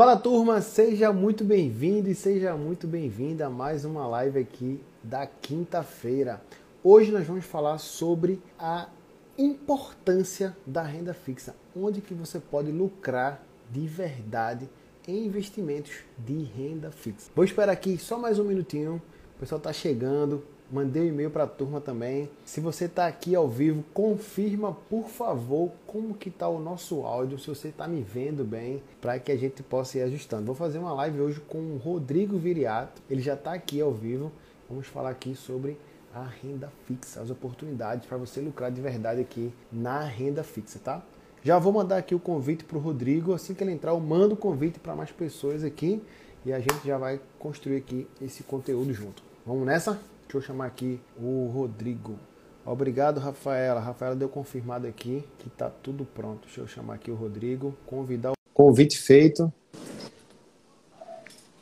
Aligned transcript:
Fala 0.00 0.16
turma, 0.16 0.62
seja 0.62 1.12
muito 1.12 1.44
bem-vindo 1.44 2.08
e 2.08 2.14
seja 2.14 2.56
muito 2.56 2.86
bem-vinda 2.86 3.48
a 3.48 3.50
mais 3.50 3.84
uma 3.84 4.06
live 4.06 4.38
aqui 4.38 4.80
da 5.04 5.26
quinta-feira. 5.26 6.40
Hoje 6.82 7.12
nós 7.12 7.26
vamos 7.26 7.44
falar 7.44 7.76
sobre 7.76 8.40
a 8.58 8.88
importância 9.36 10.56
da 10.66 10.82
renda 10.82 11.12
fixa, 11.12 11.54
onde 11.76 12.00
que 12.00 12.14
você 12.14 12.40
pode 12.40 12.72
lucrar 12.72 13.44
de 13.70 13.86
verdade 13.86 14.70
em 15.06 15.26
investimentos 15.26 15.98
de 16.16 16.44
renda 16.44 16.90
fixa. 16.90 17.30
Vou 17.36 17.44
esperar 17.44 17.72
aqui 17.72 17.98
só 17.98 18.18
mais 18.18 18.38
um 18.38 18.44
minutinho, 18.44 19.02
o 19.36 19.40
pessoal 19.40 19.58
está 19.58 19.70
chegando, 19.70 20.42
mandei 20.70 21.02
um 21.02 21.06
e-mail 21.06 21.30
para 21.30 21.44
a 21.44 21.46
turma 21.48 21.80
também. 21.80 22.30
Se 22.44 22.60
você 22.60 22.84
está 22.84 23.06
aqui 23.06 23.34
ao 23.34 23.48
vivo, 23.48 23.84
confirma 23.92 24.72
por 24.88 25.08
favor 25.08 25.72
como 25.86 26.14
que 26.14 26.28
está 26.28 26.48
o 26.48 26.60
nosso 26.60 27.04
áudio, 27.04 27.38
se 27.38 27.48
você 27.48 27.68
está 27.68 27.88
me 27.88 28.02
vendo 28.02 28.44
bem, 28.44 28.82
para 29.00 29.18
que 29.18 29.32
a 29.32 29.36
gente 29.36 29.62
possa 29.62 29.98
ir 29.98 30.02
ajustando. 30.02 30.46
Vou 30.46 30.54
fazer 30.54 30.78
uma 30.78 30.92
live 30.92 31.20
hoje 31.20 31.40
com 31.40 31.58
o 31.58 31.76
Rodrigo 31.76 32.38
Viriato, 32.38 33.02
ele 33.10 33.20
já 33.20 33.34
está 33.34 33.52
aqui 33.52 33.80
ao 33.80 33.92
vivo. 33.92 34.30
Vamos 34.68 34.86
falar 34.86 35.10
aqui 35.10 35.34
sobre 35.34 35.76
a 36.14 36.24
renda 36.24 36.72
fixa, 36.86 37.20
as 37.20 37.30
oportunidades 37.30 38.06
para 38.06 38.16
você 38.16 38.40
lucrar 38.40 38.70
de 38.70 38.80
verdade 38.80 39.20
aqui 39.20 39.52
na 39.72 40.00
renda 40.00 40.42
fixa, 40.42 40.78
tá? 40.78 41.02
Já 41.42 41.58
vou 41.58 41.72
mandar 41.72 41.96
aqui 41.96 42.14
o 42.14 42.20
convite 42.20 42.64
para 42.64 42.76
o 42.76 42.80
Rodrigo, 42.80 43.32
assim 43.32 43.54
que 43.54 43.64
ele 43.64 43.72
entrar, 43.72 43.92
eu 43.92 44.00
mando 44.00 44.34
o 44.34 44.36
convite 44.36 44.78
para 44.78 44.94
mais 44.94 45.10
pessoas 45.10 45.64
aqui 45.64 46.02
e 46.44 46.52
a 46.52 46.60
gente 46.60 46.86
já 46.86 46.98
vai 46.98 47.20
construir 47.38 47.76
aqui 47.76 48.06
esse 48.20 48.42
conteúdo 48.42 48.92
junto. 48.92 49.22
Vamos 49.46 49.66
nessa? 49.66 50.09
Deixa 50.30 50.38
eu 50.38 50.42
chamar 50.42 50.66
aqui 50.66 51.00
o 51.20 51.50
Rodrigo. 51.52 52.16
Obrigado, 52.64 53.18
Rafaela. 53.18 53.80
Rafaela 53.80 54.14
deu 54.14 54.28
confirmado 54.28 54.86
aqui 54.86 55.24
que 55.40 55.48
está 55.48 55.68
tudo 55.68 56.04
pronto. 56.04 56.42
Deixa 56.42 56.60
eu 56.60 56.68
chamar 56.68 56.94
aqui 56.94 57.10
o 57.10 57.16
Rodrigo, 57.16 57.76
convidar 57.84 58.30
o 58.30 58.34
convite 58.54 58.96
feito. 58.96 59.52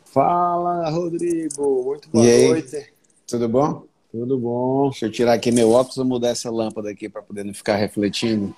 Fala, 0.05 0.91
Rodrigo. 0.91 1.83
Muito 1.87 2.11
boa 2.11 2.27
e 2.27 2.49
noite. 2.49 2.77
Aí? 2.77 2.85
Tudo 3.27 3.49
bom? 3.49 3.87
Tudo 4.13 4.39
bom. 4.39 4.91
Deixa 4.91 5.07
eu 5.07 5.13
tirar 5.13 5.33
aqui 5.33 5.51
meu 5.51 5.71
óculos 5.71 5.97
e 5.97 6.05
mudar 6.05 6.29
essa 6.29 6.51
lâmpada 6.51 6.91
aqui 6.91 7.09
para 7.09 7.23
poder 7.23 7.45
não 7.45 7.55
ficar 7.55 7.77
refletindo. 7.77 8.55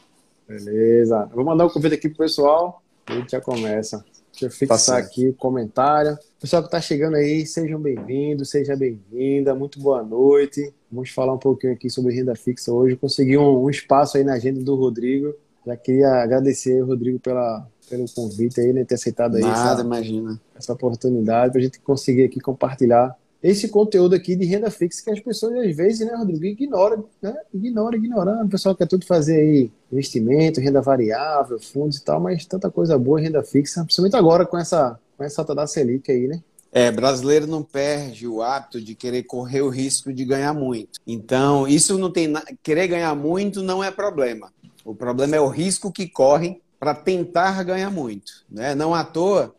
Beleza. 0.48 1.30
Vou 1.32 1.44
mandar 1.44 1.66
o 1.66 1.68
um 1.68 1.70
convite 1.70 1.94
aqui 1.94 2.08
pro 2.08 2.18
pessoal 2.18 2.82
e 3.08 3.12
a 3.12 3.16
gente 3.16 3.30
já 3.30 3.40
começa. 3.40 4.04
Deixa 4.40 4.46
eu 4.46 4.50
fixar 4.50 5.02
tá 5.02 5.06
aqui 5.06 5.28
o 5.28 5.34
comentário. 5.34 6.18
Pessoal 6.40 6.62
que 6.62 6.68
está 6.68 6.80
chegando 6.80 7.16
aí, 7.16 7.44
sejam 7.44 7.78
bem-vindos, 7.78 8.48
seja 8.48 8.74
bem-vinda, 8.74 9.54
muito 9.54 9.78
boa 9.78 10.02
noite. 10.02 10.72
Vamos 10.90 11.10
falar 11.10 11.34
um 11.34 11.38
pouquinho 11.38 11.74
aqui 11.74 11.90
sobre 11.90 12.14
renda 12.14 12.34
fixa 12.34 12.72
hoje. 12.72 12.96
Consegui 12.96 13.36
um, 13.36 13.64
um 13.64 13.68
espaço 13.68 14.16
aí 14.16 14.24
na 14.24 14.34
agenda 14.34 14.62
do 14.62 14.74
Rodrigo. 14.76 15.34
Já 15.66 15.76
queria 15.76 16.08
agradecer 16.22 16.80
Rodrigo 16.80 17.20
pela, 17.20 17.66
pelo 17.90 18.06
convite 18.14 18.62
aí, 18.62 18.72
né, 18.72 18.82
ter 18.82 18.94
aceitado 18.94 19.36
aí 19.36 19.42
Nada, 19.42 19.72
essa, 19.72 19.82
imagina. 19.82 20.40
essa 20.56 20.72
oportunidade 20.72 21.52
para 21.52 21.60
a 21.60 21.64
gente 21.64 21.78
conseguir 21.80 22.24
aqui 22.24 22.40
compartilhar 22.40 23.14
esse 23.42 23.68
conteúdo 23.68 24.14
aqui 24.14 24.36
de 24.36 24.44
renda 24.44 24.70
fixa 24.70 25.02
que 25.02 25.10
as 25.10 25.20
pessoas 25.20 25.54
às 25.66 25.74
vezes, 25.74 26.06
né, 26.06 26.14
Rodrigo, 26.14 26.44
ignoram, 26.44 27.06
né? 27.22 27.34
Ignora, 27.54 27.96
ignorando. 27.96 28.46
O 28.46 28.50
pessoal 28.50 28.74
quer 28.74 28.86
tudo 28.86 29.06
fazer 29.06 29.36
aí 29.36 29.70
investimento, 29.90 30.60
renda 30.60 30.82
variável, 30.82 31.58
fundos 31.58 31.96
e 31.96 32.04
tal, 32.04 32.20
mas 32.20 32.44
tanta 32.44 32.70
coisa 32.70 32.98
boa 32.98 33.18
em 33.18 33.24
renda 33.24 33.42
fixa, 33.42 33.82
principalmente 33.82 34.16
agora 34.16 34.44
com 34.44 34.58
essa, 34.58 34.98
com 35.16 35.24
essa 35.24 35.40
alta 35.40 35.54
da 35.54 35.66
Selic 35.66 36.10
aí, 36.10 36.28
né? 36.28 36.42
É, 36.72 36.90
brasileiro 36.90 37.46
não 37.46 37.62
perde 37.62 38.28
o 38.28 38.42
hábito 38.42 38.80
de 38.80 38.94
querer 38.94 39.24
correr 39.24 39.62
o 39.62 39.68
risco 39.68 40.12
de 40.12 40.24
ganhar 40.24 40.54
muito. 40.54 41.00
Então, 41.06 41.66
isso 41.66 41.98
não 41.98 42.12
tem 42.12 42.28
na... 42.28 42.44
querer 42.62 42.86
ganhar 42.86 43.14
muito 43.14 43.62
não 43.62 43.82
é 43.82 43.90
problema. 43.90 44.52
O 44.84 44.94
problema 44.94 45.34
é 45.34 45.40
o 45.40 45.48
risco 45.48 45.90
que 45.90 46.08
correm 46.08 46.60
para 46.78 46.94
tentar 46.94 47.62
ganhar 47.64 47.90
muito, 47.90 48.44
né? 48.48 48.74
Não 48.74 48.94
à 48.94 49.04
toa 49.04 49.54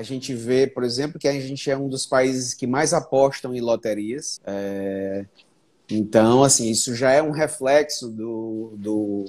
a 0.00 0.02
gente 0.02 0.34
vê, 0.34 0.66
por 0.66 0.82
exemplo, 0.82 1.18
que 1.18 1.28
a 1.28 1.32
gente 1.38 1.70
é 1.70 1.76
um 1.76 1.86
dos 1.86 2.06
países 2.06 2.54
que 2.54 2.66
mais 2.66 2.94
apostam 2.94 3.54
em 3.54 3.60
loterias. 3.60 4.40
É... 4.46 5.26
Então, 5.90 6.42
assim, 6.42 6.70
isso 6.70 6.94
já 6.94 7.12
é 7.12 7.22
um 7.22 7.32
reflexo 7.32 8.08
do, 8.08 8.72
do, 8.78 9.26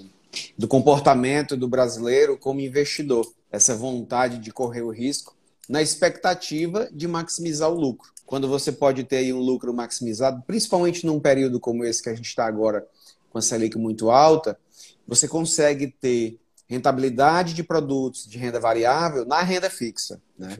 do 0.57 0.67
comportamento 0.69 1.57
do 1.57 1.67
brasileiro 1.67 2.37
como 2.37 2.61
investidor. 2.61 3.29
Essa 3.51 3.75
vontade 3.75 4.37
de 4.37 4.49
correr 4.49 4.81
o 4.81 4.91
risco 4.91 5.35
na 5.67 5.81
expectativa 5.81 6.87
de 6.89 7.05
maximizar 7.05 7.69
o 7.69 7.77
lucro. 7.77 8.09
Quando 8.25 8.47
você 8.47 8.71
pode 8.71 9.03
ter 9.03 9.33
um 9.33 9.39
lucro 9.39 9.73
maximizado, 9.73 10.41
principalmente 10.47 11.05
num 11.05 11.19
período 11.19 11.59
como 11.59 11.83
esse 11.83 12.01
que 12.01 12.09
a 12.09 12.15
gente 12.15 12.27
está 12.27 12.45
agora, 12.45 12.87
com 13.29 13.37
a 13.37 13.41
Selic 13.41 13.77
muito 13.77 14.09
alta, 14.09 14.57
você 15.05 15.27
consegue 15.27 15.87
ter 15.99 16.39
rentabilidade 16.71 17.53
de 17.53 17.63
produtos 17.65 18.25
de 18.25 18.37
renda 18.37 18.57
variável 18.57 19.25
na 19.25 19.41
renda 19.41 19.69
fixa. 19.69 20.21
Né? 20.39 20.57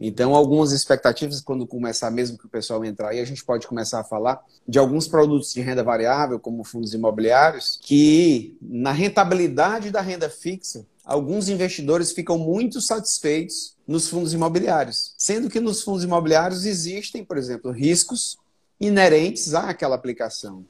Então, 0.00 0.34
algumas 0.34 0.72
expectativas, 0.72 1.42
quando 1.42 1.66
começar 1.66 2.10
mesmo 2.10 2.38
que 2.38 2.46
o 2.46 2.48
pessoal 2.48 2.82
entrar 2.86 3.10
aí, 3.10 3.20
a 3.20 3.24
gente 3.26 3.44
pode 3.44 3.66
começar 3.66 4.00
a 4.00 4.04
falar 4.04 4.42
de 4.66 4.78
alguns 4.78 5.06
produtos 5.06 5.52
de 5.52 5.60
renda 5.60 5.84
variável, 5.84 6.40
como 6.40 6.64
fundos 6.64 6.94
imobiliários, 6.94 7.78
que 7.82 8.56
na 8.62 8.92
rentabilidade 8.92 9.90
da 9.90 10.00
renda 10.00 10.30
fixa, 10.30 10.86
alguns 11.04 11.50
investidores 11.50 12.12
ficam 12.12 12.38
muito 12.38 12.80
satisfeitos 12.80 13.76
nos 13.86 14.08
fundos 14.08 14.32
imobiliários. 14.32 15.14
Sendo 15.18 15.50
que 15.50 15.60
nos 15.60 15.82
fundos 15.82 16.02
imobiliários 16.02 16.64
existem, 16.64 17.22
por 17.22 17.36
exemplo, 17.36 17.70
riscos 17.70 18.38
inerentes 18.80 19.52
àquela 19.52 19.96
aplicação. 19.96 20.64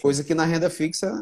Coisa 0.00 0.24
que 0.24 0.34
na 0.34 0.46
renda 0.46 0.70
fixa 0.70 1.12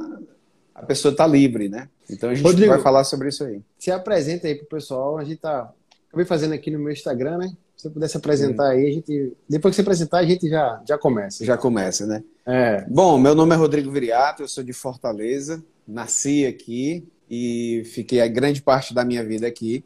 a 0.83 0.87
pessoa 0.87 1.13
está 1.13 1.27
livre, 1.27 1.69
né? 1.69 1.89
Então 2.09 2.31
a 2.31 2.35
gente 2.35 2.45
Rodrigo, 2.45 2.73
vai 2.73 2.81
falar 2.81 3.05
sobre 3.05 3.29
isso 3.29 3.45
aí. 3.45 3.61
Se 3.79 3.91
apresenta 3.91 4.49
aí 4.49 4.55
pro 4.55 4.67
pessoal, 4.67 5.19
a 5.19 5.25
gente 5.25 5.39
tá 5.39 5.73
acabei 6.09 6.25
fazendo 6.25 6.55
aqui 6.55 6.71
no 6.71 6.79
meu 6.79 6.93
Instagram, 6.93 7.39
né? 7.39 7.53
Se 7.77 7.85
você 7.85 7.91
pudesse 7.91 8.17
apresentar 8.17 8.71
aí, 8.71 8.87
a 8.87 8.93
gente 8.93 9.37
depois 9.49 9.73
que 9.73 9.77
você 9.77 9.83
apresentar, 9.83 10.19
a 10.19 10.25
gente 10.25 10.49
já 10.49 10.83
já 10.87 10.99
começa. 10.99 11.45
Já 11.45 11.57
começa, 11.57 12.07
né? 12.07 12.23
É. 12.47 12.85
Bom, 12.89 13.19
meu 13.19 13.35
nome 13.35 13.55
é 13.55 13.59
Rodrigo 13.59 13.91
Viriato, 13.91 14.43
eu 14.43 14.49
sou 14.49 14.65
de 14.65 14.73
Fortaleza, 14.73 15.63
nasci 15.87 16.47
aqui 16.47 17.07
e 17.31 17.83
fiquei 17.87 18.21
a 18.21 18.29
grande 18.29 18.61
parte 18.61 18.93
da 18.93 19.05
minha 19.05 19.25
vida 19.25 19.47
aqui. 19.47 19.85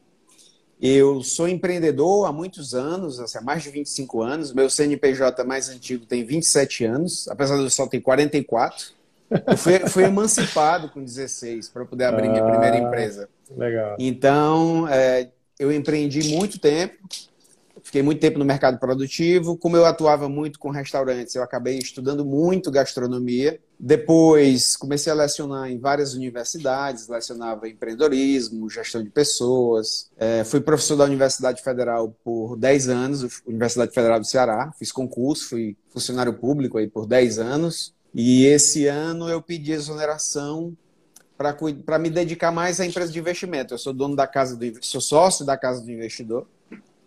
Eu 0.81 1.22
sou 1.22 1.49
empreendedor 1.49 2.27
há 2.27 2.33
muitos 2.33 2.75
anos, 2.75 3.21
assim, 3.21 3.38
há 3.38 3.41
mais 3.41 3.62
de 3.62 3.71
25 3.71 4.22
anos. 4.22 4.53
Meu 4.53 4.69
CNPJ 4.69 5.44
mais 5.44 5.69
antigo 5.69 6.04
tem 6.04 6.25
27 6.25 6.84
anos, 6.84 7.28
apesar 7.28 7.56
de 7.56 7.62
eu 7.62 7.71
só 7.71 7.87
ter 7.87 8.00
44. 8.00 8.93
Eu 9.47 9.57
fui, 9.57 9.79
fui 9.89 10.05
emancipado 10.05 10.89
com 10.91 11.03
16 11.03 11.69
para 11.69 11.85
poder 11.85 12.05
abrir 12.05 12.29
ah, 12.29 12.31
minha 12.31 12.45
primeira 12.45 12.77
empresa. 12.77 13.29
Legal. 13.57 13.97
Então, 13.99 14.89
é, 14.89 15.31
eu 15.59 15.73
empreendi 15.73 16.35
muito 16.35 16.59
tempo, 16.59 16.95
fiquei 17.83 18.03
muito 18.03 18.21
tempo 18.21 18.39
no 18.39 18.45
mercado 18.45 18.79
produtivo. 18.79 19.57
Como 19.57 19.77
eu 19.77 19.84
atuava 19.84 20.29
muito 20.29 20.59
com 20.59 20.71
restaurantes, 20.71 21.34
eu 21.34 21.43
acabei 21.43 21.79
estudando 21.79 22.25
muito 22.25 22.71
gastronomia. 22.71 23.61
Depois, 23.79 24.77
comecei 24.77 25.13
a 25.13 25.17
lecionar 25.17 25.71
em 25.71 25.79
várias 25.79 26.15
universidades, 26.15 27.09
lecionava 27.09 27.69
empreendedorismo, 27.69 28.71
gestão 28.71 29.03
de 29.03 29.11
pessoas. 29.11 30.11
É, 30.17 30.45
fui 30.45 30.61
professor 30.61 30.97
da 30.97 31.05
Universidade 31.05 31.63
Federal 31.63 32.17
por 32.25 32.57
10 32.57 32.89
anos, 32.89 33.43
Universidade 33.47 33.93
Federal 33.93 34.19
do 34.19 34.27
Ceará. 34.27 34.73
Fiz 34.79 34.91
concurso, 34.91 35.51
fui 35.51 35.77
funcionário 35.91 36.34
público 36.34 36.79
aí 36.79 36.89
por 36.89 37.07
10 37.07 37.39
anos. 37.39 37.94
E 38.15 38.47
esse 38.47 38.87
ano 38.87 39.29
eu 39.29 39.43
pedi 39.43 39.73
exoneração 39.73 40.77
para 41.37 41.99
me 41.99 42.09
dedicar 42.09 42.53
mais 42.53 42.79
à 42.81 42.87
empresa 42.87 43.13
de 43.13 43.19
investimento. 43.19 43.75
Eu 43.75 43.79
sou 43.79 43.93
dono 43.93 44.15
da 44.15 44.27
casa 44.27 44.57
do 44.57 44.65
sou 44.85 45.01
sócio 45.01 45.45
da 45.45 45.57
casa 45.57 45.83
do 45.83 45.91
investidor. 45.91 46.47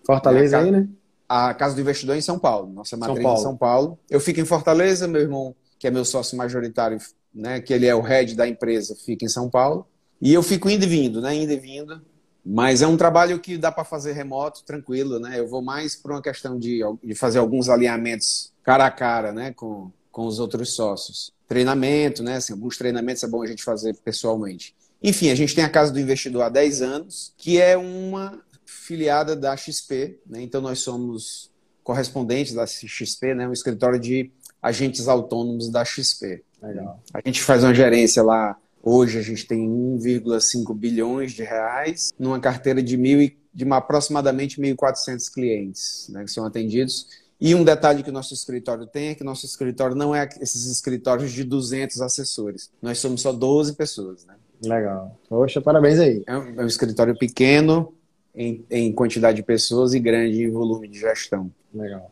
Fortaleza 0.06 0.60
aí, 0.60 0.70
né? 0.70 0.88
A 1.30 1.54
casa 1.54 1.76
do 1.76 1.82
investidor 1.82 2.16
é 2.16 2.20
em 2.20 2.22
São 2.22 2.38
Paulo, 2.38 2.72
nossa 2.72 2.96
matriz 2.96 3.18
São 3.18 3.24
Paulo. 3.24 3.40
em 3.40 3.44
São 3.44 3.58
Paulo. 3.58 4.00
Eu 4.10 4.20
fico 4.20 4.40
em 4.40 4.46
Fortaleza, 4.46 5.08
meu 5.08 5.22
irmão, 5.22 5.56
que 5.80 5.88
é 5.88 5.92
meu 5.92 6.06
sócio 6.06 6.38
majoritário, 6.38 6.98
né, 7.34 7.60
que 7.60 7.74
ele 7.74 7.86
é 7.86 7.94
o 7.94 8.02
head 8.02 8.36
da 8.36 8.48
empresa, 8.48 8.96
fica 8.96 9.26
em 9.26 9.30
São 9.30 9.50
Paulo. 9.50 9.86
E 10.22 10.34
eu 10.34 10.42
fico 10.42 10.70
indo 10.70 10.84
e 10.84 10.88
vindo, 10.88 11.22
né, 11.22 11.36
indo 11.36 11.52
e 11.52 11.58
vindo. 11.58 12.02
Mas 12.46 12.82
é 12.82 12.88
um 12.88 12.96
trabalho 12.96 13.40
que 13.40 13.58
dá 13.58 13.72
para 13.72 13.84
fazer 13.84 14.14
remoto, 14.14 14.64
tranquilo, 14.64 15.20
né? 15.20 15.38
Eu 15.38 15.50
vou 15.50 15.62
mais 15.62 15.98
por 15.98 16.12
uma 16.12 16.22
questão 16.22 16.58
de, 16.58 16.80
de 17.04 17.14
fazer 17.14 17.40
alguns 17.40 17.68
alinhamentos 17.68 18.54
cara 18.64 18.86
a 18.86 18.92
cara, 18.92 19.34
né, 19.34 19.54
com 19.54 19.92
com 20.18 20.26
os 20.26 20.40
outros 20.40 20.74
sócios. 20.74 21.32
Treinamento, 21.48 22.24
né? 22.24 22.38
Assim, 22.38 22.52
alguns 22.52 22.76
treinamentos 22.76 23.22
é 23.22 23.28
bom 23.28 23.44
a 23.44 23.46
gente 23.46 23.64
fazer 23.64 23.94
pessoalmente. 24.04 24.76
Enfim, 25.02 25.30
a 25.30 25.36
gente 25.36 25.54
tem 25.54 25.64
a 25.64 25.70
Casa 25.70 25.94
do 25.94 26.00
Investidor 26.00 26.42
há 26.42 26.50
10 26.50 26.82
anos, 26.82 27.34
que 27.38 27.62
é 27.62 27.78
uma 27.78 28.42
filiada 28.66 29.36
da 29.36 29.56
XP, 29.56 30.18
né? 30.26 30.42
Então 30.42 30.60
nós 30.60 30.80
somos 30.80 31.52
correspondentes 31.84 32.56
da 32.56 32.66
XP, 32.66 33.36
né? 33.36 33.48
Um 33.48 33.54
escritório 33.54 34.00
de 34.00 34.32
agentes 34.60 35.08
autônomos 35.08 35.70
da 35.70 35.86
XP. 35.86 36.44
Legal. 36.64 37.00
A 37.14 37.22
gente 37.24 37.44
faz 37.44 37.64
uma 37.64 37.76
gerência 37.76 38.24
lá. 38.24 38.58
Hoje 38.82 39.20
a 39.20 39.22
gente 39.22 39.46
tem 39.46 39.70
1,5 39.70 40.74
bilhões 40.74 41.34
de 41.34 41.44
reais 41.44 42.12
numa 42.18 42.40
carteira 42.40 42.82
de 42.82 42.98
mil 42.98 43.32
de 43.54 43.64
uma, 43.64 43.78
aproximadamente 43.78 44.60
1.400 44.60 45.32
clientes 45.32 46.08
né, 46.10 46.24
que 46.24 46.32
são 46.32 46.44
atendidos 46.44 47.08
e 47.40 47.54
um 47.54 47.64
detalhe 47.64 48.02
que 48.02 48.10
o 48.10 48.14
nosso 48.14 48.34
escritório 48.34 48.88
tem 48.88 49.10
é 49.10 49.16
que 49.16 49.24
nosso 49.24 49.46
escritório 49.46 49.96
não 49.96 50.14
é 50.14 50.28
esses 50.42 50.66
escritórios 50.66 51.32
de 51.32 51.44
200 51.44 52.02
assessores. 52.02 52.72
Nós 52.82 52.98
somos 52.98 53.22
só 53.22 53.32
12 53.32 53.76
pessoas, 53.76 54.26
né? 54.26 54.36
Legal. 54.64 55.16
Poxa, 55.30 55.62
parabéns 55.62 56.00
aí. 56.00 56.24
É 56.26 56.36
um, 56.36 56.62
é 56.62 56.64
um 56.64 56.68
escritório 56.68 57.16
pequeno, 57.16 57.94
em, 58.38 58.66
em 58.70 58.92
quantidade 58.92 59.38
de 59.38 59.44
pessoas 59.44 59.94
e 59.94 60.00
grande 60.00 60.44
em 60.44 60.52
volume 60.52 60.88
de 60.88 61.00
gestão. 61.00 61.52
Legal. 61.74 62.12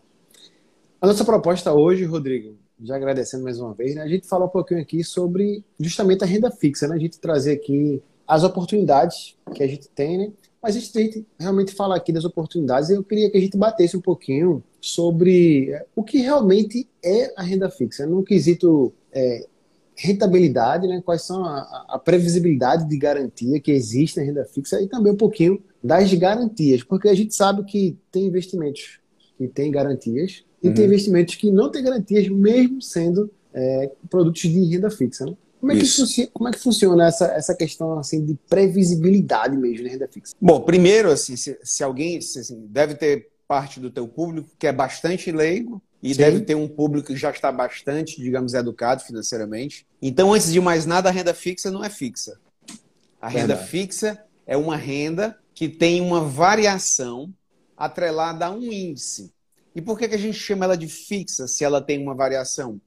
A 1.00 1.08
nossa 1.08 1.24
proposta 1.24 1.72
hoje, 1.72 2.04
Rodrigo, 2.04 2.58
já 2.82 2.96
agradecendo 2.96 3.44
mais 3.44 3.60
uma 3.60 3.74
vez, 3.74 3.96
né, 3.96 4.02
a 4.02 4.08
gente 4.08 4.28
fala 4.28 4.46
um 4.46 4.50
pouquinho 4.50 4.82
aqui 4.82 5.04
sobre 5.04 5.64
justamente 5.80 6.24
a 6.24 6.28
renda 6.28 6.50
fixa, 6.50 6.88
né? 6.88 6.96
A 6.96 7.00
gente 7.00 7.20
trazer 7.20 7.54
aqui 7.54 8.02
as 8.28 8.44
oportunidades 8.44 9.36
que 9.54 9.62
a 9.62 9.68
gente 9.68 9.88
tem, 9.90 10.18
né? 10.18 10.32
Mas 10.66 10.76
a 10.76 10.80
gente 10.80 11.28
realmente 11.40 11.76
fala 11.76 11.96
aqui 11.96 12.12
das 12.12 12.26
oportunidades 12.26 12.90
e 12.90 12.94
eu 12.94 13.04
queria 13.04 13.30
que 13.30 13.38
a 13.38 13.40
gente 13.40 13.56
batesse 13.56 13.96
um 13.96 14.02
pouquinho 14.02 14.64
sobre 14.82 15.70
é, 15.70 15.86
o 15.96 16.04
que 16.04 16.18
realmente 16.18 16.90
é 17.04 17.32
a 17.38 17.44
renda 17.44 17.70
fixa, 17.70 18.08
no 18.08 18.24
quesito 18.24 18.92
é, 19.14 19.46
rentabilidade, 19.96 20.88
né? 20.88 21.04
quais 21.06 21.22
são 21.22 21.46
a, 21.46 21.86
a, 21.88 22.00
previsibilidade 22.00 22.90
de 22.90 22.98
garantia 22.98 23.60
que 23.60 23.72
existe 23.72 24.18
na 24.18 24.26
renda 24.26 24.44
fixa 24.44 24.82
e 24.82 24.88
também 24.88 25.14
um 25.14 25.18
pouquinho 25.18 25.62
das 25.84 26.12
garantias, 26.16 26.82
porque 26.82 27.10
a 27.10 27.14
gente 27.14 27.36
sabe 27.36 27.64
que 27.64 27.96
tem 28.12 28.26
investimentos 28.26 29.00
que 29.38 29.48
têm 29.48 29.70
garantias 29.70 30.44
e 30.64 30.70
uhum. 30.70 30.74
tem 30.74 30.86
investimentos 30.86 31.36
que 31.36 31.52
não 31.52 31.70
têm 31.70 31.84
garantias, 31.84 32.28
mesmo 32.28 32.82
sendo 32.82 33.30
é, 33.54 33.92
produtos 34.10 34.42
de 34.42 34.66
renda 34.66 34.90
fixa. 34.90 35.28
Né? 35.28 35.34
Como 35.66 35.72
é, 35.72 35.82
que 35.82 36.28
como 36.28 36.48
é 36.48 36.52
que 36.52 36.60
funciona 36.60 37.08
essa, 37.08 37.26
essa 37.26 37.56
questão 37.56 37.98
assim, 37.98 38.24
de 38.24 38.36
previsibilidade 38.48 39.58
mesmo 39.58 39.88
renda 39.88 40.08
fixa? 40.08 40.36
Bom, 40.40 40.62
primeiro, 40.62 41.10
assim, 41.10 41.36
se, 41.36 41.58
se 41.64 41.84
alguém 41.84 42.22
se, 42.22 42.40
assim, 42.40 42.68
deve 42.70 42.94
ter 42.94 43.30
parte 43.48 43.80
do 43.80 43.90
teu 43.90 44.08
público 44.08 44.52
que 44.60 44.68
é 44.68 44.72
bastante 44.72 45.32
leigo 45.32 45.82
e 46.04 46.14
Sim. 46.14 46.20
deve 46.20 46.42
ter 46.42 46.54
um 46.54 46.68
público 46.68 47.08
que 47.08 47.18
já 47.18 47.32
está 47.32 47.52
bastante, 47.52 48.22
digamos, 48.22 48.54
educado 48.54 49.02
financeiramente. 49.04 49.88
Então, 50.00 50.34
antes 50.34 50.52
de 50.52 50.62
mais 50.62 50.86
nada, 50.86 51.10
a 51.10 51.12
renda 51.12 51.34
fixa 51.34 51.72
não 51.72 51.84
é 51.84 51.90
fixa. 51.90 52.40
A 53.20 53.28
renda 53.28 53.56
Verdade. 53.56 53.70
fixa 53.70 54.24
é 54.46 54.56
uma 54.56 54.78
renda 54.78 55.36
que 55.52 55.68
tem 55.68 56.00
uma 56.00 56.22
variação 56.22 57.34
atrelada 57.76 58.46
a 58.46 58.52
um 58.52 58.62
índice. 58.62 59.34
E 59.76 59.82
por 59.82 59.98
que, 59.98 60.08
que 60.08 60.16
a 60.16 60.20
gente 60.20 60.38
chama 60.38 60.66
ela 60.66 60.78
de 60.78 60.88
fixa 60.88 61.48
se 61.48 61.64
ela 61.64 61.82
tem 61.82 62.00
uma 62.00 62.14
variação? 62.14 62.80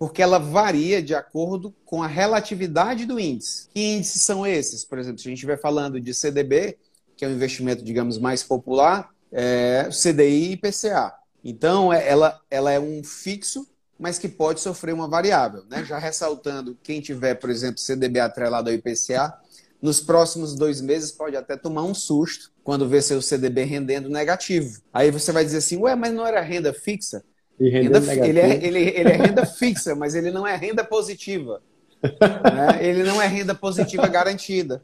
Porque 0.00 0.22
ela 0.22 0.38
varia 0.38 1.02
de 1.02 1.14
acordo 1.14 1.74
com 1.84 2.02
a 2.02 2.06
relatividade 2.06 3.04
do 3.04 3.20
índice. 3.20 3.68
Que 3.68 3.96
índices 3.96 4.22
são 4.22 4.46
esses? 4.46 4.82
Por 4.82 4.98
exemplo, 4.98 5.18
se 5.18 5.28
a 5.28 5.30
gente 5.30 5.36
estiver 5.36 5.60
falando 5.60 6.00
de 6.00 6.14
CDB, 6.14 6.78
que 7.14 7.22
é 7.22 7.28
um 7.28 7.32
investimento, 7.32 7.84
digamos, 7.84 8.16
mais 8.16 8.42
popular, 8.42 9.10
é 9.30 9.90
CDI 9.90 10.52
e 10.52 10.56
PCA. 10.56 11.12
Então, 11.44 11.92
é, 11.92 12.08
ela, 12.08 12.40
ela 12.50 12.72
é 12.72 12.80
um 12.80 13.04
fixo, 13.04 13.68
mas 13.98 14.18
que 14.18 14.26
pode 14.26 14.60
sofrer 14.60 14.94
uma 14.94 15.06
variável. 15.06 15.66
Né? 15.68 15.84
Já 15.84 15.98
ressaltando, 15.98 16.78
quem 16.82 17.02
tiver, 17.02 17.34
por 17.34 17.50
exemplo, 17.50 17.78
CDB 17.78 18.20
atrelado 18.20 18.70
ao 18.70 18.74
IPCA, 18.74 19.38
nos 19.82 20.00
próximos 20.00 20.54
dois 20.54 20.80
meses 20.80 21.12
pode 21.12 21.36
até 21.36 21.58
tomar 21.58 21.82
um 21.82 21.92
susto 21.92 22.50
quando 22.64 22.88
vê 22.88 23.02
seu 23.02 23.20
CDB 23.20 23.64
rendendo 23.64 24.08
negativo. 24.08 24.80
Aí 24.94 25.10
você 25.10 25.30
vai 25.30 25.44
dizer 25.44 25.58
assim, 25.58 25.76
ué, 25.76 25.94
mas 25.94 26.14
não 26.14 26.26
era 26.26 26.40
renda 26.40 26.72
fixa? 26.72 27.22
Renda, 27.60 27.98
ele, 28.26 28.40
é, 28.40 28.64
ele, 28.64 28.78
ele 28.80 29.08
é 29.10 29.16
renda 29.16 29.44
fixa, 29.44 29.94
mas 29.94 30.14
ele 30.14 30.30
não 30.30 30.46
é 30.46 30.56
renda 30.56 30.82
positiva. 30.82 31.60
né? 32.02 32.78
Ele 32.80 33.02
não 33.02 33.20
é 33.20 33.26
renda 33.26 33.54
positiva 33.54 34.08
garantida. 34.08 34.82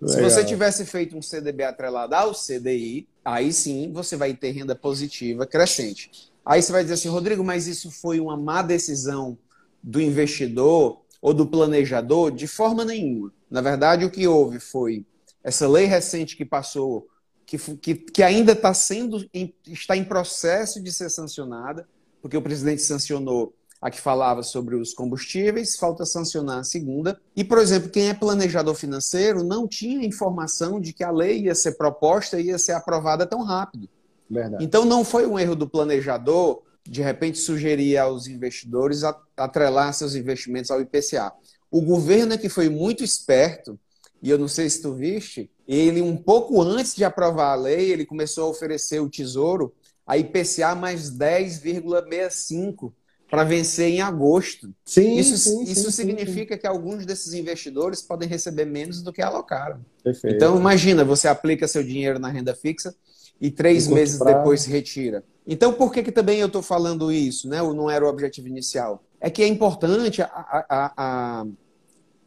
Legal. 0.00 0.16
Se 0.16 0.22
você 0.22 0.44
tivesse 0.44 0.84
feito 0.84 1.16
um 1.16 1.22
CDB 1.22 1.64
atrelado 1.64 2.14
ao 2.14 2.32
CDI, 2.32 3.08
aí 3.24 3.52
sim 3.52 3.90
você 3.92 4.16
vai 4.16 4.34
ter 4.34 4.52
renda 4.52 4.74
positiva 4.74 5.46
crescente. 5.46 6.30
Aí 6.44 6.62
você 6.62 6.72
vai 6.72 6.82
dizer 6.82 6.94
assim, 6.94 7.08
Rodrigo, 7.08 7.42
mas 7.42 7.66
isso 7.66 7.90
foi 7.90 8.20
uma 8.20 8.36
má 8.36 8.62
decisão 8.62 9.38
do 9.82 10.00
investidor 10.00 11.00
ou 11.20 11.32
do 11.32 11.46
planejador? 11.46 12.30
De 12.30 12.46
forma 12.46 12.84
nenhuma. 12.84 13.32
Na 13.50 13.60
verdade, 13.60 14.04
o 14.04 14.10
que 14.10 14.26
houve 14.26 14.60
foi 14.60 15.06
essa 15.42 15.66
lei 15.66 15.86
recente 15.86 16.36
que 16.36 16.44
passou, 16.44 17.08
que, 17.46 17.58
que, 17.58 17.94
que 17.94 18.22
ainda 18.22 18.52
está 18.52 18.72
sendo, 18.74 19.28
está 19.66 19.96
em 19.96 20.04
processo 20.04 20.82
de 20.82 20.92
ser 20.92 21.10
sancionada, 21.10 21.88
porque 22.24 22.38
o 22.38 22.42
presidente 22.42 22.80
sancionou 22.80 23.54
a 23.82 23.90
que 23.90 24.00
falava 24.00 24.42
sobre 24.42 24.76
os 24.76 24.94
combustíveis, 24.94 25.76
falta 25.76 26.06
sancionar 26.06 26.60
a 26.60 26.64
segunda. 26.64 27.20
E, 27.36 27.44
por 27.44 27.58
exemplo, 27.58 27.90
quem 27.90 28.08
é 28.08 28.14
planejador 28.14 28.74
financeiro 28.74 29.44
não 29.44 29.68
tinha 29.68 30.06
informação 30.06 30.80
de 30.80 30.94
que 30.94 31.04
a 31.04 31.10
lei 31.10 31.42
ia 31.42 31.54
ser 31.54 31.72
proposta 31.72 32.40
e 32.40 32.46
ia 32.46 32.56
ser 32.56 32.72
aprovada 32.72 33.26
tão 33.26 33.42
rápido. 33.42 33.90
Verdade. 34.30 34.64
Então, 34.64 34.86
não 34.86 35.04
foi 35.04 35.26
um 35.26 35.38
erro 35.38 35.54
do 35.54 35.68
planejador, 35.68 36.62
de 36.82 37.02
repente, 37.02 37.36
sugerir 37.36 37.98
aos 37.98 38.26
investidores 38.26 39.02
atrelar 39.36 39.92
seus 39.92 40.14
investimentos 40.14 40.70
ao 40.70 40.80
IPCA. 40.80 41.30
O 41.70 41.82
governo 41.82 42.32
é 42.32 42.38
que 42.38 42.48
foi 42.48 42.70
muito 42.70 43.04
esperto, 43.04 43.78
e 44.22 44.30
eu 44.30 44.38
não 44.38 44.48
sei 44.48 44.70
se 44.70 44.80
tu 44.80 44.94
viste, 44.94 45.50
ele, 45.68 46.00
um 46.00 46.16
pouco 46.16 46.62
antes 46.62 46.94
de 46.94 47.04
aprovar 47.04 47.52
a 47.52 47.56
lei, 47.56 47.92
ele 47.92 48.06
começou 48.06 48.46
a 48.46 48.48
oferecer 48.48 48.98
o 48.98 49.10
tesouro 49.10 49.74
a 50.06 50.18
IPCA 50.18 50.74
mais 50.74 51.10
10,65 51.10 52.92
para 53.30 53.42
vencer 53.42 53.88
em 53.88 54.00
agosto. 54.00 54.72
Sim, 54.84 55.16
isso 55.16 55.36
sim, 55.36 55.64
isso 55.64 55.90
sim, 55.90 56.02
significa 56.02 56.54
sim. 56.54 56.60
que 56.60 56.66
alguns 56.66 57.04
desses 57.04 57.32
investidores 57.32 58.00
podem 58.02 58.28
receber 58.28 58.64
menos 58.64 59.02
do 59.02 59.12
que 59.12 59.22
alocaram. 59.22 59.84
Perfeito. 60.02 60.36
Então, 60.36 60.56
imagina, 60.56 61.04
você 61.04 61.26
aplica 61.26 61.66
seu 61.66 61.82
dinheiro 61.82 62.18
na 62.18 62.28
renda 62.28 62.54
fixa 62.54 62.94
e 63.40 63.50
três 63.50 63.88
meses 63.88 64.18
prazo. 64.18 64.36
depois 64.38 64.62
se 64.62 64.70
retira. 64.70 65.24
Então, 65.46 65.72
por 65.72 65.92
que, 65.92 66.02
que 66.02 66.12
também 66.12 66.38
eu 66.38 66.46
estou 66.46 66.62
falando 66.62 67.10
isso? 67.10 67.48
Né? 67.48 67.60
Não 67.60 67.90
era 67.90 68.04
o 68.04 68.08
objetivo 68.08 68.48
inicial. 68.48 69.02
É 69.20 69.28
que 69.28 69.42
é 69.42 69.48
importante 69.48 70.22
a, 70.22 70.26
a, 70.28 70.92
a, 70.96 71.46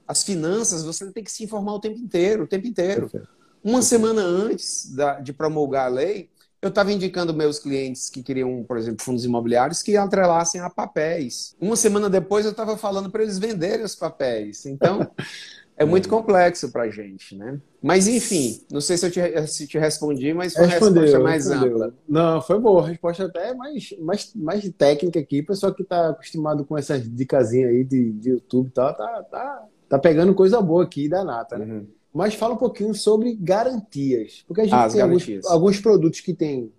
as 0.08 0.24
finanças, 0.24 0.84
você 0.84 1.10
tem 1.12 1.24
que 1.24 1.32
se 1.32 1.44
informar 1.44 1.74
o 1.74 1.80
tempo 1.80 1.98
inteiro, 1.98 2.44
o 2.44 2.48
tempo 2.48 2.68
inteiro. 2.68 3.02
Perfeito. 3.02 3.28
Uma 3.64 3.80
Perfeito. 3.80 3.86
semana 3.86 4.22
antes 4.22 4.94
da, 4.94 5.20
de 5.20 5.34
promulgar 5.34 5.86
a 5.88 5.90
lei, 5.90 6.30
eu 6.62 6.70
estava 6.70 6.92
indicando 6.92 7.34
meus 7.34 7.60
clientes 7.60 8.10
que 8.10 8.24
queriam, 8.24 8.64
por 8.64 8.78
exemplo, 8.78 9.04
fundos 9.04 9.24
imobiliários 9.24 9.84
que 9.84 9.96
atrelassem 9.96 10.60
a 10.60 10.70
papéis. 10.70 11.56
Uma 11.62 11.76
semana 11.76 12.10
depois 12.10 12.46
eu 12.46 12.52
estava 12.52 12.76
falando 12.78 13.10
para 13.12 13.22
eles 13.22 13.38
venderem 13.38 13.86
os 13.86 13.96
papéis. 13.96 14.66
Então, 14.66 15.08
é 15.78 15.86
muito 15.86 16.10
complexo 16.10 16.72
para 16.72 16.84
a 16.84 16.90
gente, 16.90 17.36
né? 17.36 17.62
Mas, 17.82 18.08
enfim, 18.08 18.60
não 18.72 18.82
sei 18.82 18.98
se 18.98 19.06
eu 19.06 19.12
te, 19.12 19.48
se 19.48 19.68
te 19.68 19.78
respondi, 19.78 20.34
mas 20.34 20.54
foi 20.54 20.66
respondeu, 20.66 20.94
uma 20.94 21.02
resposta 21.02 21.24
mais 21.24 21.48
respondeu. 21.48 21.76
ampla. 21.76 21.94
Não, 22.10 22.42
foi 22.42 22.60
boa. 22.60 22.84
A 22.84 22.88
resposta 22.88 23.26
até 23.26 23.54
mais, 23.54 23.96
mais, 24.00 24.32
mais 24.34 24.72
técnica 24.76 25.20
aqui. 25.20 25.42
O 25.42 25.46
pessoal 25.46 25.74
que 25.74 25.84
está 25.84 26.10
acostumado 26.10 26.66
com 26.66 26.76
essas 26.76 27.08
dicasinhas 27.08 27.70
aí 27.70 27.84
de, 27.84 28.12
de 28.14 28.30
YouTube 28.32 28.70
e 28.70 28.72
tal, 28.72 28.96
tá, 28.96 29.24
tá, 29.30 29.66
tá 29.88 30.00
pegando 30.00 30.34
coisa 30.34 30.60
boa 30.60 30.84
aqui 30.84 31.08
da 31.08 31.24
nata, 31.24 31.60
né? 31.60 31.66
Uhum. 31.66 31.97
Mas 32.18 32.34
fala 32.34 32.56
um 32.56 32.58
pouquinho 32.58 32.96
sobre 32.96 33.36
garantias. 33.36 34.44
Porque 34.48 34.62
a 34.62 34.64
gente 34.64 34.74
ah, 34.74 34.90
tem 34.90 35.02
alguns, 35.02 35.46
alguns, 35.46 35.80
produtos 35.80 36.20
que 36.20 36.34
tem. 36.34 36.72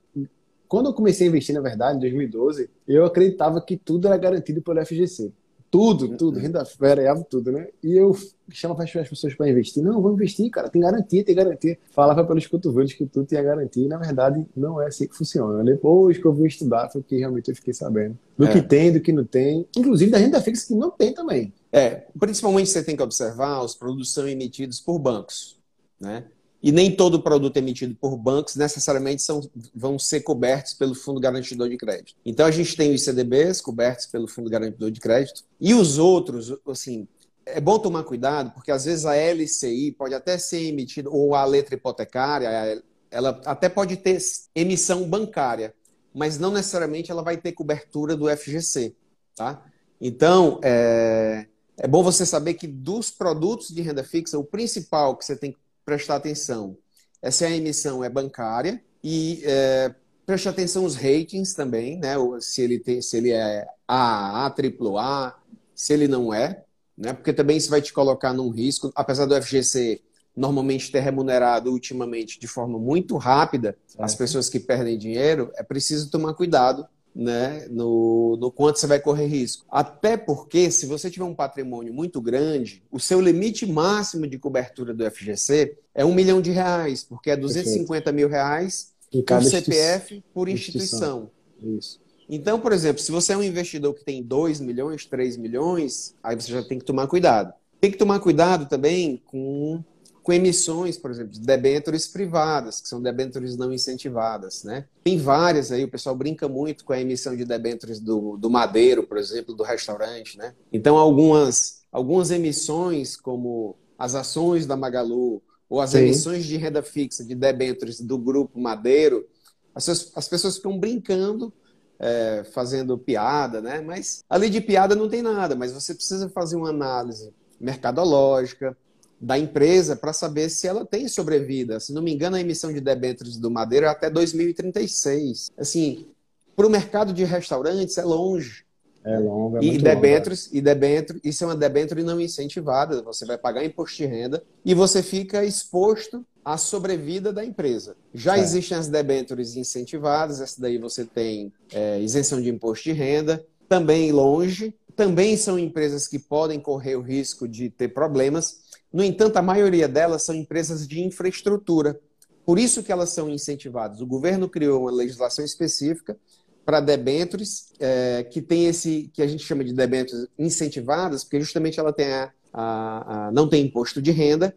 Quando 0.67 0.87
eu 0.87 0.93
comecei 0.93 1.29
a 1.29 1.31
investir, 1.31 1.55
na 1.55 1.61
verdade, 1.61 1.97
em 1.97 2.01
2012, 2.01 2.69
eu 2.89 3.05
acreditava 3.05 3.61
que 3.61 3.77
tudo 3.77 4.09
era 4.09 4.17
garantido 4.17 4.61
pelo 4.61 4.85
FGC. 4.85 5.33
Tudo, 5.71 6.17
tudo, 6.17 6.41
renda 6.41 6.65
variável, 6.79 7.25
tudo, 7.29 7.53
né? 7.53 7.69
E 7.85 7.95
eu 7.95 8.17
chamava 8.51 8.83
as 8.83 8.91
pessoas 8.91 9.35
para 9.35 9.49
investir. 9.49 9.81
Não, 9.83 10.03
vou 10.03 10.13
investir, 10.13 10.51
cara, 10.51 10.69
tem 10.69 10.83
garantia, 10.83 11.23
tem 11.23 11.35
garantia. 11.37 11.79
Falava 11.93 12.25
pelos 12.25 12.47
cotovelos 12.47 12.95
que 12.95 13.07
tudo 13.07 13.27
tinha 13.27 13.43
garantia. 13.43 13.85
E, 13.85 13.89
na 13.89 13.99
verdade, 13.99 14.45
não 14.57 14.83
é 14.83 14.87
assim 14.87 15.07
que 15.07 15.17
funciona. 15.17 15.63
Depois 15.63 16.19
que 16.19 16.25
eu 16.25 16.33
vim 16.33 16.47
estudar, 16.47 16.89
foi 16.89 17.03
que 17.03 17.17
realmente 17.17 17.51
eu 17.51 17.55
fiquei 17.55 17.75
sabendo. 17.75 18.19
Do 18.37 18.47
é. 18.47 18.53
que 18.53 18.63
tem, 18.63 18.91
do 18.93 19.01
que 19.01 19.13
não 19.13 19.25
tem. 19.25 19.69
Inclusive 19.77 20.11
da 20.11 20.19
renda 20.19 20.41
fixa 20.41 20.67
que 20.67 20.75
não 20.75 20.91
tem 20.91 21.13
também. 21.13 21.53
É, 21.73 22.07
principalmente 22.19 22.71
você 22.71 22.83
tem 22.83 22.97
que 22.97 23.03
observar, 23.03 23.63
os 23.63 23.75
produtos 23.75 24.13
são 24.13 24.27
emitidos 24.27 24.81
por 24.81 24.99
bancos, 24.99 25.59
né? 26.01 26.25
E 26.61 26.73
nem 26.73 26.95
todo 26.95 27.23
produto 27.23 27.57
emitido 27.57 27.95
por 27.95 28.17
bancos 28.17 28.57
necessariamente 28.57 29.23
são, 29.23 29.41
vão 29.73 29.97
ser 29.97 30.23
cobertos 30.23 30.75
pelo 30.75 30.95
Fundo 30.95 31.21
Garantidor 31.21 31.69
de 31.69 31.77
Crédito. 31.77 32.17
Então 32.27 32.47
a 32.47 32.51
gente 32.51 32.77
tem 32.77 32.93
os 32.93 33.03
CDBs 33.03 33.61
cobertos 33.61 34.07
pelo 34.07 34.27
Fundo 34.27 34.51
Garantidor 34.51 34.91
de 34.91 34.99
Crédito 34.99 35.45
e 35.61 35.73
os 35.73 35.99
outros, 35.99 36.53
assim, 36.67 37.07
é 37.47 37.61
bom 37.61 37.79
tomar 37.79 38.03
cuidado 38.03 38.51
porque 38.53 38.73
às 38.73 38.87
vezes 38.87 39.07
a 39.07 39.15
LCI 39.15 39.93
pode 39.93 40.15
até 40.15 40.37
ser 40.37 40.63
emitida 40.65 41.09
ou 41.09 41.35
a 41.35 41.45
letra 41.45 41.77
hipotecária, 41.77 42.83
ela 43.09 43.41
até 43.45 43.69
pode 43.69 43.97
ter 43.97 44.19
emissão 44.53 45.09
bancária, 45.09 45.73
mas 46.13 46.39
não 46.39 46.51
necessariamente 46.51 47.11
ela 47.11 47.23
vai 47.23 47.37
ter 47.37 47.53
cobertura 47.53 48.17
do 48.17 48.29
FGC, 48.29 48.97
tá? 49.37 49.65
Então, 50.01 50.61
é, 50.63 51.47
é 51.79 51.87
bom 51.87 52.03
você 52.03 52.27
saber 52.27 52.55
que 52.55 52.67
dos 52.67 53.11
produtos 53.11 53.69
de 53.69 53.81
renda 53.83 54.03
fixa, 54.03 54.39
o 54.39 54.45
principal 54.45 55.17
que 55.17 55.25
você 55.25 55.37
tem 55.37 55.53
que 55.53 55.59
prestar 55.85 56.17
atenção 56.17 56.77
é 57.23 57.31
se 57.31 57.45
a 57.45 57.51
emissão 57.51 58.03
é 58.03 58.09
bancária 58.09 58.83
e 59.03 59.43
é, 59.45 59.95
preste 60.27 60.49
atenção 60.49 60.85
os 60.85 60.97
ratings 60.97 61.55
também, 61.55 61.99
né? 61.99 62.15
Se 62.41 62.63
ele, 62.63 62.79
tem, 62.79 63.01
se 63.01 63.17
ele 63.17 63.31
é 63.31 63.67
AAA, 63.87 64.47
AAA, 64.47 65.35
se 65.75 65.93
ele 65.93 66.09
não 66.09 66.35
é, 66.35 66.65
né? 66.97 67.13
Porque 67.13 67.33
também 67.33 67.57
isso 67.57 67.71
vai 67.71 67.81
te 67.81 67.93
colocar 67.93 68.33
num 68.33 68.51
risco, 68.51 68.93
apesar 68.95 69.27
do 69.27 69.41
FGC 69.41 70.03
normalmente 70.37 70.93
ter 70.93 71.01
remunerado 71.01 71.71
ultimamente 71.71 72.39
de 72.39 72.47
forma 72.47 72.79
muito 72.79 73.17
rápida 73.17 73.77
as 73.99 74.15
pessoas 74.15 74.49
que 74.49 74.61
perdem 74.61 74.97
dinheiro, 74.97 75.51
é 75.57 75.65
preciso 75.65 76.11
tomar 76.11 76.35
cuidado 76.35 76.87
né, 77.19 77.67
no, 77.69 78.39
no 78.41 78.49
quanto 78.49 78.79
você 78.79 78.87
vai 78.87 79.01
correr 79.01 79.27
risco. 79.27 79.67
Até 79.69 80.17
porque, 80.17 80.71
se 80.71 80.87
você 80.87 81.11
tiver 81.11 81.25
um 81.25 81.35
patrimônio 81.35 81.93
muito 81.93 82.21
grande, 82.21 82.81
o 82.93 83.01
seu 83.01 83.21
limite 83.21 83.67
máximo 83.67 84.25
de 84.25 84.39
cobertura 84.39 84.95
do 84.95 85.11
FGC 85.11 85.77
é 85.93 86.05
um 86.05 86.15
milhão 86.15 86.41
de 86.41 86.53
reais, 86.53 87.03
porque 87.03 87.33
é 87.33 87.37
250 87.37 87.89
Perfeito. 87.89 88.15
mil 88.15 88.29
reais 88.29 88.93
por 89.11 89.43
CPF 89.43 90.23
por 90.33 90.49
instituição. 90.49 91.29
instituição. 91.59 91.77
Isso. 91.77 92.01
Então, 92.31 92.61
por 92.61 92.73
exemplo, 92.73 93.03
se 93.03 93.11
você 93.11 93.33
é 93.33 93.37
um 93.37 93.43
investidor 93.43 93.95
que 93.95 94.05
tem 94.05 94.23
2 94.23 94.61
milhões, 94.61 95.05
3 95.05 95.37
milhões, 95.39 96.15
aí 96.23 96.37
você 96.37 96.53
já 96.53 96.63
tem 96.63 96.79
que 96.79 96.85
tomar 96.85 97.09
cuidado. 97.09 97.53
Tem 97.81 97.91
que 97.91 97.99
tomar 97.99 98.21
cuidado 98.21 98.69
também 98.69 99.21
com 99.27 99.83
com 100.29 100.33
emissões, 100.35 100.99
por 100.99 101.11
exemplo, 101.11 101.33
de 101.33 101.41
debêntures 101.41 102.07
privadas, 102.07 102.83
que 102.83 102.89
são 102.91 103.01
debêntures 103.01 103.57
não 103.57 103.73
incentivadas. 103.73 104.63
Né? 104.63 104.85
Tem 105.03 105.17
várias 105.17 105.73
aí, 105.73 105.83
o 105.85 105.91
pessoal 105.91 106.15
brinca 106.15 106.47
muito 106.47 106.85
com 106.85 106.93
a 106.93 107.01
emissão 107.01 107.35
de 107.35 107.47
debêntures 107.47 107.99
do, 107.99 108.37
do 108.37 108.51
madeiro, 108.51 109.05
por 109.05 109.17
exemplo, 109.17 109.55
do 109.55 109.63
restaurante. 109.63 110.37
Né? 110.37 110.55
Então, 110.71 110.99
algumas, 110.99 111.81
algumas 111.91 112.31
emissões, 112.31 113.17
como 113.17 113.79
as 113.99 114.15
ações 114.15 114.67
da 114.67 114.77
Magalu, 114.77 115.41
ou 115.67 115.81
as 115.81 115.93
Sim. 115.93 116.01
emissões 116.01 116.45
de 116.45 116.59
renda 116.59 116.83
fixa 116.83 117.25
de 117.25 117.35
debêntures 117.35 117.99
do 117.99 118.19
grupo 118.19 118.61
Madeiro, 118.61 119.27
as, 119.75 120.13
as 120.15 120.29
pessoas 120.29 120.57
ficam 120.57 120.79
brincando 120.79 121.51
é, 121.99 122.45
fazendo 122.53 122.99
piada, 122.99 123.63
né? 123.63 123.81
Mas 123.81 124.23
ali 124.29 124.51
de 124.51 124.61
piada 124.61 124.95
não 124.95 125.09
tem 125.09 125.23
nada, 125.23 125.57
mas 125.57 125.73
você 125.73 125.95
precisa 125.95 126.29
fazer 126.29 126.57
uma 126.57 126.69
análise 126.69 127.33
mercadológica, 127.59 128.77
da 129.21 129.39
empresa 129.39 129.97
para 129.97 130.13
saber 130.13 130.49
se 130.49 130.67
ela 130.67 130.85
tem 130.85 131.09
sobrevida. 131.09 131.81
Se 131.81 131.93
não 131.93 132.03
me 132.03 132.13
engano, 132.13 132.37
a 132.37 132.41
emissão 132.41 132.73
de 132.73 132.81
debêntures 132.81 133.37
do 133.37 133.51
Madeira 133.51 133.87
é 133.87 133.91
até 133.91 134.09
2036. 134.09 135.51
Assim, 135.59 136.07
para 136.55 136.67
o 136.67 136.71
mercado 136.71 137.13
de 137.13 137.25
restaurantes 137.25 137.99
é 137.99 138.05
longe. 138.05 138.65
É 139.05 139.19
longo, 139.19 139.59
é 139.59 139.61
e 139.63 139.79
debêntures, 139.79 140.51
e 140.53 140.61
debêntures, 140.61 141.21
isso 141.25 141.45
é 141.45 141.47
uma 141.47 141.57
debênture 141.57 142.03
não 142.03 142.21
incentivada, 142.21 143.01
você 143.01 143.25
vai 143.25 143.39
pagar 143.39 143.65
imposto 143.65 143.97
de 143.97 144.07
renda 144.07 144.43
e 144.65 144.75
você 144.75 145.03
fica 145.03 145.45
exposto 145.45 146.27
à 146.45 146.59
sobrevida 146.59 147.33
da 147.33 147.45
empresa. 147.45 147.97
Já 148.13 148.39
existem 148.39 148.77
as 148.77 148.89
debêntures 148.89 149.57
incentivadas, 149.57 150.41
essa 150.41 150.61
daí 150.61 150.79
você 150.79 151.05
tem 151.05 151.53
é, 151.73 152.01
isenção 152.01 152.43
de 152.43 152.51
imposto 152.51 152.85
de 152.85 152.93
renda, 152.93 153.45
também 153.69 154.11
longe, 154.13 154.75
também 154.97 155.37
são 155.37 155.59
empresas 155.59 156.09
que 156.09 156.19
podem 156.19 156.59
correr 156.59 156.97
o 156.97 157.01
risco 157.01 157.47
de 157.47 157.71
ter 157.71 157.89
problemas, 157.89 158.63
no 158.93 159.05
entanto, 159.05 159.37
a 159.37 159.43
maioria 159.43 159.87
delas 159.87 160.23
são 160.23 160.35
empresas 160.35 160.87
de 160.87 161.01
infraestrutura. 161.03 161.99
Por 162.45 162.59
isso 162.59 162.83
que 162.83 162.91
elas 162.91 163.11
são 163.11 163.29
incentivadas. 163.29 164.01
O 164.01 164.07
governo 164.07 164.49
criou 164.49 164.83
uma 164.83 164.91
legislação 164.91 165.45
específica 165.45 166.17
para 166.65 166.81
debêntures 166.81 167.73
é, 167.79 168.25
que 168.25 168.41
tem 168.41 168.67
esse 168.67 169.11
que 169.13 169.23
a 169.23 169.27
gente 169.27 169.45
chama 169.45 169.65
de 169.65 169.73
debêntures 169.73 170.27
incentivadas, 170.39 171.25
porque 171.25 171.41
justamente 171.41 171.79
ela 171.79 171.93
tem 171.93 172.07
a, 172.13 172.33
a, 172.53 173.27
a, 173.29 173.33
não 173.33 173.49
tem 173.49 173.65
imposto 173.65 174.01
de 174.01 174.11
renda, 174.11 174.55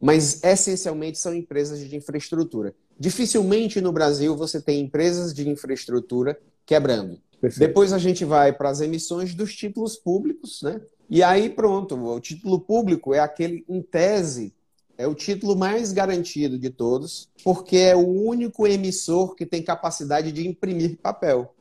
mas 0.00 0.42
essencialmente 0.42 1.18
são 1.18 1.34
empresas 1.34 1.78
de 1.80 1.96
infraestrutura. 1.96 2.74
Dificilmente 2.98 3.80
no 3.80 3.92
Brasil 3.92 4.36
você 4.36 4.60
tem 4.60 4.80
empresas 4.80 5.32
de 5.32 5.48
infraestrutura 5.48 6.38
quebrando. 6.66 7.20
Perfeito. 7.40 7.68
Depois 7.68 7.92
a 7.92 7.98
gente 7.98 8.24
vai 8.24 8.52
para 8.52 8.68
as 8.68 8.80
emissões 8.80 9.34
dos 9.34 9.54
títulos 9.54 9.96
públicos, 9.96 10.62
né? 10.62 10.80
E 11.12 11.22
aí 11.22 11.50
pronto, 11.50 11.94
o 11.94 12.18
título 12.18 12.58
público 12.58 13.12
é 13.12 13.18
aquele, 13.18 13.66
em 13.68 13.82
tese, 13.82 14.54
é 14.96 15.06
o 15.06 15.14
título 15.14 15.54
mais 15.54 15.92
garantido 15.92 16.58
de 16.58 16.70
todos, 16.70 17.28
porque 17.44 17.76
é 17.76 17.94
o 17.94 18.08
único 18.08 18.66
emissor 18.66 19.34
que 19.34 19.44
tem 19.44 19.62
capacidade 19.62 20.32
de 20.32 20.48
imprimir 20.48 20.96
papel. 21.02 21.54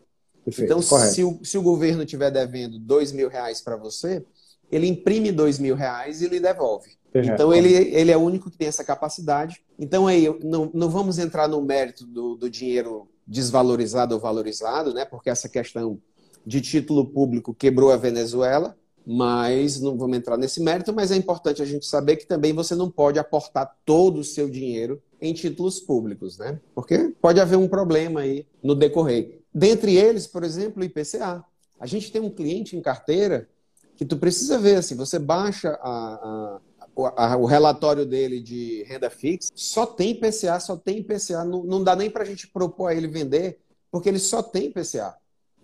Perfeito, 0.46 0.64
então, 0.64 0.82
se 0.82 1.22
o, 1.22 1.38
se 1.44 1.58
o 1.58 1.62
governo 1.62 2.04
estiver 2.04 2.32
devendo 2.32 2.80
dois 2.80 3.12
mil 3.12 3.28
reais 3.28 3.60
para 3.60 3.76
você, 3.76 4.26
ele 4.72 4.88
imprime 4.88 5.34
dois 5.34 5.60
mil 5.60 5.76
reais 5.76 6.22
e 6.22 6.30
lhe 6.30 6.40
devolve. 6.40 6.92
Perfeito. 7.12 7.34
Então, 7.34 7.54
ele, 7.54 7.74
ele 7.74 8.10
é 8.10 8.16
o 8.16 8.22
único 8.22 8.50
que 8.50 8.58
tem 8.58 8.70
essa 8.70 8.86
capacidade. 8.86 9.62
Então, 9.78 10.08
aí, 10.08 10.34
não, 10.42 10.72
não 10.74 10.90
vamos 10.90 11.20
entrar 11.20 11.50
no 11.50 11.62
mérito 11.62 12.06
do, 12.06 12.38
do 12.38 12.50
dinheiro 12.50 13.06
desvalorizado 13.28 14.16
ou 14.16 14.22
valorizado, 14.22 14.94
né? 14.94 15.04
porque 15.04 15.30
essa 15.30 15.50
questão 15.50 16.00
de 16.46 16.62
título 16.62 17.06
público 17.06 17.54
quebrou 17.54 17.92
a 17.92 17.98
Venezuela 17.98 18.78
mas 19.06 19.80
não 19.80 19.98
vamos 19.98 20.18
entrar 20.18 20.38
nesse 20.38 20.62
mérito, 20.62 20.94
mas 20.94 21.12
é 21.12 21.16
importante 21.16 21.62
a 21.62 21.66
gente 21.66 21.86
saber 21.86 22.18
que 22.18 22.26
também 22.26 22.54
você 22.54 22.76
não 22.76 22.90
pode 22.90 23.20
aportar 23.20 23.76
todo 23.86 24.20
o 24.20 24.24
seu 24.24 24.50
dinheiro 24.50 25.02
em 25.20 25.34
títulos 25.34 25.80
públicos, 25.80 26.38
né? 26.38 26.60
Porque 26.74 27.14
pode 27.22 27.40
haver 27.40 27.58
um 27.58 27.68
problema 27.68 28.22
aí 28.22 28.46
no 28.62 28.76
decorrer. 28.76 29.42
Dentre 29.54 29.96
eles, 29.96 30.28
por 30.28 30.44
exemplo, 30.44 30.82
o 30.82 30.86
IPCA. 30.86 31.44
A 31.80 31.86
gente 31.86 32.12
tem 32.12 32.22
um 32.22 32.30
cliente 32.30 32.76
em 32.76 32.82
carteira 32.82 33.50
que 33.96 34.06
tu 34.06 34.18
precisa 34.18 34.58
ver, 34.58 34.78
assim, 34.78 34.96
você 34.96 35.20
baixa 35.20 35.78
a, 35.82 36.60
a, 36.98 37.34
a, 37.34 37.38
o 37.38 37.46
relatório 37.46 38.06
dele 38.06 38.40
de 38.40 38.84
renda 38.84 39.10
fixa, 39.10 39.52
só 39.56 39.86
tem 39.86 40.12
IPCA, 40.12 40.60
só 40.60 40.76
tem 40.76 41.00
IPCA, 41.00 41.44
não, 41.44 41.64
não 41.64 41.84
dá 41.84 41.96
nem 41.96 42.10
para 42.10 42.24
a 42.24 42.26
gente 42.26 42.48
propor 42.48 42.88
a 42.88 42.96
ele 42.96 43.08
vender, 43.08 43.60
porque 43.92 44.10
ele 44.10 44.20
só 44.20 44.42
tem 44.42 44.68
IPCA. 44.68 45.16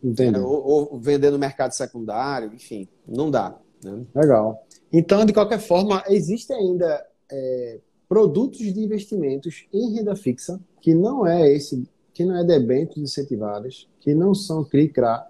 Entendo. 0.04 0.46
Ou, 0.46 0.92
ou, 0.92 1.00
vender 1.00 1.32
no 1.32 1.40
mercado 1.40 1.72
secundário, 1.72 2.54
enfim, 2.54 2.88
não 3.08 3.32
dá. 3.32 3.58
Né? 3.84 4.06
Legal. 4.14 4.66
Então, 4.92 5.26
de 5.26 5.34
qualquer 5.34 5.60
forma, 5.60 6.04
existe 6.08 6.54
ainda 6.54 7.06
é, 7.32 7.80
produtos 8.08 8.60
de 8.60 8.80
investimentos 8.80 9.66
em 9.74 9.94
renda 9.94 10.16
fixa 10.16 10.60
que 10.82 10.94
não 10.94 11.26
é 11.26 11.52
esse, 11.52 11.88
que 12.14 12.24
não 12.24 12.38
é 12.38 12.44
debêntures 12.44 13.12
incentivadas, 13.12 13.88
que 14.00 14.14
não 14.14 14.34
são 14.34 14.64
CRI-CRA. 14.64 15.28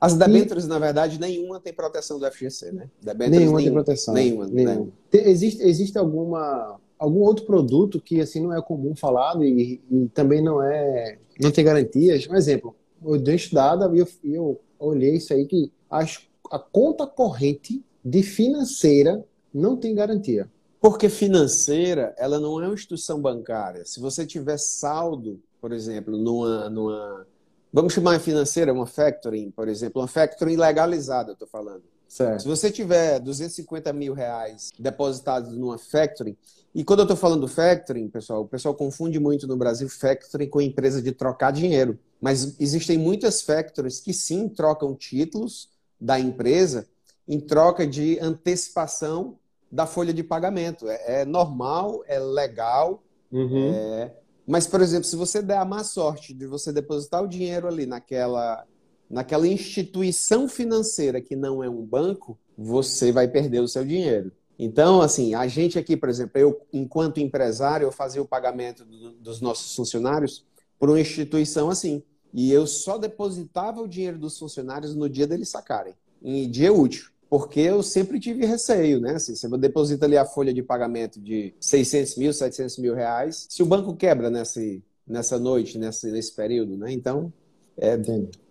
As 0.00 0.14
debêntures, 0.14 0.64
e... 0.64 0.68
na 0.68 0.78
verdade, 0.78 1.20
nenhuma 1.20 1.60
tem 1.60 1.72
proteção 1.72 2.18
do 2.18 2.30
FGC, 2.30 2.72
né? 2.72 2.90
Debêntures 3.00 3.40
nenhuma 3.40 3.60
tem 3.60 3.72
proteção. 3.72 4.14
Nenhuma. 4.14 4.46
nenhuma. 4.46 4.84
Né? 4.84 4.90
existe, 5.12 5.62
existe 5.62 5.98
alguma 5.98 6.78
algum 6.98 7.20
outro 7.20 7.44
produto 7.44 8.00
que 8.00 8.20
assim 8.20 8.40
não 8.40 8.54
é 8.54 8.62
comum 8.62 8.96
falado 8.96 9.44
e, 9.44 9.82
e 9.90 10.08
também 10.14 10.42
não 10.42 10.62
é 10.62 11.18
não 11.40 11.50
tem 11.50 11.64
garantias. 11.64 12.26
Um 12.28 12.34
exemplo, 12.34 12.74
eu 13.04 13.18
dei 13.18 13.36
estudada 13.36 13.90
e 13.94 13.98
eu, 13.98 14.08
eu 14.24 14.60
olhei 14.78 15.16
isso 15.16 15.32
aí 15.32 15.46
que 15.46 15.72
as, 15.90 16.20
a 16.50 16.58
conta 16.58 17.06
corrente 17.06 17.82
de 18.04 18.22
financeira 18.22 19.24
não 19.52 19.76
tem 19.76 19.94
garantia. 19.94 20.48
Porque 20.80 21.08
financeira, 21.08 22.14
ela 22.16 22.38
não 22.38 22.60
é 22.62 22.66
uma 22.66 22.74
instituição 22.74 23.20
bancária. 23.20 23.84
Se 23.84 23.98
você 23.98 24.26
tiver 24.26 24.58
saldo, 24.58 25.40
por 25.60 25.72
exemplo, 25.72 26.16
numa, 26.16 26.70
numa 26.70 27.26
vamos 27.72 27.92
chamar 27.92 28.20
financeira, 28.20 28.72
uma 28.72 28.86
factoring, 28.86 29.50
por 29.50 29.68
exemplo, 29.68 30.00
uma 30.00 30.08
factoring 30.08 30.56
legalizada, 30.56 31.30
eu 31.30 31.32
estou 31.32 31.48
falando. 31.48 31.82
Certo. 32.08 32.42
Se 32.42 32.48
você 32.48 32.70
tiver 32.70 33.18
250 33.18 33.92
mil 33.92 34.14
reais 34.14 34.70
depositados 34.78 35.56
numa 35.56 35.78
factoring, 35.78 36.36
e 36.74 36.84
quando 36.84 37.00
eu 37.00 37.04
estou 37.04 37.16
falando 37.16 37.48
factoring, 37.48 38.08
pessoal, 38.08 38.42
o 38.42 38.48
pessoal 38.48 38.74
confunde 38.74 39.18
muito 39.18 39.46
no 39.46 39.56
Brasil 39.56 39.88
factoring 39.88 40.48
com 40.48 40.60
empresa 40.60 41.00
de 41.00 41.10
trocar 41.10 41.50
dinheiro. 41.50 41.98
Mas 42.20 42.58
existem 42.60 42.98
muitas 42.98 43.42
factories 43.42 44.00
que 44.00 44.12
sim 44.12 44.48
trocam 44.48 44.94
títulos 44.94 45.70
da 46.00 46.20
empresa 46.20 46.86
em 47.26 47.40
troca 47.40 47.86
de 47.86 48.18
antecipação 48.20 49.38
da 49.70 49.86
folha 49.86 50.12
de 50.12 50.22
pagamento. 50.22 50.88
É, 50.88 51.22
é 51.22 51.24
normal, 51.24 52.02
é 52.06 52.18
legal. 52.18 53.02
Uhum. 53.32 53.72
É... 53.74 54.14
Mas, 54.46 54.66
por 54.66 54.80
exemplo, 54.80 55.04
se 55.04 55.16
você 55.16 55.42
der 55.42 55.58
a 55.58 55.64
má 55.64 55.82
sorte 55.82 56.32
de 56.32 56.46
você 56.46 56.72
depositar 56.72 57.22
o 57.22 57.28
dinheiro 57.28 57.66
ali 57.66 57.84
naquela, 57.84 58.64
naquela 59.08 59.46
instituição 59.46 60.48
financeira 60.48 61.20
que 61.20 61.36
não 61.36 61.62
é 61.62 61.68
um 61.68 61.84
banco, 61.84 62.38
você 62.56 63.12
vai 63.12 63.28
perder 63.28 63.60
o 63.60 63.68
seu 63.68 63.84
dinheiro. 63.84 64.32
Então, 64.58 65.02
assim, 65.02 65.34
a 65.34 65.46
gente 65.46 65.78
aqui, 65.78 65.96
por 65.96 66.08
exemplo, 66.08 66.38
eu, 66.38 66.60
enquanto 66.72 67.20
empresário, 67.20 67.84
eu 67.84 67.92
fazia 67.92 68.22
o 68.22 68.26
pagamento 68.26 68.84
do, 68.84 69.12
dos 69.12 69.40
nossos 69.40 69.74
funcionários 69.74 70.44
por 70.78 70.88
uma 70.88 71.00
instituição 71.00 71.68
assim. 71.68 72.02
E 72.32 72.52
eu 72.52 72.66
só 72.66 72.98
depositava 72.98 73.80
o 73.80 73.88
dinheiro 73.88 74.18
dos 74.18 74.38
funcionários 74.38 74.94
no 74.94 75.08
dia 75.08 75.26
deles 75.26 75.48
sacarem, 75.48 75.94
em 76.22 76.50
dia 76.50 76.72
útil. 76.72 77.10
Porque 77.28 77.60
eu 77.60 77.82
sempre 77.82 78.20
tive 78.20 78.46
receio, 78.46 79.00
né? 79.00 79.16
Assim, 79.16 79.34
você 79.34 79.48
deposita 79.58 80.06
ali 80.06 80.16
a 80.16 80.24
folha 80.24 80.54
de 80.54 80.62
pagamento 80.62 81.20
de 81.20 81.54
600 81.58 82.16
mil, 82.16 82.32
700 82.32 82.78
mil 82.78 82.94
reais. 82.94 83.46
Se 83.50 83.62
o 83.62 83.66
banco 83.66 83.96
quebra 83.96 84.30
nesse, 84.30 84.82
nessa 85.06 85.38
noite, 85.38 85.76
nesse, 85.76 86.10
nesse 86.10 86.34
período, 86.34 86.76
né? 86.76 86.92
Então, 86.92 87.32
é, 87.76 87.96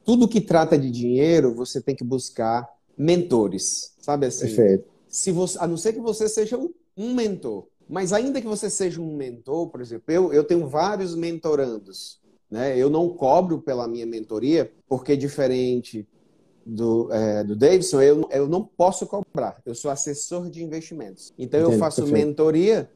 tudo 0.06 0.28
que 0.28 0.40
trata 0.40 0.78
de 0.78 0.92
dinheiro, 0.92 1.54
você 1.54 1.82
tem 1.82 1.96
que 1.96 2.04
buscar 2.04 2.70
mentores, 2.98 3.94
sabe 4.00 4.28
assim? 4.28 4.46
Perfeito. 4.46 4.86
Se 5.08 5.32
você, 5.32 5.58
a 5.60 5.68
não 5.68 5.78
ser 5.78 5.94
que 5.94 6.00
você 6.00 6.30
seja 6.30 6.58
um 6.96 7.14
mentor. 7.14 7.68
Mas 7.88 8.14
ainda 8.14 8.42
que 8.42 8.48
você 8.48 8.70
seja 8.70 9.02
um 9.02 9.16
mentor, 9.16 9.70
por 9.70 9.82
exemplo, 9.82 10.06
eu, 10.08 10.34
eu 10.34 10.44
tenho 10.44 10.68
vários 10.68 11.16
mentorandos. 11.16 12.20
Né? 12.50 12.78
Eu 12.78 12.90
não 12.90 13.10
cobro 13.10 13.62
pela 13.62 13.88
minha 13.88 14.06
mentoria, 14.06 14.72
porque 14.88 15.16
diferente 15.16 16.08
do, 16.66 17.12
é, 17.12 17.44
do 17.44 17.56
Davidson, 17.56 18.02
eu, 18.02 18.28
eu 18.32 18.48
não 18.48 18.64
posso 18.64 19.06
cobrar. 19.06 19.62
Eu 19.66 19.76
sou 19.76 19.92
assessor 19.92 20.50
de 20.50 20.64
investimentos. 20.64 21.34
Então, 21.38 21.60
eu 21.60 21.78
faço 21.78 22.02
perfeito. 22.04 22.28
mentoria 22.28 22.90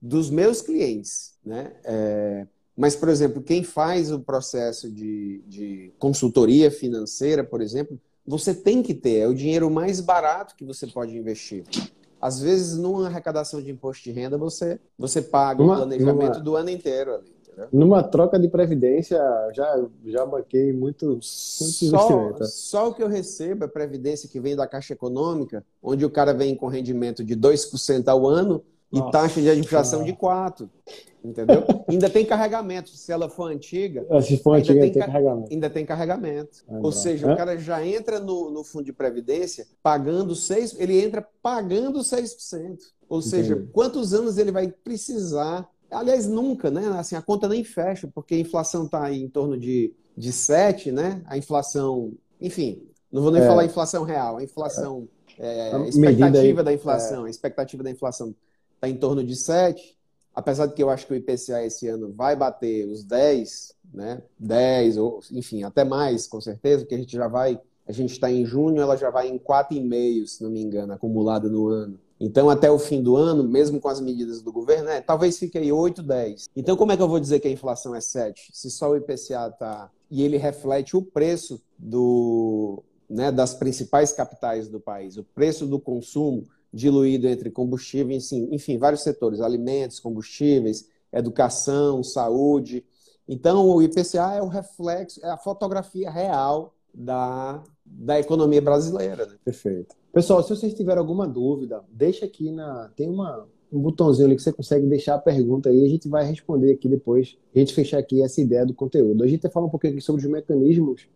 dos 0.00 0.30
meus 0.30 0.62
clientes. 0.62 1.34
Né? 1.44 1.72
É, 1.84 2.46
Mas, 2.76 2.94
por 2.94 3.08
exemplo, 3.08 3.42
quem 3.42 3.62
faz 3.62 4.12
o 4.12 4.20
processo 4.20 4.90
de, 4.90 5.42
de 5.46 5.92
consultoria 5.98 6.70
financeira, 6.70 7.42
por 7.42 7.62
exemplo, 7.62 7.98
você 8.26 8.52
tem 8.52 8.82
que 8.82 8.92
ter, 8.92 9.18
é 9.18 9.26
o 9.26 9.34
dinheiro 9.34 9.70
mais 9.70 10.00
barato 10.00 10.54
que 10.54 10.64
você 10.64 10.86
pode 10.86 11.16
investir. 11.16 11.64
Às 12.20 12.40
vezes, 12.40 12.76
numa 12.76 13.06
arrecadação 13.06 13.62
de 13.62 13.70
imposto 13.70 14.04
de 14.04 14.10
renda, 14.10 14.36
você, 14.36 14.78
você 14.98 15.22
paga 15.22 15.62
o 15.62 15.66
planejamento 15.66 16.34
numa, 16.34 16.40
do 16.40 16.56
ano 16.56 16.70
inteiro 16.70 17.14
ali. 17.14 17.36
Entendeu? 17.42 17.68
Numa 17.72 18.02
troca 18.02 18.38
de 18.38 18.48
previdência, 18.48 19.18
já, 19.54 19.82
já 20.04 20.26
banquei 20.26 20.72
muito, 20.72 21.06
muito 21.06 21.24
só, 21.24 22.34
só 22.42 22.88
o 22.88 22.94
que 22.94 23.02
eu 23.02 23.08
recebo 23.08 23.64
é 23.64 23.68
previdência 23.68 24.28
que 24.28 24.40
vem 24.40 24.54
da 24.54 24.66
Caixa 24.66 24.92
Econômica, 24.92 25.64
onde 25.82 26.04
o 26.04 26.10
cara 26.10 26.34
vem 26.34 26.54
com 26.54 26.66
rendimento 26.66 27.24
de 27.24 27.34
2% 27.34 28.08
ao 28.08 28.26
ano 28.26 28.62
e 28.96 29.00
Nossa, 29.00 29.12
taxa 29.12 29.40
de 29.40 29.48
administração 29.48 30.04
de 30.04 30.12
4%. 30.12 30.68
Entendeu? 31.24 31.64
ainda 31.88 32.08
tem 32.08 32.24
carregamento. 32.24 32.90
Se 32.90 33.10
ela 33.10 33.28
for 33.28 33.50
antiga. 33.50 34.06
Ah, 34.10 34.22
se 34.22 34.38
for 34.38 34.52
ainda 34.52 34.70
antiga, 34.70 34.80
tem, 34.80 34.92
tem 34.92 35.02
carregamento. 35.02 35.52
Ainda 35.52 35.70
tem 35.70 35.86
carregamento. 35.86 36.64
Ah, 36.68 36.78
Ou 36.82 36.92
seja, 36.92 37.28
é? 37.28 37.32
o 37.32 37.36
cara 37.36 37.58
já 37.58 37.84
entra 37.84 38.20
no, 38.20 38.50
no 38.50 38.62
fundo 38.62 38.84
de 38.84 38.92
previdência 38.92 39.66
pagando 39.82 40.34
6%, 40.34 40.76
ele 40.78 41.02
entra 41.02 41.26
pagando 41.42 41.98
6%. 42.00 42.78
Ou 43.08 43.18
Entendi. 43.18 43.30
seja, 43.30 43.68
quantos 43.72 44.14
anos 44.14 44.38
ele 44.38 44.52
vai 44.52 44.68
precisar? 44.68 45.68
Aliás, 45.90 46.26
nunca, 46.26 46.70
né? 46.70 46.86
Assim, 46.98 47.16
a 47.16 47.22
conta 47.22 47.48
nem 47.48 47.62
fecha, 47.62 48.08
porque 48.12 48.34
a 48.34 48.38
inflação 48.38 48.86
está 48.86 49.04
aí 49.04 49.22
em 49.22 49.28
torno 49.28 49.58
de, 49.58 49.92
de 50.16 50.32
7, 50.32 50.90
né? 50.90 51.22
A 51.26 51.38
inflação, 51.38 52.12
enfim, 52.40 52.82
não 53.10 53.22
vou 53.22 53.30
nem 53.30 53.42
é. 53.42 53.46
falar 53.46 53.64
inflação 53.64 54.02
real, 54.02 54.36
a 54.36 54.42
inflação, 54.42 55.08
é, 55.38 55.72
a 55.72 55.86
expectativa 55.86 56.62
da 56.62 56.72
inflação, 56.72 57.24
é. 57.24 57.28
a 57.28 57.30
expectativa 57.30 57.82
da 57.82 57.90
inflação 57.90 58.34
está 58.76 58.88
em 58.88 58.96
torno 58.96 59.24
de 59.24 59.34
7 59.34 59.96
apesar 60.36 60.66
de 60.66 60.74
que 60.74 60.82
eu 60.82 60.90
acho 60.90 61.06
que 61.06 61.14
o 61.14 61.16
IPCA 61.16 61.64
esse 61.64 61.88
ano 61.88 62.12
vai 62.12 62.36
bater 62.36 62.86
os 62.86 63.02
10, 63.02 63.74
né? 63.94 64.22
10, 64.38 64.98
ou 64.98 65.20
enfim, 65.32 65.62
até 65.62 65.82
mais, 65.82 66.26
com 66.26 66.42
certeza, 66.42 66.82
porque 66.82 66.94
a 66.94 66.98
gente 66.98 67.16
já 67.16 67.26
vai, 67.26 67.58
a 67.88 67.92
gente 67.92 68.12
está 68.12 68.30
em 68.30 68.44
junho, 68.44 68.82
ela 68.82 68.96
já 68.96 69.08
vai 69.08 69.28
em 69.28 69.38
4,5, 69.38 70.26
se 70.26 70.42
não 70.42 70.50
me 70.50 70.60
engano, 70.60 70.92
acumulada 70.92 71.48
no 71.48 71.68
ano. 71.68 71.98
Então, 72.20 72.50
até 72.50 72.70
o 72.70 72.78
fim 72.78 73.02
do 73.02 73.16
ano, 73.16 73.44
mesmo 73.44 73.80
com 73.80 73.88
as 73.88 74.00
medidas 74.00 74.42
do 74.42 74.52
governo, 74.52 74.84
né, 74.84 75.00
talvez 75.00 75.38
fique 75.38 75.56
aí 75.56 75.72
8, 75.72 76.02
10. 76.02 76.50
Então, 76.54 76.76
como 76.76 76.92
é 76.92 76.96
que 76.96 77.02
eu 77.02 77.08
vou 77.08 77.20
dizer 77.20 77.40
que 77.40 77.48
a 77.48 77.50
inflação 77.50 77.94
é 77.94 78.00
7? 78.00 78.50
Se 78.52 78.70
só 78.70 78.90
o 78.90 78.96
IPCA 78.96 79.48
está. 79.48 79.90
E 80.10 80.22
ele 80.22 80.36
reflete 80.36 80.96
o 80.96 81.02
preço 81.02 81.60
do, 81.78 82.82
né, 83.08 83.32
das 83.32 83.54
principais 83.54 84.12
capitais 84.12 84.68
do 84.68 84.80
país, 84.80 85.16
o 85.16 85.24
preço 85.24 85.66
do 85.66 85.80
consumo 85.80 86.46
diluído 86.72 87.26
entre 87.28 87.50
combustível, 87.50 88.16
enfim, 88.50 88.78
vários 88.78 89.02
setores, 89.02 89.40
alimentos, 89.40 90.00
combustíveis, 90.00 90.88
educação, 91.12 92.02
saúde. 92.02 92.84
Então, 93.28 93.68
o 93.68 93.82
IPCA 93.82 94.34
é 94.34 94.42
o 94.42 94.48
reflexo, 94.48 95.24
é 95.24 95.30
a 95.30 95.36
fotografia 95.36 96.10
real 96.10 96.74
da, 96.94 97.62
da 97.84 98.18
economia 98.18 98.60
brasileira. 98.60 99.26
Né? 99.26 99.36
Perfeito. 99.44 99.94
Pessoal, 100.12 100.42
se 100.42 100.48
vocês 100.48 100.74
tiverem 100.74 100.98
alguma 100.98 101.26
dúvida, 101.26 101.84
deixa 101.90 102.24
aqui 102.24 102.50
na. 102.50 102.90
Tem 102.96 103.08
uma, 103.08 103.46
um 103.72 103.80
botãozinho 103.80 104.26
ali 104.26 104.36
que 104.36 104.42
você 104.42 104.52
consegue 104.52 104.86
deixar 104.86 105.16
a 105.16 105.18
pergunta 105.18 105.68
aí, 105.68 105.84
a 105.84 105.88
gente 105.88 106.08
vai 106.08 106.24
responder 106.24 106.72
aqui 106.72 106.88
depois, 106.88 107.36
a 107.54 107.58
gente 107.58 107.74
fechar 107.74 107.98
aqui 107.98 108.22
essa 108.22 108.40
ideia 108.40 108.64
do 108.64 108.72
conteúdo. 108.72 109.22
A 109.24 109.26
gente 109.26 109.42
vai 109.42 109.50
falar 109.50 109.66
um 109.66 109.70
pouquinho 109.70 109.94
aqui 109.94 110.02
sobre 110.02 110.24
os 110.24 110.30
mecanismos 110.30 111.08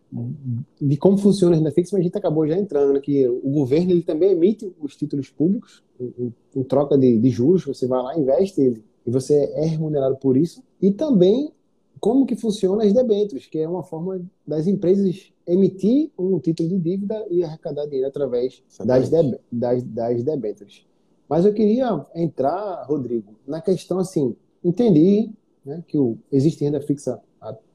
de 0.79 0.97
como 0.97 1.17
funciona 1.17 1.55
a 1.55 1.57
renda 1.57 1.71
fixa, 1.71 1.95
mas 1.95 2.01
a 2.01 2.03
gente 2.03 2.17
acabou 2.17 2.47
já 2.47 2.57
entrando, 2.57 2.93
né, 2.93 2.99
que 2.99 3.27
o 3.27 3.49
governo 3.49 3.91
ele 3.91 4.03
também 4.03 4.31
emite 4.31 4.71
os 4.81 4.95
títulos 4.95 5.29
públicos 5.29 5.83
em, 5.99 6.33
em 6.55 6.63
troca 6.63 6.97
de, 6.97 7.17
de, 7.17 7.29
juros, 7.29 7.65
você 7.65 7.87
vai 7.87 8.01
lá, 8.01 8.17
investe 8.17 8.61
ele, 8.61 8.83
e 9.05 9.11
você 9.11 9.51
é 9.55 9.65
remunerado 9.65 10.17
por 10.17 10.35
isso, 10.35 10.61
e 10.81 10.91
também 10.91 11.51
como 11.99 12.25
que 12.25 12.35
funciona 12.35 12.83
as 12.83 12.91
debêntures, 12.91 13.45
que 13.45 13.59
é 13.59 13.67
uma 13.67 13.83
forma 13.83 14.21
das 14.45 14.67
empresas 14.67 15.31
emitir 15.47 16.09
um 16.17 16.39
título 16.39 16.69
de 16.69 16.79
dívida 16.79 17.25
e 17.29 17.43
arrecadar 17.43 17.85
dinheiro 17.85 18.07
através 18.07 18.63
das, 18.83 19.09
deb 19.09 19.35
das, 19.51 19.83
das 19.83 20.23
debêntures. 20.23 20.85
Mas 21.31 21.45
eu 21.45 21.53
queria 21.53 22.05
entrar, 22.13 22.83
Rodrigo, 22.83 23.37
na 23.47 23.61
questão 23.61 23.99
assim, 23.99 24.35
entendi 24.61 25.31
né, 25.65 25.81
que 25.87 25.97
o, 25.97 26.17
existe 26.29 26.61
renda 26.61 26.81
fixa 26.81 27.21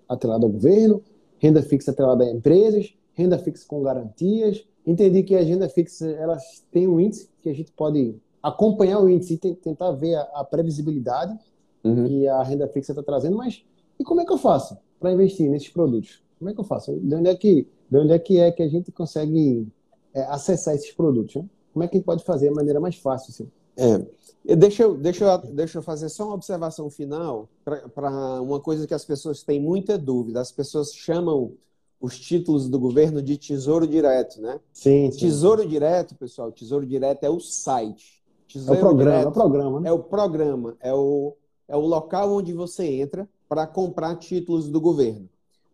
atrelada 0.07 0.45
ao 0.45 0.53
governo, 0.53 1.03
renda 1.39 1.63
fixa 1.63 1.91
atrelada 1.91 2.25
a 2.25 2.31
empresas, 2.31 2.95
renda 3.15 3.39
fixa 3.39 3.65
com 3.67 3.83
garantias. 3.83 4.63
Entendi 4.87 5.23
que 5.23 5.35
a 5.35 5.43
renda 5.43 5.71
fixa 5.71 6.07
elas 6.07 6.67
têm 6.71 6.87
um 6.87 7.01
índice 7.01 7.31
que 7.41 7.49
a 7.49 7.55
gente 7.55 7.73
pode 7.73 8.17
acompanhar 8.43 9.01
o 9.01 9.09
índice 9.09 9.41
e 9.43 9.55
tentar 9.55 9.91
ver 9.93 10.17
a, 10.17 10.23
a 10.35 10.45
previsibilidade 10.45 11.35
uhum. 11.83 12.05
que 12.05 12.29
a 12.29 12.43
renda 12.43 12.69
fixa 12.69 12.93
está 12.93 13.03
trazendo, 13.03 13.39
mas 13.39 13.65
e 13.99 14.05
como 14.05 14.21
é 14.21 14.27
que 14.27 14.33
eu 14.35 14.39
faço 14.39 14.77
para 15.01 15.13
investir 15.13 15.49
nesses 15.49 15.71
produtos? 15.71 16.23
Como 16.39 16.51
é 16.51 16.53
que 16.53 16.61
eu 16.61 16.65
faço? 16.65 16.93
De 17.01 17.15
onde 17.15 17.31
é 17.31 17.35
que, 17.35 17.67
de 17.91 17.99
onde 17.99 18.13
é, 18.13 18.19
que, 18.19 18.39
é 18.39 18.53
que 18.53 18.63
a 18.63 18.69
gente 18.69 18.93
consegue 18.93 19.67
é, 20.13 20.25
acessar 20.25 20.75
esses 20.75 20.93
produtos? 20.93 21.37
Né? 21.37 21.45
Como 21.77 21.85
é 21.85 21.89
que 21.89 21.97
a 21.97 21.99
gente 21.99 22.07
pode 22.07 22.25
fazer 22.25 22.49
de 22.49 22.55
maneira 22.55 22.81
mais 22.81 22.97
fácil? 22.97 23.31
Assim? 23.33 23.51
É. 23.77 24.57
Deixa 24.57 24.83
eu, 24.83 24.97
deixa, 24.97 25.25
eu, 25.27 25.39
deixa 25.53 25.77
eu 25.77 25.83
fazer 25.83 26.09
só 26.09 26.25
uma 26.25 26.33
observação 26.33 26.89
final 26.89 27.51
para 27.95 28.41
uma 28.41 28.59
coisa 28.59 28.87
que 28.87 28.95
as 28.95 29.05
pessoas 29.05 29.43
têm 29.43 29.61
muita 29.61 29.99
dúvida. 29.99 30.41
As 30.41 30.51
pessoas 30.51 30.95
chamam 30.95 31.53
os 32.01 32.19
títulos 32.19 32.67
do 32.71 32.79
governo 32.79 33.21
de 33.21 33.37
Tesouro 33.37 33.87
Direto, 33.87 34.41
né? 34.41 34.59
Sim, 34.73 35.11
sim. 35.11 35.19
Tesouro 35.19 35.69
Direto, 35.69 36.15
pessoal, 36.15 36.51
Tesouro 36.51 36.87
Direto 36.87 37.25
é 37.25 37.29
o 37.29 37.41
site. 37.41 38.25
Tesouro 38.49 38.81
é 38.81 38.83
o 38.83 38.87
programa, 38.87 39.23
é 39.23 39.27
o 39.27 39.33
programa, 39.33 39.81
né? 39.81 39.89
É 39.91 39.93
o 39.93 39.99
programa, 39.99 40.77
é 40.81 40.95
o, 40.95 41.37
é 41.69 41.77
o 41.77 41.81
local 41.81 42.33
onde 42.33 42.55
você 42.55 42.87
entra 42.87 43.29
para 43.47 43.67
comprar 43.67 44.17
títulos 44.17 44.71
do 44.71 44.81
governo. 44.81 45.29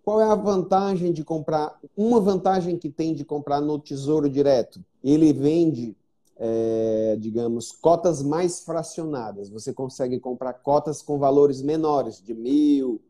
Qual 0.05 0.21
é 0.21 0.25
a 0.25 0.35
vantagem 0.35 1.13
de 1.13 1.23
comprar? 1.25 1.79
Uma 1.97 2.21
vantagem 2.21 2.77
que 2.77 2.89
tem 2.89 3.15
de 3.15 3.25
comprar 3.25 3.61
no 3.61 3.79
Tesouro 3.79 4.29
Direto. 4.29 4.85
Ele 5.03 5.33
vende 5.33 5.97
é, 6.45 7.17
digamos, 7.21 7.71
cotas 7.71 8.21
mais 8.21 8.61
fracionadas. 8.61 9.49
Você 9.49 9.73
consegue 9.73 10.19
comprar 10.19 10.55
cotas 10.55 11.01
com 11.01 11.17
valores 11.17 11.63
menores, 11.63 12.21
de 12.21 12.35
mil. 12.35 13.01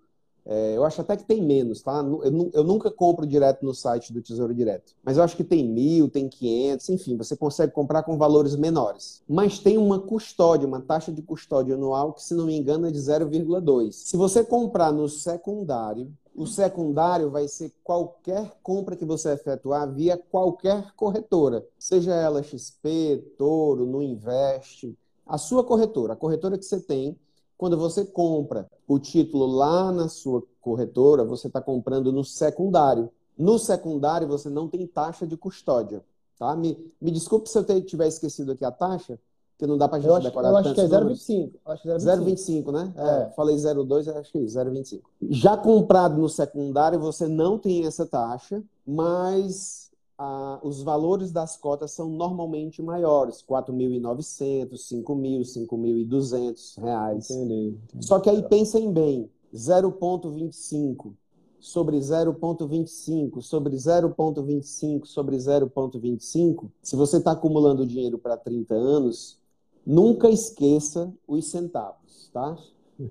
É, 0.45 0.77
eu 0.77 0.85
acho 0.85 1.01
até 1.01 1.17
que 1.17 1.25
tem 1.25 1.41
menos, 1.41 1.81
tá? 1.81 2.03
Eu, 2.03 2.51
eu, 2.53 2.63
nunca 2.63 2.91
compro 2.91 3.25
direto 3.25 3.65
no 3.65 3.73
site 3.73 4.13
do 4.13 4.21
Tesouro 4.21 4.53
Direto. 4.53 4.93
Mas 5.03 5.17
eu 5.17 5.23
acho 5.23 5.35
que 5.35 5.45
tem 5.45 5.67
mil, 5.67 6.11
tem 6.11 6.29
quinhentos, 6.29 6.91
enfim, 6.91 7.17
você 7.17 7.35
consegue 7.35 7.73
comprar 7.73 8.03
com 8.03 8.19
valores 8.19 8.55
menores. 8.55 9.23
Mas 9.27 9.59
tem 9.59 9.79
uma 9.79 9.99
custódia, 9.99 10.69
uma 10.69 10.81
taxa 10.81 11.11
de 11.11 11.23
custódia 11.23 11.77
anual 11.77 12.13
que, 12.13 12.23
se 12.23 12.35
não 12.35 12.45
me 12.45 12.55
engano, 12.55 12.87
é 12.87 12.91
de 12.91 12.99
0,2. 12.99 13.93
Se 13.93 14.17
você 14.17 14.45
comprar 14.45 14.93
no 14.93 15.09
secundário, 15.09 16.13
o 16.35 16.47
secundário 16.47 17.31
vai 17.31 17.47
ser 17.47 17.73
qualquer 17.85 18.59
compra 18.63 18.97
que 18.97 19.05
você 19.05 19.33
efetuar 19.33 19.91
via 19.93 20.17
qualquer 20.17 20.93
corretora, 20.95 21.67
seja 21.79 22.15
ela 22.15 22.43
XP, 22.43 23.35
Toro, 23.37 23.87
no 23.87 24.03
Invest, 24.03 24.97
a 25.27 25.39
sua 25.39 25.63
corretora, 25.65 26.15
a 26.15 26.17
corretora 26.17 26.59
que 26.59 26.65
você 26.65 26.81
tem. 26.81 27.19
Quando 27.57 27.77
você 27.77 28.05
compra 28.05 28.69
o 28.89 28.99
título 28.99 29.47
lá 29.47 29.93
na 29.93 30.09
sua 30.09 30.43
corretora, 30.61 31.25
você 31.25 31.47
está 31.47 31.61
comprando 31.61 32.13
no 32.13 32.25
secundário. 32.25 33.09
No 33.39 33.59
secundário, 33.59 34.27
você 34.27 34.51
não 34.51 34.69
tem 34.69 34.87
taxa 34.87 35.27
de 35.27 35.37
custódia. 35.37 36.05
Tá? 36.39 36.57
Me, 36.57 36.93
me 37.01 37.11
desculpe 37.11 37.49
se 37.49 37.57
eu 37.57 37.85
tiver 37.85 38.09
esquecido 38.09 38.53
aqui 38.53 38.65
a 38.65 38.71
taxa, 38.73 39.19
que 39.63 39.67
não 39.69 39.79
dá 39.79 39.87
para 39.87 39.99
a 39.99 40.01
gente 40.01 40.09
eu 40.09 40.17
acho, 40.17 40.27
decorar 40.27 40.49
Eu 40.49 40.57
acho 40.57 40.75
que 40.75 40.81
é 40.81 40.85
0,25. 40.89 41.53
0,25, 41.65 42.73
né? 42.73 42.93
É, 42.97 43.23
é. 43.23 43.31
Falei 43.37 43.55
0,2, 43.55 44.09
acho 44.09 44.33
que 44.33 44.39
é 44.39 44.41
0,25. 44.41 45.01
Já 45.31 45.57
comprado 45.57 46.21
no 46.21 46.29
secundário, 46.29 46.99
você 46.99 47.29
não 47.29 47.57
tem 47.57 47.87
essa 47.87 48.05
taxa, 48.05 48.61
mas 48.85 49.93
ah, 50.19 50.59
os 50.65 50.83
valores 50.83 51.31
das 51.31 51.57
cotas 51.57 51.93
são 51.93 52.09
normalmente 52.09 52.83
maiores, 52.83 53.41
4.900, 53.49 54.73
5.000, 54.73 55.43
5.200 55.43 56.83
reais. 56.83 57.31
Entendi, 57.31 57.79
entendi. 57.85 58.05
Só 58.05 58.19
que 58.19 58.29
aí 58.29 58.43
pensem 58.43 58.93
bem, 58.93 59.31
0,25 59.55 61.13
sobre 61.61 61.99
0,25 61.99 63.41
sobre 63.41 63.77
0,25 63.77 65.05
sobre 65.05 65.37
0,25, 65.37 66.69
se 66.83 66.97
você 66.97 67.19
está 67.19 67.31
acumulando 67.31 67.87
dinheiro 67.87 68.19
para 68.19 68.37
30 68.37 68.75
anos, 68.75 69.41
nunca 69.87 70.29
esqueça 70.31 71.13
os 71.27 71.51
centavos, 71.51 72.31
tá? 72.33 72.57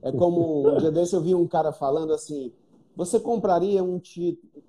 É 0.01 0.11
como 0.11 0.67
um 0.67 0.77
dia 0.77 0.91
desse 0.91 1.15
eu 1.15 1.21
vi 1.21 1.35
um 1.35 1.47
cara 1.47 1.71
falando 1.71 2.13
assim: 2.13 2.51
você 2.95 3.19
compraria 3.19 3.83
um 3.83 3.99
título. 3.99 4.63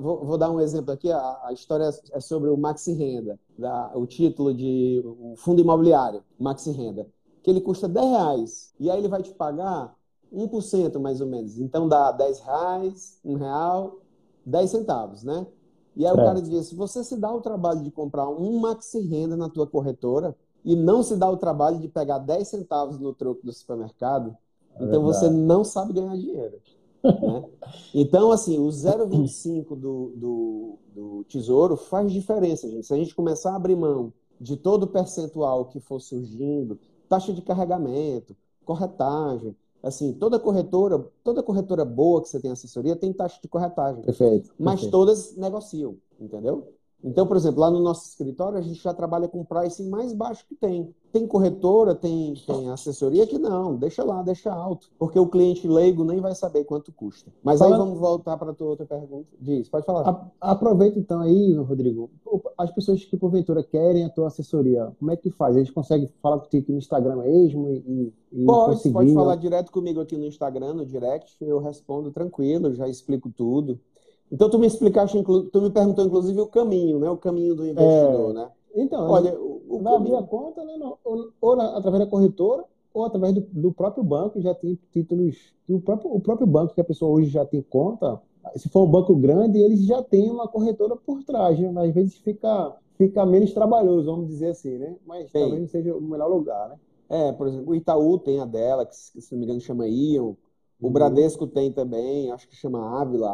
Vou, 0.00 0.24
vou, 0.24 0.38
dar 0.38 0.50
um 0.50 0.58
exemplo 0.58 0.90
aqui. 0.92 1.12
A, 1.12 1.40
a, 1.44 1.52
história 1.52 1.88
é 2.12 2.20
sobre 2.20 2.50
o 2.50 2.56
Maxi 2.56 2.92
Renda, 2.92 3.38
da, 3.56 3.92
o 3.94 4.06
título 4.06 4.52
de 4.52 5.02
o 5.04 5.34
fundo 5.36 5.60
imobiliário, 5.60 6.24
Maxi 6.38 6.72
Renda, 6.72 7.06
que 7.42 7.50
ele 7.50 7.60
custa 7.60 7.88
10 7.88 8.06
reais 8.10 8.74
e 8.80 8.90
aí 8.90 8.98
ele 8.98 9.06
vai 9.06 9.22
te 9.22 9.32
pagar 9.32 9.94
1% 10.32 10.98
mais 10.98 11.20
ou 11.20 11.26
menos. 11.26 11.58
Então 11.58 11.88
dá 11.88 12.10
10 12.10 12.40
reais, 12.40 13.20
1 13.24 13.34
real, 13.36 14.00
10 14.44 14.70
centavos, 14.70 15.22
né? 15.22 15.46
E 15.94 16.04
aí 16.04 16.10
é. 16.10 16.14
o 16.14 16.16
cara 16.16 16.40
dizia: 16.42 16.62
se 16.62 16.74
você 16.74 17.04
se 17.04 17.16
dá 17.16 17.32
o 17.32 17.40
trabalho 17.40 17.82
de 17.82 17.90
comprar 17.90 18.28
um 18.28 18.58
Maxi 18.58 19.00
Renda 19.00 19.36
na 19.36 19.48
tua 19.48 19.66
corretora, 19.66 20.36
e 20.66 20.74
não 20.76 21.02
se 21.02 21.16
dá 21.16 21.30
o 21.30 21.36
trabalho 21.36 21.78
de 21.80 21.88
pegar 21.88 22.18
10 22.18 22.48
centavos 22.48 22.98
no 22.98 23.14
troco 23.14 23.46
do 23.46 23.52
supermercado, 23.52 24.36
É 24.74 24.84
então 24.84 25.02
você 25.02 25.30
não 25.30 25.64
sabe 25.64 25.92
ganhar 25.94 26.16
dinheiro. 26.16 26.60
Né? 27.22 27.44
Então, 27.94 28.32
assim, 28.32 28.58
o 28.58 28.66
0,25 28.68 29.76
do, 29.76 30.12
do, 30.16 30.78
do 30.94 31.24
tesouro 31.24 31.76
faz 31.76 32.12
diferença, 32.12 32.68
gente. 32.68 32.86
Se 32.86 32.92
a 32.94 32.96
gente 32.96 33.14
começar 33.14 33.52
a 33.52 33.56
abrir 33.56 33.76
mão 33.76 34.12
de 34.40 34.56
todo 34.56 34.82
o 34.84 34.86
percentual 34.88 35.66
que 35.66 35.80
for 35.80 36.00
surgindo, 36.00 36.78
taxa 37.08 37.32
de 37.32 37.42
carregamento, 37.42 38.36
corretagem, 38.64 39.56
assim, 39.82 40.12
toda 40.12 40.38
corretora, 40.40 40.98
toda 41.24 41.42
corretora 41.42 41.84
boa 41.84 42.20
que 42.22 42.28
você 42.28 42.40
tem 42.40 42.50
assessoria 42.50 42.96
tem 42.96 43.12
taxa 43.12 43.40
de 43.40 43.48
corretagem. 43.48 44.04
Perfeito. 44.04 44.52
Mas 44.58 44.82
perfeito. 44.82 44.90
todas 44.90 45.36
negociam, 45.36 45.96
entendeu? 46.20 46.75
Então, 47.04 47.26
por 47.26 47.36
exemplo, 47.36 47.60
lá 47.60 47.70
no 47.70 47.80
nosso 47.80 48.08
escritório, 48.08 48.58
a 48.58 48.62
gente 48.62 48.82
já 48.82 48.92
trabalha 48.92 49.28
com 49.28 49.40
o 49.40 49.44
pricing 49.44 49.88
mais 49.88 50.12
baixo 50.12 50.44
que 50.48 50.54
tem. 50.54 50.94
Tem 51.12 51.26
corretora, 51.26 51.94
tem, 51.94 52.34
tem 52.46 52.68
assessoria 52.68 53.26
que 53.26 53.38
não, 53.38 53.76
deixa 53.76 54.02
lá, 54.02 54.22
deixa 54.22 54.52
alto. 54.52 54.90
Porque 54.98 55.18
o 55.18 55.28
cliente 55.28 55.68
leigo 55.68 56.04
nem 56.04 56.20
vai 56.20 56.34
saber 56.34 56.64
quanto 56.64 56.92
custa. 56.92 57.32
Mas 57.42 57.58
Fala... 57.58 57.76
aí 57.76 57.78
vamos 57.78 57.98
voltar 57.98 58.36
para 58.36 58.50
a 58.50 58.54
tua 58.54 58.68
outra 58.68 58.84
pergunta. 58.84 59.28
Diz, 59.40 59.68
pode 59.68 59.86
falar. 59.86 60.30
A, 60.40 60.50
aproveita 60.52 60.98
então 60.98 61.20
aí, 61.20 61.54
Rodrigo, 61.54 62.10
as 62.58 62.70
pessoas 62.72 63.04
que 63.04 63.16
porventura 63.16 63.62
querem 63.62 64.04
a 64.04 64.10
tua 64.10 64.26
assessoria, 64.26 64.92
como 64.98 65.10
é 65.10 65.16
que 65.16 65.30
faz? 65.30 65.56
Eles 65.56 65.70
conseguem 65.70 66.08
falar 66.20 66.38
contigo 66.38 66.64
aqui 66.64 66.72
no 66.72 66.78
Instagram 66.78 67.16
mesmo 67.16 67.70
e, 67.70 68.12
e 68.32 68.44
pode, 68.44 68.76
conseguir... 68.76 68.92
pode 68.92 69.14
falar 69.14 69.36
direto 69.36 69.70
comigo 69.70 70.00
aqui 70.00 70.16
no 70.16 70.26
Instagram, 70.26 70.74
no 70.74 70.84
direct, 70.84 71.36
eu 71.40 71.60
respondo 71.60 72.10
tranquilo, 72.10 72.74
já 72.74 72.88
explico 72.88 73.30
tudo. 73.30 73.78
Então 74.30 74.50
tu 74.50 74.58
me 74.58 74.66
explicaste, 74.66 75.22
tu 75.22 75.60
me 75.62 75.70
perguntou 75.70 76.04
inclusive 76.04 76.40
o 76.40 76.46
caminho, 76.46 76.98
né? 76.98 77.08
O 77.10 77.16
caminho 77.16 77.54
do 77.54 77.66
investidor, 77.66 78.30
é... 78.30 78.34
né? 78.34 78.50
Então, 78.74 79.08
olha, 79.08 79.38
o, 79.38 79.62
o 79.68 79.78
vai 79.80 79.94
abrir 79.94 80.14
a 80.14 80.22
conta, 80.22 80.64
né? 80.64 80.74
Ou, 81.04 81.32
ou 81.40 81.56
na, 81.56 81.76
através 81.76 82.04
da 82.04 82.10
corretora, 82.10 82.64
ou 82.92 83.04
através 83.04 83.34
do, 83.34 83.40
do, 83.40 83.72
próprio 83.72 84.04
banco, 84.04 84.40
já 84.40 84.54
tem 84.54 84.78
títulos. 84.92 85.54
O 85.68 85.80
próprio, 85.80 86.12
o 86.12 86.20
próprio 86.20 86.46
banco 86.46 86.74
que 86.74 86.80
a 86.80 86.84
pessoa 86.84 87.12
hoje 87.12 87.30
já 87.30 87.44
tem 87.44 87.62
conta, 87.62 88.20
se 88.54 88.68
for 88.68 88.84
um 88.84 88.90
banco 88.90 89.14
grande, 89.16 89.58
eles 89.58 89.84
já 89.84 90.02
têm 90.02 90.30
uma 90.30 90.46
corretora 90.46 90.96
por 90.96 91.22
trás, 91.24 91.58
né? 91.58 91.72
Às 91.76 91.94
vezes 91.94 92.16
fica, 92.16 92.76
fica 92.98 93.24
menos 93.24 93.52
trabalhoso, 93.52 94.10
vamos 94.10 94.28
dizer 94.28 94.48
assim, 94.48 94.78
né? 94.78 94.96
Mas 95.06 95.30
tem. 95.30 95.42
talvez 95.42 95.60
não 95.60 95.68
seja 95.68 95.96
o 95.96 96.00
melhor 96.00 96.28
lugar, 96.28 96.68
né? 96.68 96.76
É, 97.08 97.32
por 97.32 97.46
exemplo, 97.46 97.70
o 97.70 97.74
Itaú 97.74 98.18
tem 98.18 98.40
a 98.40 98.44
dela, 98.44 98.84
que 98.84 98.96
se 98.96 99.32
não 99.32 99.38
me 99.38 99.44
engano 99.44 99.60
chama 99.60 99.86
Ion. 99.86 100.34
O 100.80 100.90
Bradesco 100.90 101.46
tem 101.46 101.72
também, 101.72 102.30
acho 102.30 102.46
que 102.48 102.54
chama 102.54 103.00
Ávila. 103.00 103.30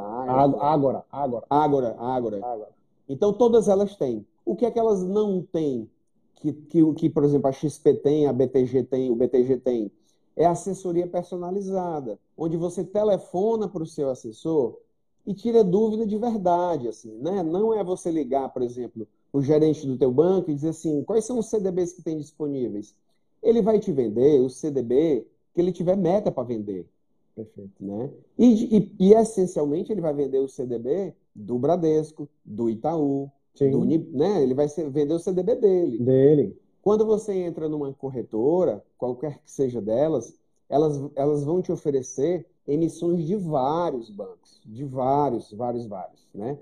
Ágora, 0.60 1.04
Ágora. 1.10 1.46
Ágora, 1.48 1.96
Ágora. 1.98 2.68
Então 3.08 3.32
todas 3.32 3.68
elas 3.68 3.96
têm. 3.96 4.24
O 4.44 4.54
que 4.54 4.64
é 4.64 4.70
que 4.70 4.78
elas 4.78 5.02
não 5.02 5.42
têm? 5.42 5.88
Que, 6.36 6.52
que, 6.52 6.92
que, 6.94 7.10
por 7.10 7.24
exemplo, 7.24 7.48
a 7.48 7.52
XP 7.52 7.94
tem, 7.94 8.26
a 8.26 8.32
BTG 8.32 8.84
tem, 8.84 9.10
o 9.10 9.16
BTG 9.16 9.58
tem. 9.58 9.90
É 10.36 10.46
assessoria 10.46 11.06
personalizada, 11.06 12.18
onde 12.36 12.56
você 12.56 12.82
telefona 12.84 13.68
para 13.68 13.82
o 13.82 13.86
seu 13.86 14.08
assessor 14.08 14.78
e 15.26 15.34
tira 15.34 15.62
dúvida 15.62 16.06
de 16.06 16.16
verdade, 16.16 16.88
assim, 16.88 17.12
né? 17.18 17.42
Não 17.42 17.72
é 17.72 17.84
você 17.84 18.10
ligar, 18.10 18.48
por 18.52 18.62
exemplo, 18.62 19.06
o 19.32 19.40
gerente 19.40 19.86
do 19.86 19.96
teu 19.96 20.10
banco 20.10 20.50
e 20.50 20.54
dizer 20.54 20.70
assim, 20.70 21.02
quais 21.04 21.24
são 21.24 21.38
os 21.38 21.48
CDBs 21.48 21.92
que 21.92 22.02
tem 22.02 22.18
disponíveis? 22.18 22.94
Ele 23.42 23.62
vai 23.62 23.78
te 23.78 23.92
vender 23.92 24.40
o 24.40 24.48
CDB 24.48 25.26
que 25.54 25.60
ele 25.60 25.72
tiver 25.72 25.96
meta 25.96 26.30
para 26.30 26.44
vender. 26.44 26.88
Perfeito. 27.34 27.72
Né? 27.80 28.10
E, 28.38 28.76
e, 28.76 28.96
e, 28.98 29.14
essencialmente 29.14 29.90
ele 29.90 30.00
vai 30.00 30.12
vender 30.12 30.38
o 30.38 30.48
CDB 30.48 31.14
do 31.34 31.58
Bradesco, 31.58 32.28
do 32.44 32.68
Itaú, 32.68 33.30
do, 33.58 33.84
né? 33.84 34.42
ele 34.42 34.54
vai 34.54 34.66
vender 34.66 35.14
o 35.14 35.18
CDB 35.18 35.56
dele. 35.56 35.98
Dele. 35.98 36.58
Quando 36.82 37.06
você 37.06 37.32
entra 37.32 37.68
numa 37.68 37.92
corretora, 37.94 38.84
qualquer 38.98 39.38
que 39.38 39.50
seja 39.50 39.80
delas, 39.80 40.34
elas, 40.68 41.00
elas 41.14 41.44
vão 41.44 41.62
te 41.62 41.70
oferecer 41.70 42.46
emissões 42.66 43.24
de 43.24 43.36
vários 43.36 44.10
bancos, 44.10 44.60
de 44.64 44.84
vários, 44.84 45.52
vários, 45.52 45.86
vários, 45.86 46.26
né? 46.34 46.58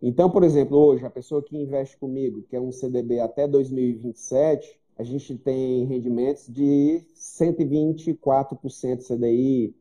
Então, 0.00 0.28
por 0.28 0.42
exemplo, 0.42 0.76
hoje, 0.76 1.06
a 1.06 1.10
pessoa 1.10 1.42
que 1.42 1.56
investe 1.56 1.96
comigo, 1.96 2.42
que 2.42 2.56
é 2.56 2.60
um 2.60 2.72
CDB 2.72 3.20
até 3.20 3.46
2027, 3.46 4.80
a 4.98 5.04
gente 5.04 5.36
tem 5.38 5.84
rendimentos 5.84 6.48
de 6.48 7.02
124% 7.14 9.06
CDI, 9.06 9.74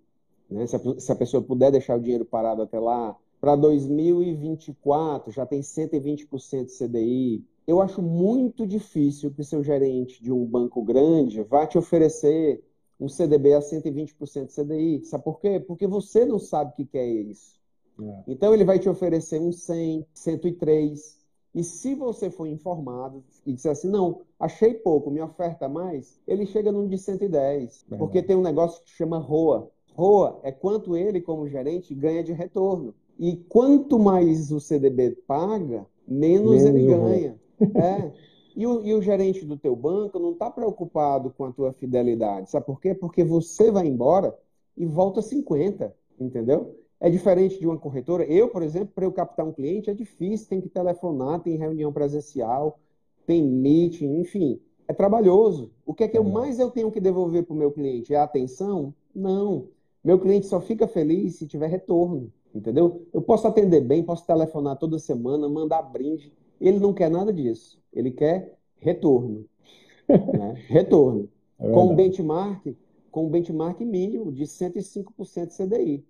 né? 0.51 0.67
Se, 0.67 0.75
a, 0.75 0.79
se 0.99 1.11
a 1.11 1.15
pessoa 1.15 1.41
puder 1.41 1.71
deixar 1.71 1.97
o 1.97 2.01
dinheiro 2.01 2.25
parado 2.25 2.61
até 2.61 2.79
lá, 2.79 3.15
para 3.39 3.55
2024 3.55 5.31
já 5.31 5.45
tem 5.45 5.61
120% 5.61 6.65
de 6.65 6.77
CDI. 6.77 7.45
Eu 7.65 7.81
acho 7.81 8.01
muito 8.01 8.67
difícil 8.67 9.31
que 9.31 9.41
o 9.41 9.45
seu 9.45 9.63
gerente 9.63 10.21
de 10.21 10.31
um 10.31 10.45
banco 10.45 10.83
grande 10.83 11.41
vá 11.41 11.65
te 11.65 11.77
oferecer 11.77 12.63
um 12.99 13.07
CDB 13.07 13.53
a 13.53 13.59
120% 13.59 14.47
de 14.47 14.53
CDI. 14.53 15.05
Sabe 15.05 15.23
por 15.23 15.39
quê? 15.39 15.59
Porque 15.59 15.87
você 15.87 16.23
não 16.25 16.37
sabe 16.37 16.73
o 16.73 16.85
que 16.85 16.97
é 16.97 17.07
isso. 17.07 17.59
É. 17.99 18.23
Então 18.27 18.53
ele 18.53 18.63
vai 18.63 18.77
te 18.77 18.87
oferecer 18.87 19.39
um 19.39 19.51
100, 19.51 20.05
103. 20.13 21.19
E 21.53 21.63
se 21.63 21.95
você 21.95 22.29
for 22.29 22.45
informado 22.45 23.23
e 23.45 23.53
disser 23.53 23.71
assim, 23.71 23.89
não, 23.89 24.21
achei 24.39 24.73
pouco, 24.73 25.11
me 25.11 25.21
oferta 25.21 25.67
mais, 25.67 26.17
ele 26.27 26.45
chega 26.45 26.71
num 26.71 26.87
de 26.87 26.97
110. 26.97 27.85
É. 27.91 27.97
Porque 27.97 28.21
tem 28.21 28.35
um 28.35 28.41
negócio 28.41 28.83
que 28.83 28.91
chama 28.91 29.17
ROA, 29.17 29.69
ROA 29.95 30.39
é 30.43 30.51
quanto 30.51 30.95
ele, 30.95 31.21
como 31.21 31.47
gerente, 31.47 31.93
ganha 31.93 32.23
de 32.23 32.33
retorno. 32.33 32.93
E 33.19 33.37
quanto 33.49 33.99
mais 33.99 34.51
o 34.51 34.59
CDB 34.59 35.11
paga, 35.27 35.85
menos, 36.07 36.51
menos 36.51 36.63
ele 36.63 36.85
ganha. 36.87 37.39
É. 37.75 38.11
E 38.55 38.67
o, 38.67 38.83
e 38.83 38.93
o, 38.93 39.01
gerente 39.01 39.45
do 39.45 39.55
teu 39.55 39.75
banco 39.75 40.19
não 40.19 40.33
está 40.33 40.49
preocupado 40.49 41.29
com 41.37 41.45
a 41.45 41.51
tua 41.53 41.71
fidelidade. 41.71 42.49
Sabe 42.49 42.65
por 42.65 42.81
quê? 42.81 42.93
Porque 42.93 43.23
você 43.23 43.71
vai 43.71 43.87
embora 43.87 44.37
e 44.75 44.85
volta 44.85 45.21
50, 45.21 45.95
entendeu? 46.19 46.75
É 46.99 47.09
diferente 47.09 47.59
de 47.59 47.65
uma 47.65 47.77
corretora. 47.77 48.25
Eu, 48.25 48.49
por 48.49 48.61
exemplo, 48.61 48.91
para 48.93 49.05
eu 49.05 49.11
captar 49.11 49.45
um 49.45 49.53
cliente 49.53 49.89
é 49.89 49.93
difícil, 49.93 50.49
tem 50.49 50.59
que 50.59 50.67
telefonar, 50.67 51.39
tem 51.41 51.57
reunião 51.57 51.93
presencial, 51.93 52.77
tem 53.25 53.41
meeting, 53.41 54.19
enfim, 54.19 54.59
é 54.87 54.93
trabalhoso. 54.93 55.71
O 55.85 55.93
que 55.93 56.03
é 56.03 56.07
que 56.07 56.17
eu 56.17 56.23
mais 56.23 56.59
eu 56.59 56.69
tenho 56.69 56.91
que 56.91 56.99
devolver 56.99 57.43
para 57.43 57.53
o 57.53 57.57
meu 57.57 57.71
cliente? 57.71 58.13
É 58.13 58.17
a 58.17 58.23
atenção? 58.23 58.93
Não. 59.15 59.69
Meu 60.03 60.19
cliente 60.19 60.47
só 60.47 60.59
fica 60.59 60.87
feliz 60.87 61.35
se 61.35 61.45
tiver 61.45 61.67
retorno, 61.67 62.31
entendeu? 62.53 63.07
Eu 63.13 63.21
posso 63.21 63.47
atender 63.47 63.81
bem, 63.81 64.03
posso 64.03 64.25
telefonar 64.25 64.77
toda 64.77 64.97
semana, 64.97 65.47
mandar 65.47 65.83
brinde. 65.83 66.33
Ele 66.59 66.79
não 66.79 66.93
quer 66.93 67.09
nada 67.09 67.31
disso. 67.31 67.79
Ele 67.93 68.09
quer 68.09 68.57
retorno. 68.77 69.45
né? 70.09 70.55
Retorno. 70.67 71.29
É 71.59 71.69
com 71.69 71.91
um 71.91 71.95
benchmark, 71.95 72.75
com 73.11 73.25
um 73.27 73.29
benchmark 73.29 73.79
mínimo 73.81 74.31
de 74.31 74.43
105% 74.43 75.47
de 75.47 75.55
CDI. 75.55 76.05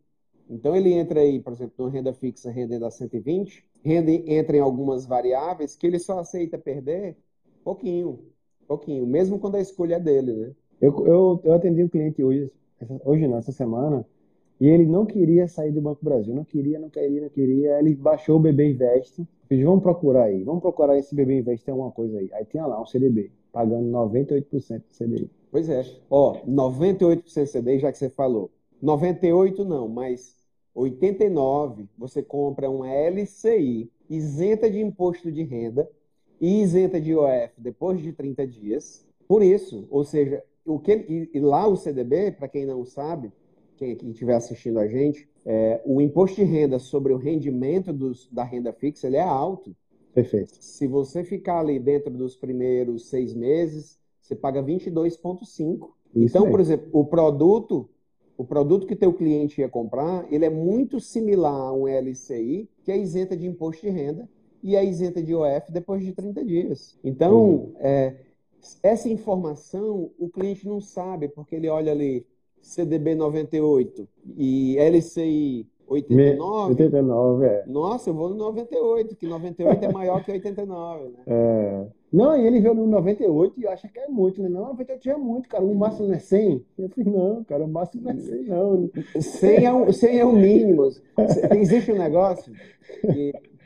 Então 0.50 0.76
ele 0.76 0.94
entra 0.94 1.20
aí, 1.20 1.40
por 1.40 1.54
exemplo, 1.54 1.74
numa 1.78 1.90
renda 1.90 2.14
fixa, 2.14 2.50
renda 2.50 2.80
da 2.80 2.90
120, 2.90 3.64
renda 3.84 4.12
entra 4.12 4.58
em 4.58 4.62
algumas 4.62 5.06
variáveis 5.06 5.76
que 5.76 5.88
ele 5.88 6.00
só 6.00 6.20
aceita 6.20 6.58
perder 6.58 7.18
pouquinho, 7.64 8.20
pouquinho, 8.68 9.06
mesmo 9.06 9.40
quando 9.40 9.56
a 9.56 9.62
escolha 9.62 9.96
é 9.96 10.00
dele, 10.00 10.34
né? 10.34 10.52
Eu, 10.82 11.06
eu, 11.06 11.42
eu 11.44 11.54
atendi 11.54 11.84
um 11.84 11.88
cliente 11.88 12.24
hoje 12.24 12.52
hoje 13.04 13.28
não, 13.28 13.38
essa 13.38 13.52
semana, 13.52 14.06
e 14.60 14.68
ele 14.68 14.86
não 14.86 15.06
queria 15.06 15.48
sair 15.48 15.72
do 15.72 15.82
Banco 15.82 16.06
Brasil, 16.06 16.36
não 16.36 16.44
queria, 16.44 16.78
não 16.78 16.90
queria, 16.90 17.22
não 17.22 17.30
queria. 17.30 17.80
Ele 17.80 17.96
baixou 17.96 18.38
o 18.38 18.40
BB 18.40 18.72
Invest, 18.72 19.28
fiz, 19.48 19.64
vamos 19.64 19.82
procurar 19.82 20.26
aí, 20.26 20.44
vamos 20.44 20.62
procurar 20.62 20.98
esse 20.98 21.16
BB 21.16 21.40
Invest, 21.40 21.66
tem 21.66 21.72
alguma 21.72 21.92
coisa 21.92 22.20
aí. 22.20 22.30
Aí 22.34 22.46
tinha 22.46 22.66
lá 22.66 22.80
um 22.80 22.86
CDB, 22.86 23.32
pagando 23.52 23.90
98% 23.90 24.46
do 24.80 24.94
CDI. 24.98 25.30
Pois 25.50 25.68
é, 25.68 25.84
ó, 26.10 26.40
98% 26.46 27.52
CDI, 27.52 27.80
já 27.80 27.92
que 27.92 27.98
você 27.98 28.10
falou. 28.10 28.52
98 28.82 29.66
não, 29.66 29.88
mas 29.88 30.38
89 30.74 31.88
você 31.98 32.22
compra 32.24 32.70
uma 32.70 32.88
LCI 32.88 33.92
isenta 34.10 34.70
de 34.70 34.80
imposto 34.80 35.32
de 35.32 35.44
renda 35.44 35.90
e 36.40 36.62
isenta 36.62 37.00
de 37.00 37.12
IOF 37.12 37.54
depois 37.58 38.02
de 38.02 38.14
30 38.14 38.48
dias. 38.48 39.06
Por 39.28 39.42
isso, 39.42 39.88
ou 39.90 40.04
seja, 40.04 40.44
o 40.66 40.80
que, 40.80 41.30
e 41.34 41.40
lá 41.40 41.68
o 41.68 41.76
CDB, 41.76 42.32
para 42.32 42.48
quem 42.48 42.66
não 42.66 42.86
sabe, 42.86 43.32
quem 43.78 43.98
estiver 44.10 44.36
assistindo 44.36 44.80
a 44.80 44.88
gente, 44.88 45.28
é, 45.46 45.82
o 45.86 46.00
imposto 46.00 46.36
de 46.36 46.44
renda 46.44 46.78
sobre 46.78 47.14
o 47.14 47.18
rendimento 47.18 47.92
dos, 47.92 48.30
da 48.32 48.44
renda 48.44 48.72
fixa 48.72 49.08
ele 49.08 49.18
é 49.18 49.24
alto. 49.24 49.76
Perfeito. 50.14 50.56
Se 50.60 50.86
você 50.88 51.24
ficar 51.24 51.60
ali 51.60 51.80
dentro 51.80 52.12
dos 52.12 52.36
primeiros 52.36 53.10
seis 53.10 53.34
meses, 53.34 53.98
você 54.22 54.36
paga 54.36 54.62
22,5. 54.62 55.90
Então, 56.16 56.50
por 56.52 56.60
exemplo, 56.60 56.90
o 56.92 57.06
produto, 57.06 57.90
o 58.38 58.44
produto 58.44 58.86
que 58.86 58.96
teu 58.96 59.14
cliente 59.14 59.62
ia 59.62 59.70
comprar, 59.70 60.32
ele 60.32 60.46
é 60.46 60.50
muito 60.50 61.00
similar 61.00 61.70
a 61.70 61.74
um 61.74 61.88
LCI, 61.88 62.70
que 62.84 62.92
é 62.92 62.98
isenta 62.98 63.36
de 63.36 63.48
imposto 63.48 63.86
de 63.86 63.90
renda 63.90 64.30
e 64.62 64.76
é 64.76 64.86
isenta 64.86 65.24
de 65.24 65.32
IOF 65.32 65.72
depois 65.72 66.04
de 66.04 66.12
30 66.12 66.46
dias. 66.46 67.00
Então, 67.04 67.46
uhum. 67.46 67.74
é, 67.80 68.16
essa 68.84 69.10
informação 69.10 70.12
o 70.20 70.30
cliente 70.30 70.68
não 70.68 70.80
sabe, 70.80 71.28
porque 71.28 71.56
ele 71.56 71.70
olha 71.70 71.92
ali 71.92 72.26
CDB 72.62 73.16
98 73.16 74.08
e 74.38 74.78
LCI 74.78 75.68
89? 75.88 76.72
89, 76.72 77.46
é. 77.46 77.64
Nossa, 77.68 78.10
eu 78.10 78.14
vou 78.14 78.30
no 78.30 78.36
98, 78.36 79.16
que 79.16 79.28
98 79.28 79.84
é 79.84 79.92
maior 79.92 80.24
que 80.24 80.32
89, 80.32 81.10
né? 81.10 81.20
É. 81.28 81.88
Não, 82.12 82.36
e 82.36 82.46
ele 82.46 82.62
veio 82.62 82.74
no 82.74 82.88
98 82.88 83.60
e 83.60 83.68
acha 83.68 83.88
que 83.88 84.00
é 84.00 84.08
muito, 84.08 84.42
né? 84.42 84.48
Não, 84.48 84.68
98 84.68 85.04
já 85.04 85.14
é 85.14 85.18
muito, 85.18 85.50
cara. 85.50 85.64
O 85.64 85.76
máximo 85.76 86.08
não 86.08 86.16
é 86.16 86.20
100? 86.20 86.66
Eu 86.78 86.90
falei, 86.90 87.12
não, 87.12 87.44
cara, 87.44 87.64
o 87.64 87.68
máximo 87.68 88.04
não 88.04 88.12
é 88.12 88.18
100, 88.18 88.44
não. 88.44 88.90
100 89.20 89.66
é 89.66 89.74
o, 89.74 89.92
100 89.92 90.20
é 90.20 90.26
o 90.26 90.32
mínimo. 90.32 90.90
Existe 91.60 91.92
um 91.92 91.98
negócio 91.98 92.54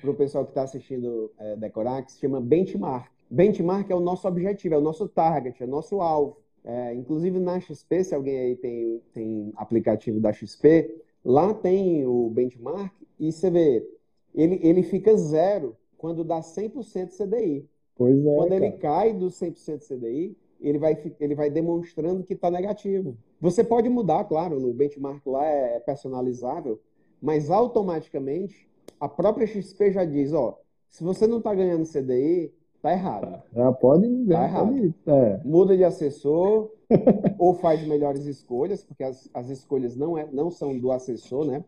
para 0.02 0.12
o 0.12 0.16
pessoal 0.16 0.46
que 0.46 0.52
está 0.52 0.64
assistindo 0.64 1.32
é, 1.40 1.56
Decorar 1.56 2.04
que 2.04 2.12
se 2.12 2.20
chama 2.20 2.42
benchmark. 2.42 3.15
Benchmark 3.30 3.90
é 3.90 3.96
o 3.96 4.00
nosso 4.00 4.28
objetivo, 4.28 4.76
é 4.76 4.78
o 4.78 4.82
nosso 4.82 5.08
target, 5.08 5.62
é 5.62 5.66
o 5.66 5.70
nosso 5.70 6.02
alvo. 6.02 6.38
É, 6.64 6.94
inclusive 6.96 7.40
na 7.40 7.60
XP, 7.60 8.04
se 8.04 8.16
alguém 8.16 8.40
aí 8.40 8.56
tem, 8.56 9.02
tem 9.14 9.54
aplicativo 9.56 10.20
da 10.20 10.34
XP, 10.34 11.04
lá 11.24 11.54
tem 11.54 12.06
o 12.08 12.30
benchmark 12.30 12.92
e 13.20 13.32
você 13.32 13.52
vê, 13.52 13.88
ele, 14.34 14.60
ele 14.64 14.82
fica 14.82 15.16
zero 15.16 15.78
quando 15.98 16.24
dá 16.24 16.40
100% 16.40 17.12
CDI. 17.12 17.68
Pois 17.96 18.18
é. 18.18 18.36
Quando 18.36 18.50
cara. 18.50 18.66
ele 18.66 18.72
cai 18.78 19.14
do 19.14 19.28
100% 19.28 19.88
CDI, 19.88 20.36
ele 20.60 20.80
vai, 20.80 21.14
ele 21.20 21.36
vai 21.36 21.50
demonstrando 21.50 22.24
que 22.24 22.34
está 22.34 22.50
negativo. 22.50 23.16
Você 23.40 23.64
pode 23.64 23.88
mudar, 23.88 24.24
claro, 24.26 24.60
no 24.60 24.74
benchmark 24.74 25.26
lá 25.26 25.46
é 25.46 25.80
personalizável, 25.80 26.80
mas 27.22 27.52
automaticamente 27.52 28.68
a 29.00 29.08
própria 29.08 29.46
XP 29.46 29.92
já 29.92 30.04
diz, 30.04 30.34
ó, 30.34 30.60
se 30.90 31.04
você 31.04 31.28
não 31.28 31.38
está 31.38 31.54
ganhando 31.54 31.86
CDI, 31.86 32.52
tá 32.86 32.94
errado. 32.94 33.42
Já 33.52 33.72
pode, 33.72 34.26
já 34.28 34.38
tá 34.38 34.44
errado. 34.46 34.68
Pode, 34.68 34.94
é. 35.08 35.42
Muda 35.44 35.76
de 35.76 35.84
assessor 35.84 36.72
ou 37.40 37.56
faz 37.56 37.86
melhores 37.88 38.26
escolhas, 38.26 38.84
porque 38.84 39.04
as, 39.04 39.28
as 39.34 39.50
escolhas 39.50 39.96
não, 39.96 40.16
é, 40.16 40.28
não 40.32 40.52
são 40.52 40.78
do 40.78 40.92
assessor, 40.92 41.46
né? 41.46 41.64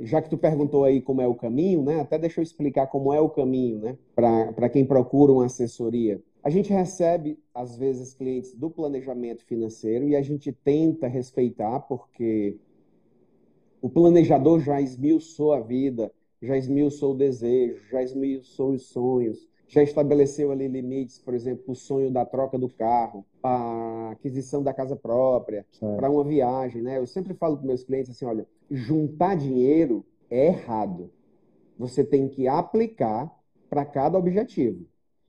Já 0.00 0.20
que 0.20 0.28
tu 0.28 0.36
perguntou 0.36 0.82
aí 0.82 1.00
como 1.00 1.22
é 1.22 1.26
o 1.28 1.34
caminho, 1.36 1.84
né? 1.84 2.00
Até 2.00 2.18
deixa 2.18 2.40
eu 2.40 2.42
explicar 2.42 2.88
como 2.88 3.12
é 3.12 3.20
o 3.20 3.28
caminho, 3.28 3.78
né? 3.78 3.96
Para 4.14 4.68
quem 4.68 4.84
procura 4.84 5.32
uma 5.32 5.46
assessoria. 5.46 6.20
A 6.42 6.50
gente 6.50 6.72
recebe, 6.72 7.38
às 7.54 7.76
vezes, 7.76 8.12
clientes 8.12 8.52
do 8.52 8.68
planejamento 8.68 9.44
financeiro 9.44 10.08
e 10.08 10.16
a 10.16 10.22
gente 10.22 10.50
tenta 10.50 11.06
respeitar, 11.06 11.78
porque 11.80 12.56
o 13.80 13.88
planejador 13.88 14.58
já 14.58 14.80
esmiuçou 14.80 15.52
a 15.52 15.60
vida, 15.60 16.10
já 16.42 16.56
esmiuçou 16.56 17.14
o 17.14 17.16
desejo, 17.16 17.80
já 17.88 18.02
esmiuçou 18.02 18.72
os 18.72 18.82
sonhos, 18.86 19.48
já 19.68 19.82
estabeleceu 19.82 20.52
ali 20.52 20.68
limites, 20.68 21.18
por 21.18 21.34
exemplo, 21.34 21.64
o 21.68 21.74
sonho 21.74 22.10
da 22.10 22.24
troca 22.24 22.56
do 22.56 22.68
carro, 22.68 23.24
a 23.42 24.10
aquisição 24.12 24.62
da 24.62 24.72
casa 24.72 24.94
própria, 24.94 25.66
para 25.96 26.10
uma 26.10 26.24
viagem, 26.24 26.82
né? 26.82 26.98
Eu 26.98 27.06
sempre 27.06 27.34
falo 27.34 27.56
para 27.56 27.66
meus 27.66 27.82
clientes 27.82 28.10
assim, 28.10 28.24
olha, 28.24 28.46
juntar 28.70 29.34
dinheiro 29.36 30.04
é 30.30 30.46
errado. 30.48 31.10
Você 31.78 32.04
tem 32.04 32.28
que 32.28 32.46
aplicar 32.46 33.30
para 33.68 33.84
cada 33.84 34.16
objetivo. 34.16 34.86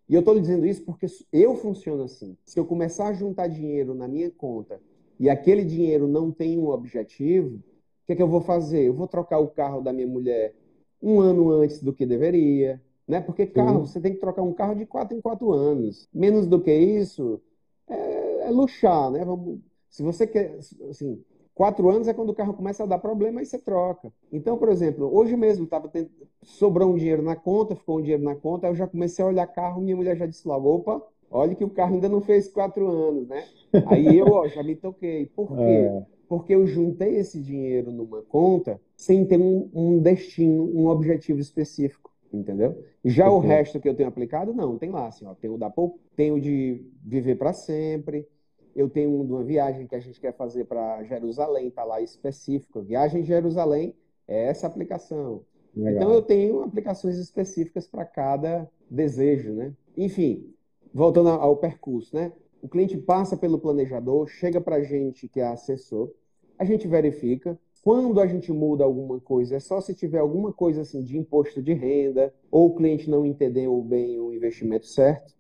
E 0.08 0.14
eu 0.14 0.20
estou 0.20 0.40
dizendo 0.40 0.66
isso 0.66 0.86
porque 0.86 1.08
eu 1.34 1.56
funciono 1.56 2.04
assim. 2.04 2.38
Se 2.46 2.60
eu 2.60 2.66
começar 2.66 3.08
a 3.08 3.14
juntar 3.14 3.48
dinheiro 3.48 3.94
na 3.94 4.08
minha 4.08 4.32
conta 4.32 4.80
e 5.20 5.30
aquele 5.30 5.66
dinheiro 5.66 6.08
não 6.08 6.32
tem 6.32 6.58
um 6.58 6.70
objetivo, 6.70 7.56
o 7.56 7.62
que, 8.06 8.14
é 8.14 8.16
que 8.16 8.22
eu 8.22 8.28
vou 8.28 8.40
fazer? 8.40 8.84
Eu 8.84 8.94
vou 8.94 9.08
trocar 9.08 9.40
o 9.40 9.48
carro 9.48 9.82
da 9.82 9.92
minha 9.92 10.08
mulher 10.08 10.54
um 11.02 11.20
ano 11.20 11.52
antes 11.52 11.82
do 11.82 11.94
que 11.94 12.06
deveria, 12.06 12.82
né? 13.08 13.22
Porque 13.22 13.46
carro, 13.46 13.86
Sim. 13.86 13.94
você 13.94 14.02
tem 14.02 14.14
que 14.14 14.20
trocar 14.20 14.42
um 14.42 14.54
carro 14.54 14.76
de 14.76 14.86
quatro 14.86 15.16
em 15.16 15.22
quatro 15.22 15.52
anos. 15.52 16.08
Menos 16.14 16.46
do 16.46 16.60
que 16.60 16.74
isso, 16.74 17.42
é, 17.88 18.48
é 18.48 18.52
luxar, 18.52 19.10
né? 19.12 19.24
Vamos, 19.24 19.60
se 19.90 20.04
você 20.04 20.28
quer, 20.28 20.58
assim, 20.90 21.24
quatro 21.56 21.90
anos 21.90 22.08
é 22.08 22.14
quando 22.14 22.30
o 22.30 22.36
carro 22.36 22.54
começa 22.54 22.84
a 22.84 22.88
dar 22.88 23.00
problema 23.00 23.42
e 23.42 23.46
você 23.46 23.58
troca. 23.58 24.12
Então, 24.32 24.58
por 24.58 24.70
exemplo, 24.70 25.10
hoje 25.12 25.36
mesmo 25.36 25.66
tava 25.66 25.88
tendo, 25.88 26.10
sobrou 26.44 26.92
um 26.92 26.96
dinheiro 26.96 27.24
na 27.24 27.36
conta, 27.36 27.76
ficou 27.76 27.98
um 27.98 28.02
dinheiro 28.02 28.24
na 28.24 28.36
conta, 28.36 28.68
eu 28.68 28.76
já 28.76 28.86
comecei 28.86 29.24
a 29.24 29.28
olhar 29.28 29.48
carro, 29.48 29.82
minha 29.82 29.96
mulher 29.96 30.18
já 30.18 30.26
disse 30.26 30.48
logo, 30.48 30.70
opa, 30.70 31.02
olha 31.32 31.56
que 31.56 31.64
o 31.64 31.70
carro 31.70 31.96
ainda 31.96 32.10
não 32.10 32.22
fez 32.22 32.48
quatro 32.48 32.88
anos, 32.88 33.28
né? 33.28 33.44
Aí 33.88 34.18
eu 34.18 34.28
ó, 34.28 34.48
já 34.48 34.62
me 34.62 34.76
toquei. 34.76 35.26
Por 35.28 35.48
quê? 35.48 35.62
É. 35.62 36.06
Porque 36.28 36.54
eu 36.54 36.68
juntei 36.68 37.16
esse 37.16 37.40
dinheiro 37.42 37.90
numa 37.90 38.22
conta 38.22 38.82
sem 38.98 39.26
ter 39.26 39.40
um, 39.40 39.70
um 39.74 40.00
destino, 40.00 40.64
um 40.76 40.88
objetivo 40.88 41.40
específico, 41.40 42.07
entendeu? 42.32 42.84
Já 43.04 43.30
uhum. 43.30 43.38
o 43.38 43.40
resto 43.40 43.80
que 43.80 43.88
eu 43.88 43.96
tenho 43.96 44.10
aplicado, 44.10 44.54
não, 44.54 44.78
tem 44.78 44.90
lá, 44.90 45.08
assim, 45.08 45.26
ó, 45.26 45.34
tem 45.34 45.50
o 45.50 45.58
da 45.58 45.70
pouco, 45.70 46.00
tem 46.16 46.32
o 46.32 46.40
de 46.40 46.86
viver 47.04 47.36
para 47.36 47.54
sempre, 47.54 48.28
eu 48.76 48.90
tenho 48.90 49.10
um 49.10 49.26
de 49.26 49.32
uma 49.32 49.44
viagem 49.44 49.88
que 49.88 49.96
a 49.96 50.00
gente 50.00 50.20
quer 50.20 50.34
fazer 50.34 50.66
para 50.66 51.04
Jerusalém, 51.04 51.72
tá 51.72 51.84
lá 51.84 52.00
específico, 52.02 52.82
viagem 52.82 53.24
Jerusalém 53.24 53.96
é 54.28 54.50
essa 54.50 54.68
aplicação. 54.68 55.44
Legal. 55.76 55.94
Então 55.96 56.14
eu 56.14 56.22
tenho 56.22 56.62
aplicações 56.62 57.18
específicas 57.18 57.88
para 57.88 58.06
cada 58.06 58.70
desejo, 58.90 59.54
né? 59.54 59.74
Enfim, 59.96 60.54
voltando 60.94 61.30
ao 61.30 61.58
percurso, 61.58 62.16
né? 62.16 62.32
O 62.62 62.68
cliente 62.68 62.98
passa 62.98 63.38
pelo 63.38 63.60
planejador, 63.60 64.28
chega 64.28 64.60
para 64.60 64.78
a 64.78 64.84
gente 64.84 65.28
que 65.28 65.40
é 65.40 65.48
assessor, 65.48 66.12
a 66.58 66.66
gente 66.66 66.88
verifica. 66.88 67.58
Quando 67.88 68.20
a 68.20 68.28
gente 68.28 68.52
muda 68.52 68.84
alguma 68.84 69.18
coisa, 69.18 69.56
é 69.56 69.62
só 69.62 69.80
se 69.80 69.96
tiver 69.96 70.20
alguma 70.20 70.52
coisa 70.52 70.82
assim 70.82 71.02
de 71.02 71.18
imposto 71.18 71.62
de 71.62 71.72
renda, 71.72 72.34
ou 72.52 72.68
o 72.68 72.76
cliente 72.76 73.10
não 73.10 73.26
entendeu 73.26 73.82
bem 73.82 74.20
o 74.20 74.34
investimento 74.34 74.86
certo. 74.86 75.34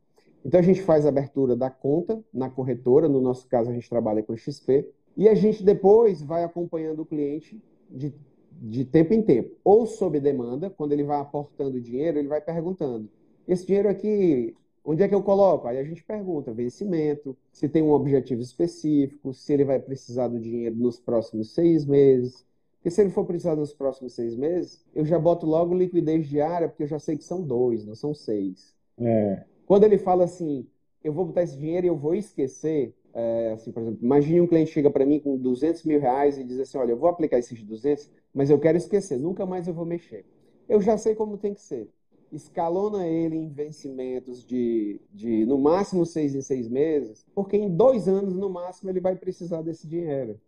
Então 0.45 0.57
a 0.57 0.63
gente 0.63 0.81
faz 0.81 1.05
a 1.05 1.10
abertura 1.10 1.57
da 1.57 1.69
conta 1.69 2.23
na 2.33 2.49
corretora, 2.49 3.10
no 3.10 3.19
nosso 3.19 3.45
caso 3.49 3.69
a 3.69 3.73
gente 3.73 3.89
trabalha 3.89 4.23
com 4.23 4.33
XP, 4.33 4.88
e 5.17 5.27
a 5.27 5.36
gente 5.36 5.62
depois 5.62 6.21
vai 6.21 6.45
acompanhando 6.45 7.01
o 7.01 7.05
cliente 7.05 7.62
de, 7.89 8.13
de 8.53 8.86
tempo 8.86 9.13
em 9.13 9.21
tempo, 9.21 9.53
ou 9.62 9.86
sob 9.86 10.17
demanda, 10.17 10.69
quando 10.69 10.93
ele 10.93 11.03
vai 11.03 11.19
aportando 11.19 11.81
dinheiro, 11.81 12.17
ele 12.17 12.29
vai 12.29 12.39
perguntando: 12.39 13.10
esse 13.45 13.65
dinheiro 13.65 13.89
aqui 13.89 14.55
Onde 14.89 15.04
é 15.04 15.08
que 15.10 15.13
eu 15.13 15.21
coloco? 15.21 15.67
Aí 15.67 15.78
a 15.78 15.84
gente 15.84 16.02
pergunta 16.02 16.54
vencimento, 16.54 17.36
se 17.52 17.67
tem 17.67 17.84
um 17.84 17.91
objetivo 17.91 18.41
específico, 18.41 19.34
se 19.34 19.52
ele 19.52 19.65
vai 19.65 19.82
precisar 19.82 20.30
do 20.30 20.39
dinheiro 20.39 20.78
nos 20.78 20.97
próximos 20.97 21.54
seis 21.54 21.86
meses. 21.86 22.45
Porque 22.78 22.89
se 22.89 23.02
ele 23.02 23.10
for 23.10 23.26
precisar 23.26 23.58
nos 23.58 23.73
próximos 23.73 24.13
seis 24.13 24.34
meses, 24.34 24.86
eu 24.95 25.04
já 25.04 25.19
boto 25.19 25.45
logo 25.45 25.76
liquidez 25.76 26.26
diária, 26.30 26.69
porque 26.69 26.84
eu 26.84 26.88
já 26.88 27.00
sei 27.00 27.17
que 27.17 27.26
são 27.26 27.43
dois, 27.43 27.86
não 27.86 27.95
são 27.95 28.13
seis. 28.13 28.73
É. 28.97 29.43
Quando 29.65 29.84
ele 29.84 29.97
fala 29.97 30.23
assim, 30.23 30.65
eu 31.04 31.12
vou 31.12 31.26
botar 31.26 31.43
esse 31.43 31.58
dinheiro 31.58 31.86
e 31.86 31.89
eu 31.89 31.97
vou 31.97 32.15
esquecer, 32.15 32.95
é, 33.13 33.52
assim, 33.52 33.73
por 33.73 33.82
exemplo, 33.82 34.00
imagine 34.02 34.39
um 34.39 34.47
cliente 34.47 34.71
chega 34.71 34.89
para 34.89 35.06
mim 35.06 35.19
com 35.19 35.36
200 35.36 35.84
mil 35.84 36.00
reais 36.00 36.38
e 36.38 36.45
diz 36.45 36.62
assim, 36.62 36.78
olha, 36.78 36.91
eu 36.91 36.97
vou 36.97 37.10
aplicar 37.10 37.38
esses 37.38 37.62
200, 37.62 38.10
mas 38.34 38.50
eu 38.50 38.58
quero 38.58 38.78
esquecer, 38.78 39.19
nunca 39.19 39.45
mais 39.45 39.67
eu 39.67 39.73
vou 39.73 39.86
mexer. 39.86 40.26
Eu 40.69 40.82
já 40.82 40.97
sei 40.97 41.13
como 41.13 41.38
tem 41.38 41.54
que 41.54 41.62
ser 41.62 41.89
escalona 42.32 43.08
ele 43.08 43.36
em 43.36 43.50
vencimentos 43.50 44.46
de, 44.46 45.00
de 45.13 45.46
no 45.46 45.58
máximo 45.58 46.06
seis 46.06 46.36
em 46.36 46.42
seis 46.42 46.68
meses, 46.68 47.26
porque 47.34 47.58
em 47.58 47.70
dois 47.70 48.08
anos, 48.08 48.36
no 48.36 48.50
máximo, 48.50 48.90
ele 48.90 49.00
vai 49.00 49.16
precisar 49.16 49.62
desse 49.62 49.88
dinheiro. 49.88 50.40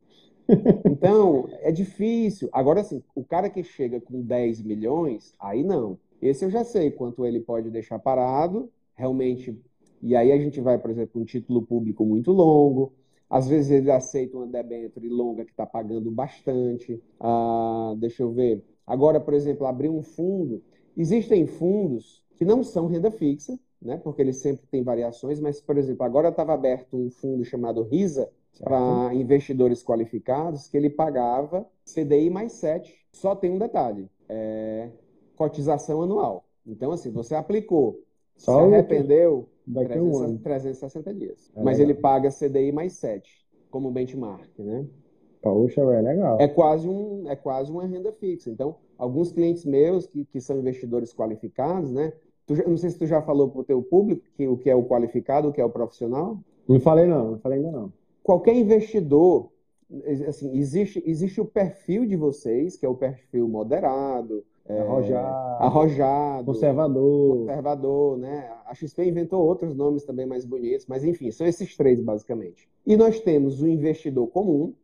Então, 0.83 1.47
é 1.61 1.71
difícil. 1.71 2.49
Agora, 2.51 2.81
assim, 2.81 3.03
o 3.13 3.23
cara 3.23 3.49
que 3.49 3.63
chega 3.63 4.01
com 4.01 4.19
10 4.21 4.61
milhões, 4.63 5.33
aí 5.39 5.63
não. 5.63 5.99
Esse 6.21 6.43
eu 6.43 6.49
já 6.49 6.63
sei 6.63 6.89
quanto 6.89 7.23
ele 7.25 7.39
pode 7.39 7.69
deixar 7.69 7.99
parado, 7.99 8.67
realmente. 8.95 9.55
E 10.01 10.15
aí 10.15 10.31
a 10.31 10.37
gente 10.37 10.59
vai, 10.59 10.77
por 10.79 10.89
exemplo, 10.89 11.21
um 11.21 11.25
título 11.25 11.61
público 11.61 12.03
muito 12.03 12.31
longo. 12.31 12.93
Às 13.29 13.47
vezes 13.47 13.69
ele 13.69 13.91
aceita 13.91 14.37
uma 14.37 14.47
debênture 14.47 15.07
longa 15.07 15.45
que 15.45 15.51
está 15.51 15.65
pagando 15.65 16.09
bastante. 16.09 16.99
Ah, 17.19 17.93
deixa 17.97 18.23
eu 18.23 18.31
ver. 18.31 18.63
Agora, 18.87 19.19
por 19.19 19.35
exemplo, 19.35 19.67
abrir 19.67 19.89
um 19.89 20.01
fundo 20.01 20.63
Existem 20.99 21.47
fundos 21.47 22.21
que 22.35 22.43
não 22.43 22.61
são 22.61 22.87
renda 22.87 23.09
fixa, 23.09 23.57
né, 23.81 23.95
porque 24.03 24.21
eles 24.21 24.35
sempre 24.35 24.67
têm 24.67 24.83
variações, 24.83 25.39
mas, 25.39 25.61
por 25.61 25.77
exemplo, 25.77 26.05
agora 26.05 26.27
estava 26.27 26.53
aberto 26.53 26.97
um 26.97 27.09
fundo 27.09 27.45
chamado 27.45 27.83
RISA 27.83 28.29
para 28.61 29.13
investidores 29.13 29.81
qualificados, 29.81 30.67
que 30.67 30.75
ele 30.75 30.89
pagava 30.89 31.65
CDI 31.85 32.29
mais 32.29 32.51
7. 32.51 32.93
Só 33.13 33.33
tem 33.33 33.49
um 33.49 33.57
detalhe, 33.57 34.09
é 34.27 34.89
cotização 35.37 36.01
anual. 36.01 36.43
Então, 36.67 36.91
assim, 36.91 37.09
você 37.11 37.33
aplicou, 37.33 38.03
Só 38.35 38.67
se 38.67 38.73
arrependeu, 38.73 39.47
360, 39.73 40.43
360 40.43 41.13
dias. 41.13 41.49
É 41.55 41.63
mas 41.63 41.77
legal. 41.77 41.91
ele 41.91 42.01
paga 42.01 42.29
CDI 42.29 42.73
mais 42.73 42.91
7 42.93 43.47
como 43.71 43.89
benchmark, 43.89 44.49
né? 44.59 44.85
Poxa, 45.41 45.79
é 45.79 46.01
legal. 46.01 46.41
É 46.41 46.47
quase, 46.49 46.89
um, 46.89 47.23
é 47.29 47.37
quase 47.37 47.71
uma 47.71 47.85
renda 47.85 48.11
fixa. 48.11 48.49
Então, 48.49 48.75
alguns 48.99 49.31
clientes 49.31 49.65
meus 49.65 50.05
que, 50.05 50.25
que 50.25 50.41
são 50.41 50.59
investidores 50.59 51.13
qualificados, 51.13 51.91
né? 51.91 52.11
Tu, 52.45 52.53
não 52.69 52.77
sei 52.77 52.89
se 52.89 52.99
tu 52.99 53.07
já 53.07 53.21
falou 53.21 53.49
para 53.49 53.61
o 53.61 53.63
teu 53.63 53.81
público 53.81 54.21
que, 54.35 54.45
o 54.47 54.57
que 54.57 54.69
é 54.69 54.75
o 54.75 54.83
qualificado, 54.83 55.47
o 55.47 55.53
que 55.53 55.61
é 55.61 55.65
o 55.65 55.69
profissional. 55.69 56.37
Não 56.67 56.79
falei 56.79 57.07
não, 57.07 57.31
não 57.31 57.39
falei 57.39 57.59
ainda 57.59 57.71
não. 57.71 57.93
Qualquer 58.21 58.55
investidor, 58.55 59.49
assim, 60.27 60.55
existe, 60.55 61.01
existe 61.05 61.39
o 61.39 61.45
perfil 61.45 62.05
de 62.05 62.15
vocês, 62.15 62.75
que 62.75 62.85
é 62.85 62.89
o 62.89 62.95
perfil 62.95 63.47
moderado, 63.47 64.43
é, 64.67 64.81
arrojado, 64.81 65.63
arrojado, 65.63 66.45
conservador. 66.45 67.37
conservador, 67.39 68.17
né? 68.19 68.51
A 68.67 68.75
XP 68.75 69.03
inventou 69.03 69.43
outros 69.43 69.73
nomes 69.73 70.03
também 70.03 70.27
mais 70.27 70.45
bonitos, 70.45 70.85
mas 70.87 71.03
enfim, 71.03 71.31
são 71.31 71.47
esses 71.47 71.75
três 71.75 71.99
basicamente. 71.99 72.69
E 72.85 72.95
nós 72.95 73.19
temos 73.19 73.61
o 73.61 73.67
investidor 73.67 74.27
comum, 74.27 74.75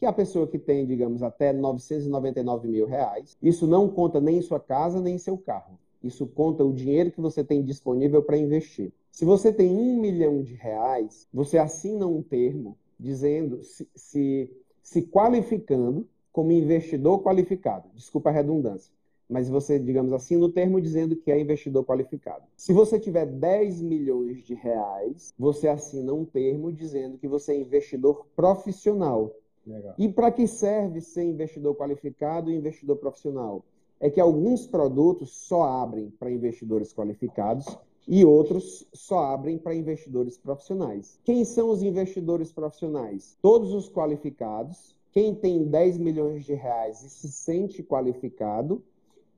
que 0.00 0.06
a 0.06 0.12
pessoa 0.12 0.46
que 0.46 0.58
tem, 0.58 0.86
digamos, 0.86 1.22
até 1.22 1.52
999 1.52 2.66
mil 2.66 2.86
reais. 2.86 3.36
Isso 3.42 3.66
não 3.66 3.86
conta 3.86 4.18
nem 4.18 4.38
em 4.38 4.42
sua 4.42 4.58
casa, 4.58 4.98
nem 4.98 5.16
em 5.16 5.18
seu 5.18 5.36
carro. 5.36 5.78
Isso 6.02 6.26
conta 6.26 6.64
o 6.64 6.72
dinheiro 6.72 7.12
que 7.12 7.20
você 7.20 7.44
tem 7.44 7.62
disponível 7.62 8.22
para 8.22 8.38
investir. 8.38 8.90
Se 9.12 9.26
você 9.26 9.52
tem 9.52 9.70
um 9.70 10.00
milhão 10.00 10.42
de 10.42 10.54
reais, 10.54 11.28
você 11.30 11.58
assina 11.58 12.06
um 12.06 12.22
termo 12.22 12.78
dizendo, 12.98 13.62
se, 13.62 13.86
se, 13.94 14.50
se 14.82 15.02
qualificando 15.02 16.08
como 16.32 16.50
investidor 16.50 17.22
qualificado. 17.22 17.90
Desculpa 17.94 18.30
a 18.30 18.32
redundância 18.32 18.90
mas 19.30 19.48
você, 19.48 19.78
digamos 19.78 20.12
assim, 20.12 20.36
no 20.36 20.48
termo 20.48 20.80
dizendo 20.80 21.14
que 21.14 21.30
é 21.30 21.40
investidor 21.40 21.84
qualificado. 21.84 22.42
Se 22.56 22.72
você 22.72 22.98
tiver 22.98 23.26
10 23.26 23.80
milhões 23.80 24.44
de 24.44 24.54
reais, 24.54 25.32
você 25.38 25.68
assina 25.68 26.12
um 26.12 26.24
termo 26.24 26.72
dizendo 26.72 27.16
que 27.16 27.28
você 27.28 27.52
é 27.52 27.60
investidor 27.60 28.26
profissional. 28.34 29.32
Legal. 29.66 29.94
E 29.98 30.08
para 30.08 30.30
que 30.30 30.46
serve 30.46 31.00
ser 31.00 31.24
investidor 31.24 31.74
qualificado 31.74 32.50
e 32.50 32.56
investidor 32.56 32.96
profissional? 32.96 33.64
É 33.98 34.08
que 34.08 34.20
alguns 34.20 34.66
produtos 34.66 35.30
só 35.30 35.62
abrem 35.62 36.10
para 36.10 36.30
investidores 36.30 36.92
qualificados 36.92 37.66
e 38.08 38.24
outros 38.24 38.86
só 38.92 39.26
abrem 39.26 39.58
para 39.58 39.74
investidores 39.74 40.38
profissionais. 40.38 41.18
Quem 41.22 41.44
são 41.44 41.70
os 41.70 41.82
investidores 41.82 42.50
profissionais? 42.50 43.36
Todos 43.42 43.74
os 43.74 43.88
qualificados, 43.90 44.96
quem 45.12 45.34
tem 45.34 45.64
10 45.64 45.98
milhões 45.98 46.44
de 46.44 46.54
reais 46.54 47.02
e 47.02 47.10
se 47.10 47.28
sente 47.30 47.82
qualificado 47.82 48.82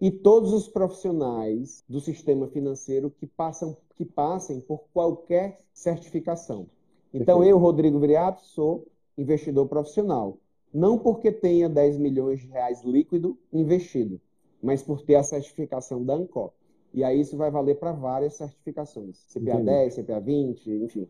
e 0.00 0.11
todos 0.11 0.52
os 0.52 0.68
profissionais 0.68 1.85
do 1.88 2.00
sistema 2.00 2.46
financeiro 2.46 3.11
que 3.11 3.26
passam 3.26 3.76
que 3.94 4.04
passem 4.04 4.61
por 4.61 4.85
qualquer 4.92 5.61
certificação. 5.72 6.66
Então 7.12 7.44
eu, 7.44 7.58
Rodrigo 7.58 8.00
Viriato, 8.00 8.44
sou 8.44 8.87
investidor 9.16 9.66
profissional, 9.68 10.38
não 10.72 10.98
porque 10.98 11.31
tenha 11.31 11.68
10 11.68 11.98
milhões 11.98 12.40
de 12.40 12.48
reais 12.48 12.83
líquido 12.83 13.38
investido, 13.53 14.20
mas 14.62 14.83
por 14.83 15.03
ter 15.03 15.16
a 15.16 15.22
certificação 15.22 16.05
da 16.05 16.14
ANCOP. 16.14 16.55
E 16.94 17.03
aí 17.03 17.20
isso 17.20 17.37
vai 17.37 17.51
valer 17.51 17.79
para 17.79 17.92
várias 17.92 18.35
certificações, 18.35 19.18
CPA 19.33 19.55
Entendi. 19.55 19.64
10, 19.64 19.94
CPA 19.96 20.20
20, 20.20 20.70
enfim. 20.70 21.09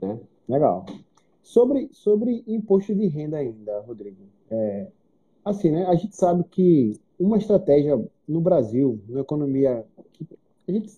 Né? 0.00 0.18
Legal. 0.48 0.86
Sobre, 1.42 1.88
sobre 1.92 2.42
imposto 2.46 2.94
de 2.94 3.06
renda 3.06 3.38
ainda, 3.38 3.80
Rodrigo. 3.80 4.16
É, 4.50 4.88
assim, 5.44 5.70
né? 5.70 5.86
A 5.86 5.94
gente 5.94 6.16
sabe 6.16 6.44
que 6.44 6.98
uma 7.18 7.36
estratégia 7.36 8.02
no 8.26 8.40
Brasil, 8.40 8.98
na 9.08 9.20
economia, 9.20 9.84
a 10.66 10.72
gente 10.72 10.90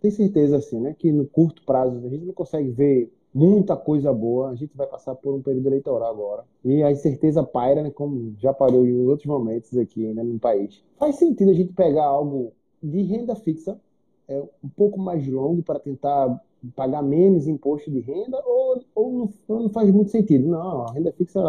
tem 0.00 0.10
certeza 0.10 0.56
assim, 0.56 0.80
né, 0.80 0.94
que 0.96 1.10
no 1.10 1.26
curto 1.26 1.62
prazo 1.64 1.98
a 2.06 2.08
gente 2.08 2.24
não 2.24 2.32
consegue 2.32 2.70
ver 2.70 3.12
muita 3.34 3.76
coisa 3.76 4.12
boa. 4.12 4.50
A 4.50 4.54
gente 4.54 4.76
vai 4.76 4.86
passar 4.86 5.14
por 5.14 5.34
um 5.34 5.42
período 5.42 5.66
eleitoral 5.66 6.10
agora. 6.10 6.44
E 6.64 6.82
a 6.82 6.90
incerteza 6.90 7.42
paira, 7.42 7.82
né, 7.82 7.90
como 7.90 8.34
já 8.38 8.52
parou 8.52 8.86
em 8.86 9.06
outros 9.06 9.26
momentos 9.26 9.76
aqui 9.76 10.06
né, 10.12 10.22
no 10.22 10.38
país. 10.38 10.82
Faz 10.98 11.16
sentido 11.16 11.50
a 11.50 11.54
gente 11.54 11.72
pegar 11.72 12.04
algo 12.04 12.52
de 12.82 13.02
renda 13.02 13.34
fixa, 13.34 13.78
é, 14.28 14.42
um 14.62 14.68
pouco 14.68 14.98
mais 15.00 15.26
longo, 15.26 15.62
para 15.62 15.78
tentar 15.78 16.40
pagar 16.74 17.02
menos 17.02 17.46
imposto 17.46 17.90
de 17.90 18.00
renda, 18.00 18.42
ou, 18.44 18.82
ou 18.94 19.12
não, 19.48 19.60
não 19.60 19.70
faz 19.70 19.90
muito 19.90 20.10
sentido? 20.10 20.48
Não, 20.48 20.82
a 20.82 20.92
renda 20.92 21.12
fixa 21.12 21.40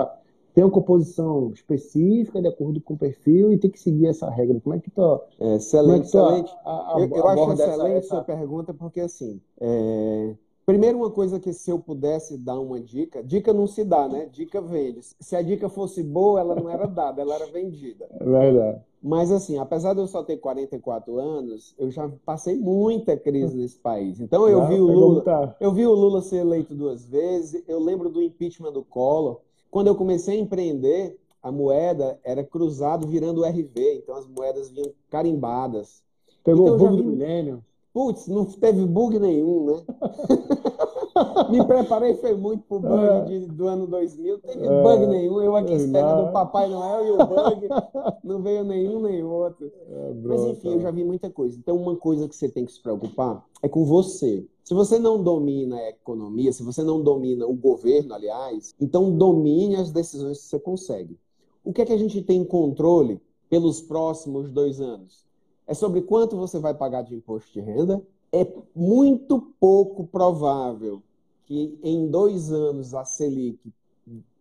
tem 0.53 0.63
uma 0.63 0.71
composição 0.71 1.51
específica 1.53 2.41
de 2.41 2.47
acordo 2.47 2.81
com 2.81 2.93
o 2.93 2.97
perfil 2.97 3.51
e 3.51 3.57
tem 3.57 3.69
que 3.69 3.79
seguir 3.79 4.07
essa 4.07 4.29
regra. 4.29 4.59
Como 4.59 4.75
é 4.75 4.79
que 4.79 4.89
tu. 4.89 5.21
É, 5.39 5.55
excelente, 5.55 6.03
é 6.03 6.05
excelente. 6.05 6.51
A, 6.65 6.95
a, 6.95 6.99
eu, 6.99 7.15
eu 7.15 7.27
acho 7.27 7.53
excelente 7.53 7.97
essa, 7.97 8.07
sua 8.07 8.23
pergunta, 8.23 8.73
porque 8.73 8.99
assim. 8.99 9.39
É... 9.59 10.35
Primeiro, 10.69 10.99
uma 10.99 11.09
coisa 11.09 11.39
que 11.39 11.51
se 11.51 11.71
eu 11.71 11.79
pudesse 11.79 12.37
dar 12.37 12.59
uma 12.59 12.79
dica, 12.79 13.23
dica 13.23 13.51
não 13.51 13.65
se 13.65 13.83
dá, 13.83 14.07
né? 14.07 14.29
Dica 14.31 14.61
vende. 14.61 14.99
Se 15.19 15.35
a 15.35 15.41
dica 15.41 15.67
fosse 15.67 16.03
boa, 16.03 16.39
ela 16.39 16.53
não 16.53 16.69
era 16.69 16.85
dada, 16.85 17.23
ela 17.23 17.33
era 17.33 17.47
vendida. 17.47 18.07
É 18.11 18.23
verdade. 18.23 18.79
Mas 19.01 19.31
assim, 19.31 19.57
apesar 19.57 19.95
de 19.95 20.01
eu 20.01 20.05
só 20.05 20.21
ter 20.21 20.37
44 20.37 21.17
anos, 21.17 21.73
eu 21.79 21.89
já 21.89 22.07
passei 22.23 22.55
muita 22.55 23.17
crise 23.17 23.57
nesse 23.57 23.79
país. 23.79 24.19
Então 24.19 24.47
eu 24.47 24.67
vi 24.67 24.79
o 24.79 24.85
Lula, 24.85 25.55
eu 25.59 25.73
vi 25.73 25.87
o 25.87 25.91
Lula 25.91 26.21
ser 26.21 26.41
eleito 26.41 26.75
duas 26.75 27.03
vezes, 27.03 27.63
eu 27.67 27.79
lembro 27.79 28.07
do 28.07 28.21
impeachment 28.21 28.71
do 28.71 28.83
Collor. 28.83 29.39
Quando 29.71 29.87
eu 29.87 29.95
comecei 29.95 30.37
a 30.37 30.39
empreender, 30.39 31.17
a 31.41 31.51
moeda 31.51 32.19
era 32.23 32.43
cruzado 32.43 33.07
virando 33.07 33.43
RV, 33.43 34.03
então 34.03 34.13
as 34.13 34.27
moedas 34.27 34.69
vinham 34.69 34.91
carimbadas. 35.09 36.03
Pegou 36.43 36.67
então, 36.67 36.75
o 36.75 36.77
bug 36.77 36.95
vi... 36.95 37.01
do 37.01 37.09
milênio? 37.09 37.63
Putz, 37.93 38.27
não 38.27 38.45
teve 38.45 38.85
bug 38.85 39.17
nenhum, 39.19 39.65
né? 39.65 39.83
Me 41.49 41.65
preparei 41.65 42.15
foi 42.15 42.35
muito 42.35 42.63
pro 42.63 42.79
bug 42.79 43.03
é. 43.03 43.21
de, 43.25 43.39
do 43.47 43.67
ano 43.67 43.87
2000, 43.87 44.33
não 44.33 44.39
teve 44.39 44.65
é. 44.65 44.83
bug 44.83 45.07
nenhum. 45.07 45.41
Eu 45.41 45.55
aqui 45.55 45.73
esperando 45.73 46.29
o 46.29 46.31
Papai 46.31 46.69
Noel 46.69 47.05
e 47.05 47.11
o 47.11 47.17
bug, 47.17 47.67
não 48.23 48.41
veio 48.41 48.63
nenhum 48.63 49.01
nem 49.01 49.23
outro. 49.23 49.71
É, 49.89 50.13
Mas 50.23 50.43
enfim, 50.45 50.73
eu 50.73 50.81
já 50.81 50.91
vi 50.91 51.03
muita 51.03 51.29
coisa. 51.29 51.57
Então, 51.57 51.75
uma 51.75 51.95
coisa 51.95 52.27
que 52.27 52.35
você 52.35 52.47
tem 52.47 52.65
que 52.65 52.71
se 52.71 52.81
preocupar 52.81 53.43
é 53.61 53.67
com 53.67 53.83
você. 53.85 54.45
Se 54.63 54.73
você 54.73 54.99
não 54.99 55.23
domina 55.23 55.77
a 55.77 55.89
economia, 55.89 56.53
se 56.53 56.61
você 56.61 56.83
não 56.83 57.01
domina 57.01 57.47
o 57.47 57.55
governo, 57.55 58.13
aliás, 58.13 58.75
então 58.79 59.17
domine 59.17 59.75
as 59.75 59.91
decisões 59.91 60.37
que 60.37 60.45
você 60.45 60.59
consegue. 60.59 61.17
O 61.63 61.73
que 61.73 61.81
é 61.81 61.85
que 61.85 61.93
a 61.93 61.97
gente 61.97 62.21
tem 62.21 62.43
controle 62.45 63.19
pelos 63.49 63.81
próximos 63.81 64.51
dois 64.51 64.79
anos? 64.79 65.28
É 65.69 65.75
sobre 65.75 66.01
quanto 66.01 66.35
você 66.35 66.57
vai 66.57 66.73
pagar 66.73 67.03
de 67.03 67.13
imposto 67.13 67.53
de 67.53 67.61
renda. 67.61 68.01
É 68.33 68.51
muito 68.75 69.53
pouco 69.59 70.07
provável 70.07 70.99
que 71.45 71.77
em 71.83 72.07
dois 72.09 72.51
anos 72.51 72.95
a 72.95 73.05
Selic 73.05 73.59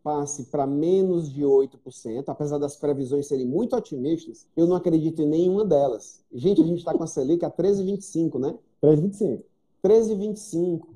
passe 0.03 0.45
para 0.45 0.67
menos 0.67 1.31
de 1.31 1.43
8%, 1.43 2.25
apesar 2.29 2.57
das 2.57 2.77
previsões 2.77 3.27
serem 3.27 3.47
muito 3.47 3.77
otimistas, 3.77 4.47
eu 4.57 4.67
não 4.67 4.75
acredito 4.75 5.21
em 5.21 5.27
nenhuma 5.27 5.67
delas. 5.67 6.25
Gente, 6.33 6.62
a 6.62 6.64
gente 6.64 6.79
está 6.79 6.95
com 6.95 7.05
a 7.05 7.07
Selic 7.07 7.45
a 7.45 7.51
13,25, 7.51 8.38
né? 8.38 8.55
13,25. 8.83 9.43
13,25. 9.85 10.87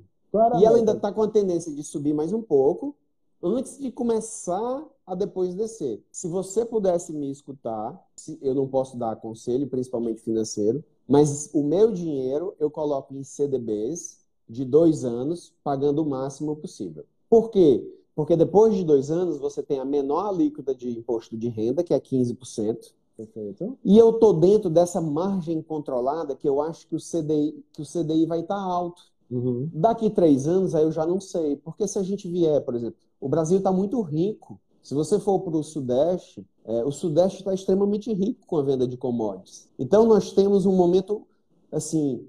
E 0.58 0.64
ela 0.64 0.78
ainda 0.78 0.92
está 0.92 1.12
com 1.12 1.22
a 1.22 1.28
tendência 1.28 1.70
de 1.74 1.84
subir 1.84 2.14
mais 2.14 2.32
um 2.32 2.40
pouco 2.40 2.96
antes 3.42 3.78
de 3.78 3.90
começar 3.90 4.84
a 5.06 5.14
depois 5.14 5.54
descer. 5.54 6.02
Se 6.10 6.28
você 6.28 6.64
pudesse 6.64 7.12
me 7.12 7.30
escutar, 7.30 8.00
eu 8.40 8.54
não 8.54 8.68
posso 8.68 8.96
dar 8.96 9.16
conselho, 9.16 9.66
principalmente 9.66 10.22
financeiro, 10.22 10.84
mas 11.08 11.50
o 11.52 11.62
meu 11.62 11.90
dinheiro 11.90 12.54
eu 12.60 12.70
coloco 12.70 13.14
em 13.14 13.24
CDBs 13.24 14.20
de 14.48 14.64
dois 14.64 15.04
anos, 15.04 15.52
pagando 15.64 16.02
o 16.02 16.08
máximo 16.08 16.54
possível. 16.56 17.04
Por 17.28 17.50
quê? 17.50 17.82
Porque 18.14 18.36
depois 18.36 18.74
de 18.74 18.84
dois 18.84 19.10
anos 19.10 19.38
você 19.38 19.62
tem 19.62 19.80
a 19.80 19.84
menor 19.84 20.26
alíquota 20.28 20.74
de 20.74 20.90
imposto 20.90 21.36
de 21.36 21.48
renda, 21.48 21.82
que 21.82 21.94
é 21.94 21.98
15%. 21.98 22.92
Perfeito. 23.16 23.78
E 23.84 23.98
eu 23.98 24.14
tô 24.14 24.32
dentro 24.32 24.70
dessa 24.70 25.00
margem 25.00 25.62
controlada 25.62 26.36
que 26.36 26.48
eu 26.48 26.60
acho 26.60 26.86
que 26.86 26.96
o 26.96 26.98
CDI, 26.98 27.64
que 27.72 27.82
o 27.82 27.86
CDI 27.86 28.26
vai 28.26 28.40
estar 28.40 28.56
tá 28.56 28.60
alto. 28.60 29.02
Uhum. 29.30 29.68
Daqui 29.72 30.10
três 30.10 30.46
anos, 30.46 30.74
aí 30.74 30.82
eu 30.82 30.92
já 30.92 31.06
não 31.06 31.20
sei. 31.20 31.56
Porque 31.56 31.86
se 31.86 31.98
a 31.98 32.02
gente 32.02 32.28
vier, 32.28 32.60
por 32.62 32.74
exemplo, 32.74 32.98
o 33.22 33.28
Brasil 33.28 33.58
está 33.58 33.72
muito 33.72 34.00
rico. 34.02 34.60
Se 34.82 34.94
você 34.94 35.18
for 35.18 35.40
para 35.40 35.56
o 35.56 35.62
Sudeste, 35.62 36.44
é, 36.64 36.84
o 36.84 36.90
Sudeste 36.90 37.38
está 37.38 37.54
extremamente 37.54 38.12
rico 38.12 38.46
com 38.46 38.56
a 38.56 38.62
venda 38.62 38.86
de 38.86 38.96
commodities. 38.96 39.68
Então 39.78 40.06
nós 40.06 40.32
temos 40.32 40.66
um 40.66 40.74
momento 40.74 41.26
assim 41.70 42.26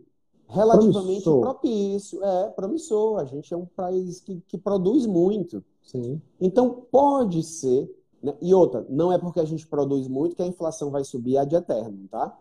relativamente 0.48 1.24
promissor. 1.24 1.42
propício, 1.42 2.24
é 2.24 2.50
promissor. 2.52 3.20
A 3.20 3.26
gente 3.26 3.54
é 3.54 3.58
um 3.58 3.66
país 3.66 4.20
que, 4.20 4.42
que 4.48 4.58
produz 4.58 5.06
muito. 5.06 5.64
Sim. 5.82 6.22
Então 6.40 6.86
pode 6.92 7.42
ser 7.44 7.90
né? 8.24 8.38
E 8.42 8.54
outra, 8.54 8.86
não 8.90 9.12
é 9.12 9.18
porque 9.18 9.42
a 9.42 9.46
gente 9.46 9.68
produz 9.68 10.08
muito 10.08 10.36
que 10.36 10.42
a 10.42 10.48
inflação 10.48 10.90
vai 10.90 11.04
subir 11.04 11.38
ad 11.38 11.54
eterno, 11.54 12.08
tá? 12.10 12.36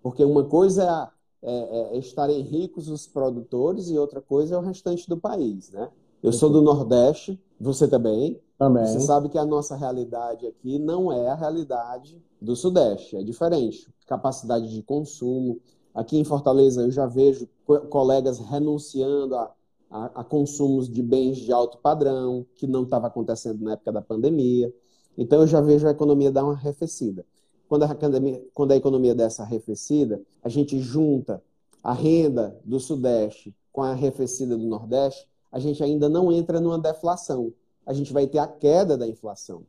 Porque 0.00 0.24
uma 0.24 0.44
coisa 0.44 1.10
é, 1.42 1.52
é, 1.52 1.96
é 1.96 1.98
estarem 1.98 2.40
ricos 2.40 2.88
os 2.88 3.08
produtores 3.08 3.90
e 3.90 3.98
outra 3.98 4.20
coisa 4.20 4.54
é 4.54 4.58
o 4.58 4.60
restante 4.60 5.08
do 5.08 5.16
país, 5.16 5.70
né? 5.72 5.90
Eu 6.24 6.32
sou 6.32 6.48
do 6.48 6.62
Nordeste, 6.62 7.38
você 7.60 7.86
também. 7.86 8.40
Também. 8.58 8.86
Você 8.86 9.00
sabe 9.00 9.28
que 9.28 9.36
a 9.36 9.44
nossa 9.44 9.76
realidade 9.76 10.46
aqui 10.46 10.78
não 10.78 11.12
é 11.12 11.28
a 11.28 11.34
realidade 11.34 12.18
do 12.40 12.56
Sudeste, 12.56 13.14
é 13.14 13.22
diferente. 13.22 13.92
Capacidade 14.06 14.72
de 14.72 14.82
consumo. 14.82 15.60
Aqui 15.94 16.16
em 16.16 16.24
Fortaleza 16.24 16.80
eu 16.80 16.90
já 16.90 17.04
vejo 17.04 17.46
colegas 17.90 18.38
renunciando 18.38 19.36
a, 19.36 19.52
a, 19.90 20.04
a 20.20 20.24
consumos 20.24 20.88
de 20.88 21.02
bens 21.02 21.36
de 21.36 21.52
alto 21.52 21.76
padrão, 21.76 22.46
que 22.54 22.66
não 22.66 22.84
estava 22.84 23.08
acontecendo 23.08 23.62
na 23.62 23.72
época 23.72 23.92
da 23.92 24.00
pandemia. 24.00 24.72
Então 25.18 25.42
eu 25.42 25.46
já 25.46 25.60
vejo 25.60 25.86
a 25.86 25.90
economia 25.90 26.32
dar 26.32 26.44
uma 26.44 26.54
arrefecida. 26.54 27.22
Quando 27.68 27.82
a, 27.82 27.90
economia, 27.90 28.42
quando 28.54 28.72
a 28.72 28.76
economia 28.76 29.14
dessa 29.14 29.42
arrefecida, 29.42 30.22
a 30.42 30.48
gente 30.48 30.80
junta 30.80 31.42
a 31.82 31.92
renda 31.92 32.58
do 32.64 32.80
Sudeste 32.80 33.54
com 33.70 33.82
a 33.82 33.90
arrefecida 33.90 34.56
do 34.56 34.64
Nordeste, 34.64 35.28
a 35.54 35.60
gente 35.60 35.80
ainda 35.84 36.08
não 36.08 36.32
entra 36.32 36.60
numa 36.60 36.80
deflação. 36.80 37.52
A 37.86 37.92
gente 37.92 38.12
vai 38.12 38.26
ter 38.26 38.38
a 38.38 38.46
queda 38.46 38.98
da 38.98 39.06
inflação. 39.06 39.62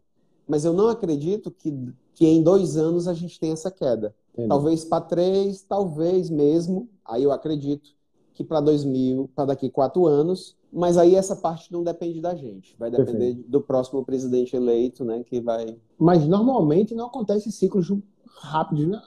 Mas 0.47 0.65
eu 0.65 0.73
não 0.73 0.87
acredito 0.87 1.51
que, 1.51 1.71
que 2.15 2.25
em 2.25 2.41
dois 2.41 2.75
anos 2.75 3.07
a 3.07 3.13
gente 3.13 3.39
tenha 3.39 3.53
essa 3.53 3.69
queda. 3.69 4.15
Entendi. 4.33 4.49
Talvez 4.49 4.83
para 4.83 5.05
três, 5.05 5.61
talvez 5.61 6.31
mesmo. 6.31 6.89
Aí 7.05 7.21
eu 7.21 7.31
acredito 7.31 7.91
que 8.33 8.43
para 8.43 8.61
2000, 8.61 9.29
para 9.35 9.45
daqui 9.45 9.69
quatro 9.69 10.07
anos, 10.07 10.57
Mas 10.73 10.97
aí 10.97 11.15
essa 11.15 11.35
parte 11.35 11.71
não 11.71 11.83
depende 11.83 12.19
da 12.19 12.33
gente, 12.33 12.75
vai 12.79 12.89
depender 12.89 13.27
Perfeito. 13.27 13.49
do 13.49 13.61
próximo 13.61 14.03
presidente 14.03 14.55
eleito, 14.55 15.05
né, 15.05 15.23
que 15.23 15.39
vai. 15.39 15.77
Mas 15.99 16.27
normalmente 16.27 16.95
não 16.95 17.05
acontece 17.05 17.51
ciclos 17.51 17.93
rápidos, 18.25 18.87
né? 18.87 19.01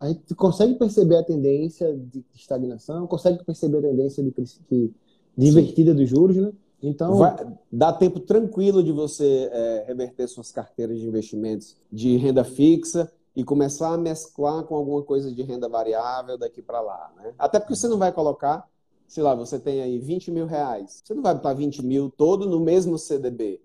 A 0.00 0.08
gente 0.08 0.34
consegue 0.34 0.74
perceber 0.74 1.16
a 1.16 1.24
tendência 1.24 1.96
de 1.96 2.24
estagnação, 2.34 3.06
consegue 3.06 3.42
perceber 3.44 3.78
a 3.78 3.82
tendência 3.82 4.22
de, 4.22 4.30
de, 4.70 4.92
de 5.38 5.48
invertida 5.48 5.94
dos 5.94 6.08
juros, 6.08 6.36
né? 6.36 6.52
Então 6.82 7.16
vai, 7.16 7.36
dá 7.72 7.92
tempo 7.92 8.20
tranquilo 8.20 8.82
de 8.82 8.92
você 8.92 9.48
é, 9.50 9.84
reverter 9.86 10.28
suas 10.28 10.52
carteiras 10.52 10.98
de 10.98 11.06
investimentos 11.06 11.76
de 11.90 12.16
renda 12.16 12.44
fixa 12.44 13.10
e 13.34 13.42
começar 13.42 13.94
a 13.94 13.98
mesclar 13.98 14.64
com 14.64 14.76
alguma 14.76 15.02
coisa 15.02 15.32
de 15.32 15.42
renda 15.42 15.68
variável 15.68 16.36
daqui 16.36 16.60
para 16.60 16.80
lá, 16.80 17.10
né? 17.16 17.32
Até 17.38 17.58
porque 17.58 17.74
você 17.74 17.88
não 17.88 17.98
vai 17.98 18.12
colocar 18.12 18.68
sei 19.08 19.22
lá, 19.22 19.34
você 19.34 19.58
tem 19.58 19.80
aí 19.80 19.98
20 19.98 20.30
mil 20.30 20.46
reais. 20.46 21.00
Você 21.02 21.14
não 21.14 21.22
vai 21.22 21.34
botar 21.34 21.54
20 21.54 21.82
mil 21.82 22.10
todo 22.10 22.46
no 22.46 22.60
mesmo 22.60 22.98
CDB. 22.98 23.60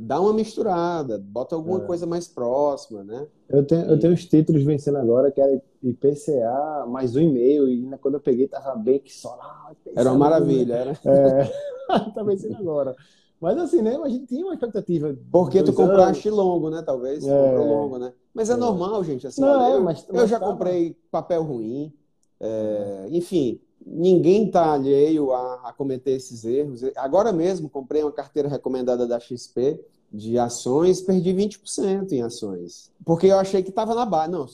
Dá 0.00 0.20
uma 0.20 0.32
misturada, 0.32 1.18
bota 1.18 1.56
alguma 1.56 1.82
é. 1.82 1.86
coisa 1.86 2.06
mais 2.06 2.28
próxima, 2.28 3.02
né? 3.02 3.26
Eu 3.48 3.66
tenho, 3.66 3.84
e... 3.84 3.90
eu 3.90 3.98
tenho 3.98 4.14
os 4.14 4.24
títulos 4.24 4.62
vencendo 4.62 4.96
agora, 4.96 5.32
que 5.32 5.40
era 5.40 5.60
IPCA 5.82 6.86
mais 6.86 7.16
um 7.16 7.20
e 7.20 7.28
meio, 7.28 7.68
e 7.68 7.84
quando 8.00 8.14
eu 8.14 8.20
peguei 8.20 8.46
tava 8.46 8.76
bem 8.76 9.00
que 9.00 9.12
só. 9.12 9.36
Ah, 9.42 9.72
era 9.96 10.10
uma 10.10 10.18
maravilha, 10.18 10.74
era. 10.74 10.92
É, 11.04 11.50
tá 12.14 12.22
vencendo 12.22 12.56
agora. 12.58 12.94
Mas 13.40 13.58
assim, 13.58 13.82
né? 13.82 13.96
A 13.96 14.08
gente 14.08 14.26
tinha 14.26 14.44
uma 14.44 14.54
expectativa. 14.54 15.16
Porque 15.32 15.64
tu 15.64 15.72
compraste 15.72 16.28
anos. 16.28 16.38
longo, 16.38 16.70
né? 16.70 16.80
Talvez. 16.82 17.26
É. 17.26 17.48
Comprou 17.48 17.66
longo, 17.66 17.98
né? 17.98 18.12
Mas 18.32 18.50
é, 18.50 18.52
é. 18.52 18.56
normal, 18.56 19.02
gente. 19.02 19.26
Assim, 19.26 19.40
não, 19.40 19.66
é, 19.66 19.74
eu, 19.74 19.82
mas, 19.82 20.06
eu 20.08 20.26
já 20.28 20.38
comprei 20.38 20.96
papel 21.10 21.42
ruim. 21.42 21.92
É, 22.40 23.08
enfim, 23.10 23.60
ninguém 23.90 24.46
está 24.46 24.72
alheio 24.72 25.32
a, 25.32 25.68
a, 25.68 25.72
cometer 25.72 26.12
esses 26.12 26.44
erros. 26.44 26.82
Agora 26.96 27.32
mesmo 27.32 27.68
comprei 27.68 28.02
uma 28.02 28.12
carteira 28.12 28.48
recomendada 28.48 29.06
da 29.06 29.18
XP 29.18 29.80
de 30.12 30.38
ações, 30.38 31.00
perdi 31.00 31.32
20% 31.34 32.12
em 32.12 32.22
ações. 32.22 32.90
Porque 33.04 33.26
eu 33.26 33.38
achei 33.38 33.62
que 33.62 33.70
estava 33.70 33.94
na 33.94 34.06
base. 34.06 34.32
Não, 34.32 34.46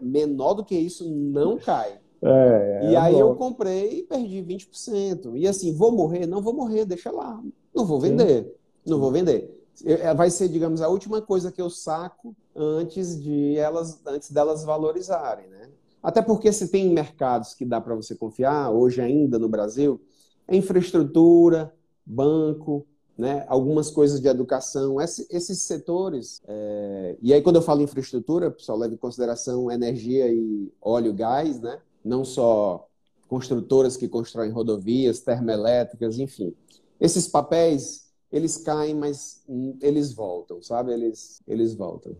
menor 0.00 0.54
do 0.54 0.64
que 0.64 0.76
isso 0.76 1.08
não 1.10 1.58
cai. 1.58 1.98
É, 2.22 2.80
é 2.82 2.90
e 2.90 2.96
aí 2.96 3.12
bom. 3.14 3.20
eu 3.20 3.34
comprei 3.34 4.00
e 4.00 4.02
perdi 4.02 4.42
20%. 4.42 5.36
E 5.36 5.46
assim, 5.46 5.74
vou 5.74 5.92
morrer? 5.92 6.26
Não 6.26 6.40
vou 6.40 6.54
morrer, 6.54 6.84
deixa 6.84 7.10
lá. 7.10 7.42
Não 7.74 7.84
vou 7.84 8.00
vender. 8.00 8.44
Sim. 8.44 8.90
Não 8.90 8.98
vou 8.98 9.10
vender. 9.10 9.60
É, 9.84 10.14
vai 10.14 10.30
ser, 10.30 10.48
digamos, 10.48 10.80
a 10.80 10.88
última 10.88 11.20
coisa 11.20 11.50
que 11.50 11.60
eu 11.60 11.68
saco 11.68 12.34
antes 12.54 13.20
de 13.20 13.56
elas, 13.56 14.00
antes 14.06 14.30
delas 14.30 14.64
valorizarem, 14.64 15.48
né? 15.48 15.68
Até 16.04 16.20
porque 16.20 16.52
se 16.52 16.68
tem 16.68 16.90
mercados 16.90 17.54
que 17.54 17.64
dá 17.64 17.80
para 17.80 17.94
você 17.94 18.14
confiar, 18.14 18.70
hoje 18.70 19.00
ainda 19.00 19.38
no 19.38 19.48
Brasil, 19.48 19.98
é 20.46 20.54
infraestrutura, 20.54 21.74
banco, 22.04 22.86
né, 23.16 23.46
algumas 23.48 23.90
coisas 23.90 24.20
de 24.20 24.28
educação, 24.28 25.00
esses 25.00 25.62
setores. 25.62 26.42
É... 26.46 27.16
E 27.22 27.32
aí, 27.32 27.40
quando 27.40 27.56
eu 27.56 27.62
falo 27.62 27.80
infraestrutura, 27.80 28.50
pessoal, 28.50 28.76
leve 28.76 28.94
em 28.94 28.98
consideração 28.98 29.70
energia 29.70 30.28
e 30.28 30.70
óleo 30.82 31.10
e 31.10 31.14
gás, 31.14 31.60
né? 31.60 31.80
não 32.04 32.24
só 32.24 32.86
construtoras 33.26 33.96
que 33.96 34.06
constroem 34.06 34.50
rodovias, 34.50 35.20
termoelétricas, 35.20 36.18
enfim. 36.18 36.54
Esses 37.00 37.26
papéis, 37.26 38.12
eles 38.30 38.58
caem, 38.58 38.94
mas 38.94 39.42
eles 39.80 40.12
voltam, 40.12 40.62
sabe? 40.62 40.92
Eles, 40.92 41.42
eles 41.48 41.74
voltam. 41.74 42.14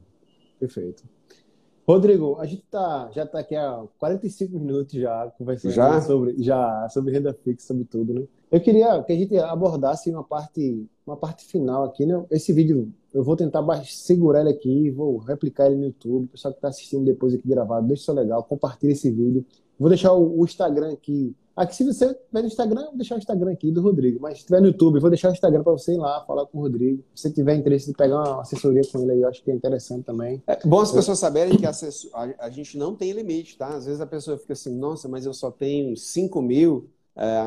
Perfeito. 0.59 1.05
Rodrigo, 1.87 2.39
a 2.41 2.47
gente 2.47 2.62
tá, 2.70 3.11
já 3.12 3.24
está 3.24 3.41
aqui 3.41 3.55
há 3.55 3.85
45 3.99 4.59
minutos 4.59 4.95
já 4.95 5.30
conversando 5.37 5.72
já? 5.72 6.01
sobre 6.01 6.43
já 6.43 6.89
sobre 6.89 7.12
renda 7.12 7.35
fixa, 7.35 7.66
sobre 7.66 7.85
tudo, 7.85 8.14
né? 8.14 8.26
Eu 8.51 8.61
queria 8.61 9.03
que 9.03 9.12
a 9.12 9.16
gente 9.16 9.37
abordasse 9.37 10.11
uma 10.11 10.24
parte, 10.24 10.87
uma 11.07 11.16
parte 11.16 11.45
final 11.45 11.85
aqui, 11.85 12.07
né? 12.07 12.24
Esse 12.30 12.53
vídeo 12.53 12.91
eu 13.15 13.23
vou 13.23 13.37
tentar 13.37 13.62
segurar 13.85 14.41
ele 14.41 14.51
aqui, 14.51 14.91
vou 14.91 15.19
replicar 15.19 15.67
ele 15.67 15.77
no 15.77 15.85
YouTube. 15.85 16.25
O 16.25 16.29
pessoal 16.29 16.53
que 16.53 16.59
está 16.59 16.69
assistindo 16.69 17.05
depois 17.05 17.33
aqui 17.33 17.49
gravado, 17.49 17.87
deixa 17.87 18.05
seu 18.05 18.15
legal, 18.15 18.43
compartilha 18.43 18.93
esse 18.93 19.11
vídeo. 19.11 19.47
Vou 19.79 19.89
deixar 19.89 20.12
o, 20.12 20.41
o 20.41 20.45
Instagram 20.45 20.93
aqui 20.93 21.35
Aqui, 21.57 21.77
se 21.77 21.85
você 21.85 22.12
tiver 22.12 22.41
no 22.41 22.49
Instagram, 22.49 22.85
vou 22.87 22.97
deixar 22.97 23.15
o 23.15 23.19
Instagram 23.19 23.53
aqui 23.53 23.71
do 23.71 23.81
Rodrigo. 23.81 24.19
Mas 24.21 24.41
se 24.41 24.47
tiver 24.47 24.61
no 24.61 24.67
YouTube, 24.67 24.99
vou 24.99 25.09
deixar 25.09 25.29
o 25.29 25.33
Instagram 25.33 25.62
para 25.62 25.73
você 25.73 25.95
ir 25.95 25.99
lá 25.99 26.25
falar 26.27 26.47
com 26.47 26.59
o 26.59 26.62
Rodrigo. 26.62 27.05
Se 27.15 27.23
você 27.23 27.31
tiver 27.31 27.55
interesse 27.55 27.87
de 27.87 27.93
pegar 27.93 28.17
uma 28.17 28.41
assessoria 28.41 28.83
com 28.91 28.99
ele 29.01 29.12
aí, 29.12 29.21
eu 29.21 29.29
acho 29.29 29.43
que 29.43 29.53
é 29.53 29.55
interessante 29.55 30.05
também. 30.05 30.43
É 30.49 30.59
bom 30.67 30.81
as 30.81 30.91
pessoas 30.91 31.21
saberem 31.21 31.57
que 31.57 31.65
a, 31.65 31.73
a, 32.41 32.51
gente 32.51 32.77
não 32.77 32.97
tem 32.97 33.12
limite, 33.12 33.57
tá? 33.57 33.69
Às 33.69 33.87
vezes 33.87 34.01
a 34.01 34.07
pessoa 34.07 34.37
fica 34.37 34.53
assim, 34.53 34.77
nossa, 34.77 35.09
mas 35.09 35.27
eu 35.27 35.33
só 35.33 35.49
tenho 35.49 35.97
5 35.97 36.43
mil. 36.43 36.91
É, 37.17 37.45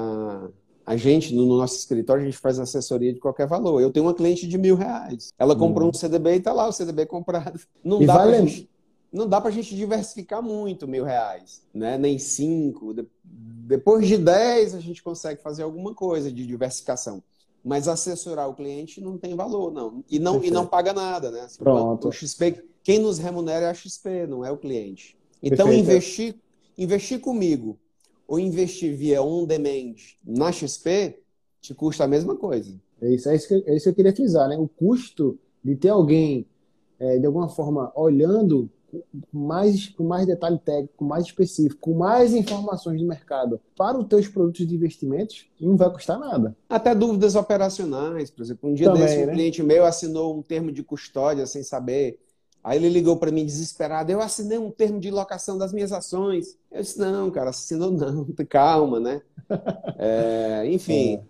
a 0.88 0.96
gente, 0.96 1.36
no 1.36 1.46
nosso 1.46 1.76
escritório, 1.76 2.24
a 2.24 2.26
gente 2.26 2.38
faz 2.38 2.58
assessoria 2.58 3.12
de 3.12 3.20
qualquer 3.20 3.46
valor. 3.46 3.82
Eu 3.82 3.92
tenho 3.92 4.06
uma 4.06 4.14
cliente 4.14 4.48
de 4.48 4.58
mil 4.58 4.78
reais. 4.78 5.34
Ela 5.38 5.54
comprou 5.54 5.88
hum. 5.88 5.92
um 5.92 5.94
CDB 5.94 6.36
e 6.36 6.40
tá 6.40 6.54
lá 6.54 6.66
o 6.66 6.72
CDB 6.72 7.06
comprado. 7.06 7.60
Não 7.84 8.02
e 8.02 8.06
dá 8.06 8.14
vale... 8.14 8.38
pra 8.38 8.46
gente 8.46 8.70
não 9.12 9.28
dá 9.28 9.40
para 9.40 9.50
a 9.50 9.54
gente 9.54 9.76
diversificar 9.76 10.44
muito 10.44 10.88
mil 10.88 11.04
reais, 11.04 11.62
né? 11.74 11.98
nem 11.98 12.20
cinco. 12.20 12.94
Depois 13.24 14.08
de 14.08 14.18
dez, 14.18 14.76
a 14.76 14.80
gente 14.80 15.02
consegue 15.02 15.42
fazer 15.42 15.64
alguma 15.64 15.94
coisa 15.94 16.32
de 16.32 16.46
diversificação. 16.46 17.24
Mas 17.64 17.88
assessorar 17.88 18.50
o 18.50 18.54
cliente 18.54 19.02
não 19.02 19.18
tem 19.18 19.34
valor, 19.34 19.72
não. 19.72 20.04
E 20.10 20.20
não, 20.20 20.44
e 20.44 20.52
não 20.52 20.68
paga 20.68 20.94
nada, 20.94 21.32
né? 21.32 21.42
Assim, 21.42 21.58
Pronto. 21.58 22.10
O 22.10 22.12
XP, 22.12 22.64
quem 22.84 23.00
nos 23.00 23.18
remunera 23.18 23.66
é 23.66 23.70
a 23.70 23.74
XP, 23.74 24.28
não 24.28 24.46
é 24.46 24.52
o 24.52 24.58
cliente. 24.58 25.18
Então, 25.42 25.72
investir, 25.72 26.36
investir 26.78 27.20
comigo 27.20 27.78
ou 28.28 28.40
investir 28.40 28.96
via 28.96 29.22
on-demand 29.22 29.96
na 30.26 30.52
XP 30.52 31.20
te 31.62 31.74
custa 31.74 32.04
a 32.04 32.08
mesma 32.08 32.36
coisa. 32.36 32.80
É 33.02 33.10
isso, 33.10 33.30
é 33.30 33.36
isso, 33.36 33.48
que, 33.48 33.54
é 33.70 33.76
isso 33.76 33.84
que 33.84 33.90
eu 33.90 33.96
queria 33.96 34.16
frisar, 34.16 34.50
né? 34.50 34.58
O 34.58 34.68
custo 34.68 35.38
de 35.64 35.76
ter 35.76 35.90
alguém, 35.90 36.46
é, 37.00 37.18
de 37.18 37.26
alguma 37.26 37.48
forma, 37.48 37.92
olhando 37.96 38.70
com 38.90 39.04
mais, 39.34 39.90
com 39.90 40.04
mais 40.04 40.26
detalhe 40.26 40.58
técnico, 40.60 41.04
mais 41.04 41.26
específico, 41.26 41.80
com 41.80 41.94
mais 41.94 42.34
informações 42.34 43.00
de 43.00 43.06
mercado 43.06 43.60
para 43.76 43.98
os 43.98 44.08
teus 44.08 44.28
produtos 44.28 44.66
de 44.66 44.74
investimentos, 44.74 45.46
não 45.60 45.76
vai 45.76 45.92
custar 45.92 46.18
nada. 46.18 46.56
Até 46.70 46.96
dúvidas 46.96 47.36
operacionais, 47.36 48.32
por 48.32 48.42
exemplo. 48.44 48.70
Um 48.70 48.74
dia 48.74 48.88
Também, 48.88 49.04
desse, 49.04 49.24
um 49.24 49.26
né? 49.26 49.34
cliente 49.34 49.64
meu 49.64 49.86
assinou 49.86 50.38
um 50.38 50.42
termo 50.42 50.72
de 50.72 50.84
custódia 50.84 51.46
sem 51.46 51.64
saber. 51.64 52.20
Aí 52.64 52.78
ele 52.78 52.90
ligou 52.90 53.18
para 53.18 53.32
mim 53.32 53.46
desesperado. 53.46 54.12
Eu 54.12 54.22
assinei 54.22 54.58
um 54.58 54.72
termo 54.72 55.00
de 55.00 55.10
locação 55.10 55.58
das 55.58 55.72
minhas 55.72 55.92
ações. 55.92 56.58
Eu 56.72 56.82
disse, 56.82 57.00
não, 57.00 57.32
cara, 57.32 57.50
assinou 57.50 57.92
não. 57.92 58.26
Calma, 58.50 59.00
né? 59.00 59.22
É, 59.98 60.64
enfim, 60.68 61.16
é. 61.16 61.22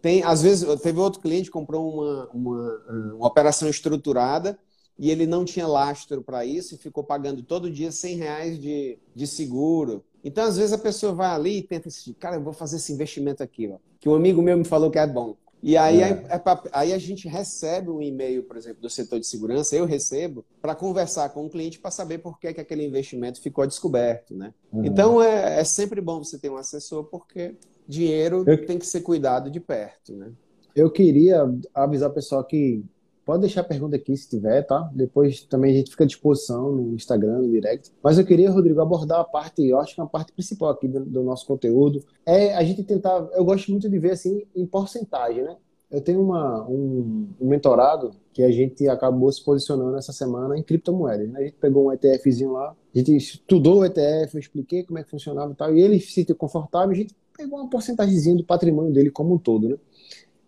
tem, 0.00 0.22
às 0.22 0.42
vezes, 0.42 0.68
teve 0.80 0.98
outro 0.98 1.20
cliente 1.20 1.44
que 1.44 1.50
comprou 1.50 1.94
uma, 1.94 2.28
uma, 2.28 3.14
uma 3.14 3.26
operação 3.26 3.68
estruturada 3.68 4.58
e 4.98 5.10
ele 5.10 5.26
não 5.26 5.44
tinha 5.44 5.66
lastro 5.66 6.22
para 6.22 6.44
isso 6.44 6.74
e 6.74 6.78
ficou 6.78 7.02
pagando 7.02 7.42
todo 7.42 7.70
dia 7.70 7.90
100 7.90 8.16
reais 8.16 8.58
de, 8.58 8.98
de 9.14 9.26
seguro. 9.26 10.04
Então, 10.22 10.44
às 10.44 10.56
vezes, 10.56 10.72
a 10.72 10.78
pessoa 10.78 11.12
vai 11.12 11.28
ali 11.28 11.58
e 11.58 11.62
tenta 11.62 11.88
assistir, 11.88 12.14
cara, 12.14 12.36
eu 12.36 12.42
vou 12.42 12.52
fazer 12.52 12.76
esse 12.76 12.92
investimento 12.92 13.42
aqui, 13.42 13.68
ó, 13.68 13.78
que 13.98 14.08
um 14.08 14.14
amigo 14.14 14.40
meu 14.42 14.56
me 14.56 14.64
falou 14.64 14.90
que 14.90 14.98
é 14.98 15.06
bom. 15.06 15.36
E 15.62 15.76
aí, 15.76 16.02
é. 16.02 16.08
É, 16.28 16.36
é 16.36 16.42
aí 16.72 16.92
a 16.92 16.98
gente 16.98 17.28
recebe 17.28 17.88
um 17.88 18.02
e-mail, 18.02 18.42
por 18.42 18.56
exemplo, 18.56 18.82
do 18.82 18.90
setor 18.90 19.20
de 19.20 19.26
segurança, 19.26 19.76
eu 19.76 19.84
recebo, 19.84 20.44
para 20.60 20.74
conversar 20.74 21.28
com 21.28 21.46
o 21.46 21.50
cliente 21.50 21.78
para 21.78 21.90
saber 21.90 22.18
por 22.18 22.38
que, 22.38 22.52
que 22.52 22.60
aquele 22.60 22.84
investimento 22.84 23.40
ficou 23.40 23.66
descoberto. 23.66 24.34
Né? 24.34 24.52
Uhum. 24.72 24.84
Então, 24.84 25.22
é, 25.22 25.60
é 25.60 25.64
sempre 25.64 26.00
bom 26.00 26.18
você 26.18 26.36
ter 26.38 26.50
um 26.50 26.56
assessor, 26.56 27.04
porque 27.04 27.54
dinheiro 27.86 28.44
eu... 28.46 28.66
tem 28.66 28.78
que 28.78 28.86
ser 28.86 29.02
cuidado 29.02 29.50
de 29.50 29.60
perto. 29.60 30.12
Né? 30.14 30.32
Eu 30.74 30.90
queria 30.90 31.44
avisar 31.72 32.10
o 32.10 32.14
pessoal 32.14 32.42
que 32.42 32.84
Pode 33.24 33.42
deixar 33.42 33.60
a 33.60 33.64
pergunta 33.64 33.94
aqui 33.94 34.16
se 34.16 34.28
tiver, 34.28 34.62
tá? 34.62 34.90
Depois 34.92 35.42
também 35.42 35.72
a 35.72 35.76
gente 35.76 35.90
fica 35.90 36.02
à 36.02 36.06
disposição 36.06 36.72
no 36.72 36.94
Instagram, 36.94 37.38
no 37.38 37.50
direct. 37.50 37.92
Mas 38.02 38.18
eu 38.18 38.26
queria, 38.26 38.50
Rodrigo, 38.50 38.80
abordar 38.80 39.20
a 39.20 39.24
parte, 39.24 39.64
eu 39.64 39.78
acho 39.78 39.94
que 39.94 40.00
é 40.00 40.04
a 40.04 40.06
parte 40.06 40.32
principal 40.32 40.70
aqui 40.70 40.88
do, 40.88 41.04
do, 41.04 41.22
nosso 41.22 41.46
conteúdo. 41.46 42.04
É 42.26 42.54
a 42.54 42.64
gente 42.64 42.82
tentar, 42.82 43.28
eu 43.32 43.44
gosto 43.44 43.70
muito 43.70 43.88
de 43.88 43.98
ver 43.98 44.12
assim 44.12 44.44
em 44.56 44.66
porcentagem, 44.66 45.44
né? 45.44 45.56
Eu 45.88 46.00
tenho 46.00 46.20
uma, 46.22 46.66
um, 46.68 47.28
um 47.40 47.48
mentorado 47.48 48.12
que 48.32 48.42
a 48.42 48.50
gente 48.50 48.88
acabou 48.88 49.30
se 49.30 49.44
posicionando 49.44 49.96
essa 49.96 50.12
semana 50.12 50.58
em 50.58 50.62
criptomoedas. 50.62 51.28
Né? 51.28 51.38
A 51.38 51.42
gente 51.44 51.56
pegou 51.60 51.86
um 51.86 51.92
ETFzinho 51.92 52.52
lá, 52.52 52.70
a 52.70 52.98
gente 52.98 53.14
estudou 53.14 53.80
o 53.80 53.84
ETF, 53.84 54.34
eu 54.34 54.40
expliquei 54.40 54.84
como 54.84 54.98
é 54.98 55.04
que 55.04 55.10
funcionava 55.10 55.52
e 55.52 55.54
tal, 55.54 55.72
e 55.74 55.80
ele 55.80 56.00
se 56.00 56.12
sentiu 56.12 56.34
confortável, 56.34 56.90
a 56.90 56.94
gente 56.94 57.14
pegou 57.36 57.58
uma 57.58 57.68
porcentagemzinha 57.68 58.36
do 58.36 58.44
patrimônio 58.44 58.92
dele 58.92 59.10
como 59.10 59.34
um 59.34 59.38
todo, 59.38 59.68
né? 59.68 59.76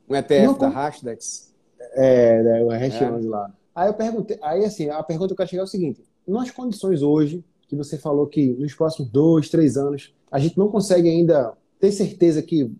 Um 0.09 0.17
ETF 0.17 0.47
Não, 0.47 0.59
da 0.59 0.69
Hashdex? 0.69 1.54
É, 1.95 2.43
né, 2.43 2.65
o 2.65 2.69
Hash 2.69 3.01
é. 3.01 3.11
lá. 3.29 3.51
Aí 3.75 3.89
eu 3.89 3.95
perguntei, 3.95 4.39
aí 4.43 4.65
assim, 4.65 4.89
a 4.89 5.03
pergunta 5.03 5.29
que 5.29 5.33
eu 5.33 5.37
quero 5.37 5.51
chegar 5.51 5.63
é 5.63 5.65
o 5.65 5.69
seguinte: 5.69 6.05
nas 6.27 6.51
condições 6.51 7.03
hoje, 7.03 7.45
que 7.69 7.77
você 7.77 7.99
falou 7.99 8.27
que 8.27 8.53
nos 8.55 8.75
próximos 8.75 9.11
dois, 9.11 9.49
três 9.49 9.77
anos, 9.77 10.15
a 10.31 10.39
gente 10.39 10.57
não 10.59 10.69
consegue 10.69 11.09
ainda 11.09 11.53
ter 11.79 11.93
certeza 11.93 12.43
que 12.43 12.71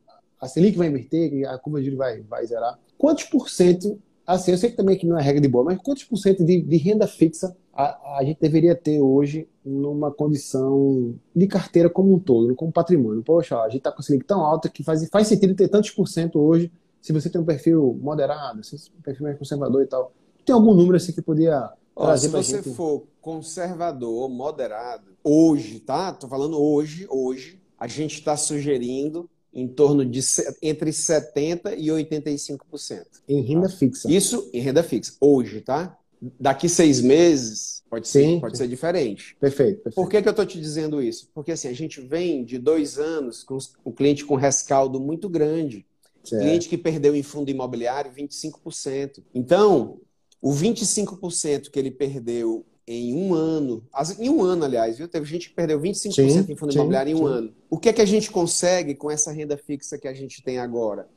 a 0.41 0.47
Selic 0.47 0.77
vai 0.77 0.89
inverter, 0.89 1.31
que 1.31 1.45
a 1.45 1.59
curva 1.59 1.81
de 1.81 1.87
juros 1.87 1.99
vai, 1.99 2.21
vai 2.23 2.47
zerar. 2.47 2.79
Quantos 2.99 3.25
por 3.25 3.49
cento, 3.49 3.99
assim, 4.27 4.53
eu 4.53 4.59
sei 4.59 4.71
que 4.71 4.77
também 4.77 4.97
que 4.97 5.07
não 5.07 5.19
é 5.19 5.23
regra 5.23 5.41
de 5.41 5.49
boa, 5.49 5.65
mas 5.65 5.79
quantos 5.79 6.05
por 6.05 6.17
cento 6.17 6.45
de, 6.45 6.61
de 6.61 6.77
renda 6.77 7.07
fixa 7.07 7.57
a, 7.73 8.19
a, 8.19 8.25
gente 8.25 8.39
deveria 8.41 8.75
ter 8.75 9.01
hoje 9.01 9.49
numa 9.65 10.11
condição 10.11 11.15
de 11.35 11.47
carteira 11.47 11.91
como 11.91 12.15
um 12.15 12.19
todo, 12.19 12.55
como 12.55 12.71
patrimônio? 12.71 13.23
Poxa, 13.23 13.59
a 13.59 13.69
gente 13.69 13.79
está 13.79 13.91
com 13.91 14.01
a 14.01 14.03
Selic 14.03 14.25
tão 14.25 14.41
alta 14.41 14.69
que 14.69 14.85
faz, 14.85 15.09
faz 15.09 15.27
sentido 15.27 15.55
ter 15.55 15.69
tantos 15.69 15.91
por 15.91 16.07
cento 16.07 16.39
hoje 16.39 16.71
se 17.05 17.13
você 17.13 17.29
tem 17.29 17.39
um 17.39 17.45
perfil 17.45 17.99
moderado, 18.01 18.65
se 18.65 18.77
um 18.99 19.03
perfil 19.03 19.25
mais 19.25 19.37
conservador 19.37 19.83
e 19.83 19.87
tal. 19.87 20.11
Tem 20.43 20.55
algum 20.55 20.73
número 20.73 20.97
assim 20.97 21.13
que 21.13 21.21
podia 21.21 21.71
Ó, 21.95 22.17
se 22.17 22.29
você 22.29 22.63
gente... 22.63 22.75
for 22.75 23.07
conservador, 23.21 24.27
moderado, 24.31 25.11
hoje, 25.23 25.81
tá? 25.81 26.15
Tô 26.15 26.27
falando 26.27 26.59
hoje, 26.59 27.07
hoje, 27.11 27.61
a 27.79 27.87
gente 27.87 28.15
está 28.15 28.39
sugerindo 28.39 29.29
em 29.53 29.69
torno 29.69 30.03
de 30.03 30.21
entre 30.63 30.91
70% 30.93 31.75
e 31.77 31.89
85%. 31.89 33.05
Em 33.29 33.43
renda 33.43 33.69
fixa. 33.69 34.11
Isso 34.11 34.49
em 34.55 34.61
renda 34.61 34.83
fixa, 34.83 35.13
hoje, 35.21 35.61
tá? 35.61 35.99
Daqui 36.41 36.71
seis 36.71 37.03
meses 37.03 37.83
pode 37.91 38.09
ser, 38.09 38.25
sim, 38.25 38.41
pode 38.41 38.57
ser 38.57 38.67
diferente. 38.67 39.37
Perfeito, 39.39 39.83
perfeito. 39.83 39.95
Por 39.95 40.09
que, 40.09 40.23
que 40.23 40.29
eu 40.29 40.31
estou 40.31 40.47
te 40.47 40.59
dizendo 40.59 41.03
isso? 41.03 41.29
Porque 41.35 41.53
assim, 41.53 41.69
a 41.69 41.75
gente 41.75 42.01
vem 42.01 42.47
de 42.47 42.59
dois 42.59 42.99
anos 42.99 43.45
com 43.45 43.59
o 43.85 43.93
cliente 43.93 44.25
com 44.25 44.37
rescaldo 44.37 44.99
muito 44.99 45.29
grande. 45.29 45.85
Certo. 46.25 46.43
Cliente 46.43 46.69
que 46.69 46.79
perdeu 46.79 47.15
em 47.15 47.23
fundo 47.23 47.51
imobiliário 47.51 48.11
25%. 48.13 49.23
Então, 49.35 50.01
o 50.41 50.53
25% 50.53 51.71
que 51.71 51.79
ele 51.79 51.91
perdeu 51.91 52.65
em 52.87 53.15
um 53.15 53.33
ano, 53.33 53.87
em 54.19 54.29
um 54.29 54.43
ano, 54.43 54.65
aliás, 54.65 54.99
viu? 54.99 55.09
Teve 55.09 55.25
gente 55.27 55.49
que 55.49 55.55
perdeu 55.55 55.81
25% 55.81 56.13
sim, 56.13 56.53
em 56.53 56.57
fundo 56.57 56.73
sim, 56.73 56.79
imobiliário 56.79 57.11
em 57.11 57.15
um 57.15 57.27
sim. 57.27 57.33
ano. 57.33 57.55
O 57.71 57.79
que 57.79 57.89
é 57.89 57.93
que 57.93 58.03
a 58.03 58.07
gente 58.07 58.31
consegue 58.31 58.95
com 58.95 59.11
essa 59.11 59.33
renda 59.33 59.57
fixa 59.57 59.99
que 59.99 60.07
a 60.07 60.13
gente 60.13 60.43
tem 60.43 60.59
agora? 60.59 61.09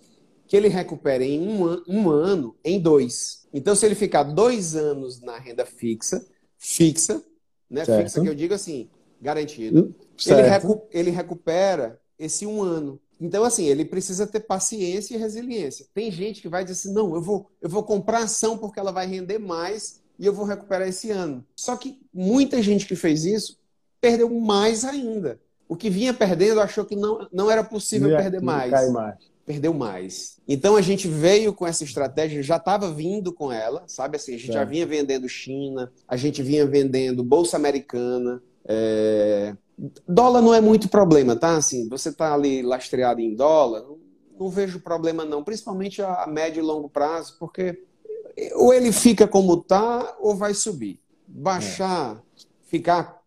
Que 0.47 0.55
ele 0.55 0.69
recupere 0.69 1.25
em 1.25 1.45
um, 1.45 1.83
um 1.87 2.09
ano 2.09 2.55
em 2.63 2.79
dois. 2.79 3.47
Então, 3.53 3.75
se 3.75 3.85
ele 3.85 3.95
ficar 3.95 4.23
dois 4.23 4.75
anos 4.75 5.19
na 5.19 5.37
renda 5.37 5.65
fixa, 5.65 6.25
fixa, 6.57 7.21
né? 7.69 7.83
Certo. 7.83 8.03
Fixa 8.03 8.21
que 8.21 8.29
eu 8.29 8.35
digo 8.35 8.53
assim, 8.53 8.89
garantido, 9.21 9.93
ele, 10.25 10.41
recu 10.41 10.81
ele 10.91 11.11
recupera 11.11 11.99
esse 12.17 12.45
um 12.45 12.61
ano. 12.61 12.99
Então, 13.19 13.43
assim, 13.43 13.65
ele 13.65 13.83
precisa 13.83 14.27
ter 14.27 14.41
paciência 14.41 15.15
e 15.15 15.17
resiliência. 15.17 15.85
Tem 15.93 16.11
gente 16.11 16.41
que 16.41 16.49
vai 16.49 16.63
dizer 16.63 16.73
assim, 16.73 16.93
não, 16.93 17.15
eu 17.15 17.21
vou, 17.21 17.49
eu 17.61 17.69
vou 17.69 17.83
comprar 17.83 18.19
ação 18.19 18.57
porque 18.57 18.79
ela 18.79 18.91
vai 18.91 19.07
render 19.07 19.39
mais 19.39 20.01
e 20.19 20.25
eu 20.25 20.33
vou 20.33 20.45
recuperar 20.45 20.87
esse 20.87 21.09
ano. 21.11 21.43
Só 21.55 21.75
que 21.75 21.99
muita 22.13 22.61
gente 22.61 22.85
que 22.85 22.95
fez 22.95 23.25
isso 23.25 23.57
perdeu 23.99 24.29
mais 24.29 24.85
ainda. 24.85 25.39
O 25.67 25.75
que 25.75 25.89
vinha 25.89 26.13
perdendo 26.13 26.61
achou 26.61 26.85
que 26.85 26.95
não, 26.95 27.27
não 27.31 27.51
era 27.51 27.63
possível 27.63 28.09
não, 28.09 28.17
perder 28.17 28.41
mais. 28.41 28.91
mais. 28.91 29.17
Perdeu 29.45 29.73
mais. 29.73 30.37
Então 30.47 30.75
a 30.75 30.81
gente 30.81 31.07
veio 31.07 31.53
com 31.53 31.65
essa 31.65 31.83
estratégia, 31.83 32.43
já 32.43 32.57
estava 32.57 32.91
vindo 32.91 33.33
com 33.33 33.51
ela, 33.51 33.83
sabe 33.87 34.17
assim? 34.17 34.35
A 34.35 34.37
gente 34.37 34.51
é. 34.51 34.53
já 34.53 34.63
vinha 34.63 34.85
vendendo 34.85 35.27
China, 35.27 35.91
a 36.07 36.15
gente 36.15 36.43
vinha 36.43 36.65
vendendo 36.65 37.23
Bolsa 37.23 37.57
Americana, 37.57 38.41
é, 38.65 39.55
Dólar 40.07 40.41
não 40.41 40.53
é 40.53 40.61
muito 40.61 40.89
problema, 40.89 41.35
tá? 41.35 41.55
Assim, 41.55 41.87
você 41.87 42.11
tá 42.11 42.33
ali 42.33 42.61
lastreado 42.61 43.21
em 43.21 43.35
dólar, 43.35 43.85
não, 44.39 44.49
vejo 44.49 44.79
problema 44.79 45.23
não, 45.23 45.43
principalmente 45.43 46.01
a, 46.01 46.23
a 46.23 46.27
médio 46.27 46.61
e 46.61 46.65
longo 46.65 46.89
prazo, 46.89 47.35
porque 47.39 47.83
ou 48.55 48.73
ele 48.73 48.91
fica 48.91 49.27
como 49.27 49.57
tá 49.57 50.15
ou 50.19 50.35
vai 50.35 50.53
subir. 50.53 50.99
Baixar, 51.27 52.15
é. 52.15 52.41
ficar 52.63 53.17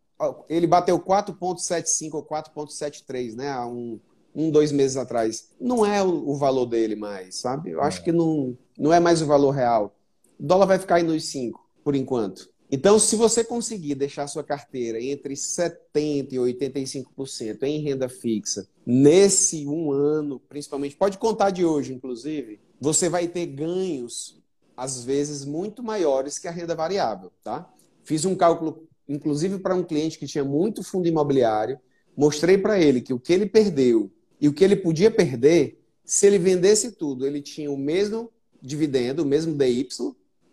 ele 0.49 0.67
bateu 0.67 0.99
4.75 0.99 2.15
ou 2.15 2.25
4.73, 2.25 3.35
né, 3.35 3.51
há 3.51 3.67
um, 3.67 3.99
um, 4.35 4.51
dois 4.51 4.71
meses 4.71 4.97
atrás. 4.97 5.51
Não 5.61 5.85
é 5.87 6.03
o, 6.03 6.29
o 6.29 6.37
valor 6.37 6.67
dele 6.67 6.95
mais, 6.95 7.37
sabe? 7.37 7.71
Eu 7.71 7.83
é. 7.83 7.87
acho 7.87 8.03
que 8.05 8.13
não, 8.13 8.57
não 8.79 8.93
é 8.93 9.01
mais 9.01 9.23
o 9.23 9.27
valor 9.27 9.53
real. 9.53 9.95
O 10.39 10.43
dólar 10.43 10.67
vai 10.67 10.79
ficar 10.79 10.97
aí 10.97 11.03
nos 11.03 11.25
5, 11.27 11.59
por 11.83 11.95
enquanto. 11.95 12.51
Então, 12.73 13.01
se 13.01 13.17
você 13.17 13.43
conseguir 13.43 13.97
deixar 13.97 14.29
sua 14.29 14.45
carteira 14.45 15.03
entre 15.03 15.35
70% 15.35 16.33
e 16.33 16.37
85% 16.37 17.65
em 17.65 17.81
renda 17.81 18.09
fixa, 18.09 18.69
nesse 18.87 19.67
um 19.67 19.91
ano, 19.91 20.41
principalmente, 20.49 20.97
pode 20.97 21.19
contar 21.19 21.51
de 21.51 21.65
hoje, 21.65 21.93
inclusive, 21.93 22.61
você 22.81 23.09
vai 23.09 23.27
ter 23.27 23.47
ganhos, 23.47 24.41
às 24.77 25.03
vezes, 25.03 25.45
muito 25.45 25.83
maiores 25.83 26.39
que 26.39 26.47
a 26.47 26.53
renda 26.53 26.75
variável, 26.77 27.33
tá? 27.43 27.69
Fiz 28.05 28.25
um 28.25 28.37
cálculo, 28.37 28.89
inclusive, 29.09 29.59
para 29.59 29.75
um 29.75 29.83
cliente 29.83 30.17
que 30.17 30.27
tinha 30.27 30.45
muito 30.45 30.85
fundo 30.85 31.09
imobiliário, 31.09 31.79
mostrei 32.17 32.57
para 32.57 32.81
ele 32.81 33.01
que 33.01 33.13
o 33.13 33.19
que 33.19 33.33
ele 33.33 33.47
perdeu 33.47 34.13
e 34.41 34.47
o 34.47 34.53
que 34.53 34.63
ele 34.63 34.77
podia 34.77 35.11
perder, 35.11 35.83
se 36.05 36.25
ele 36.25 36.39
vendesse 36.39 36.93
tudo, 36.93 37.27
ele 37.27 37.43
tinha 37.43 37.71
o 37.71 37.77
mesmo 37.77 38.31
dividendo, 38.63 39.23
o 39.23 39.27
mesmo 39.27 39.55
DY, 39.55 39.89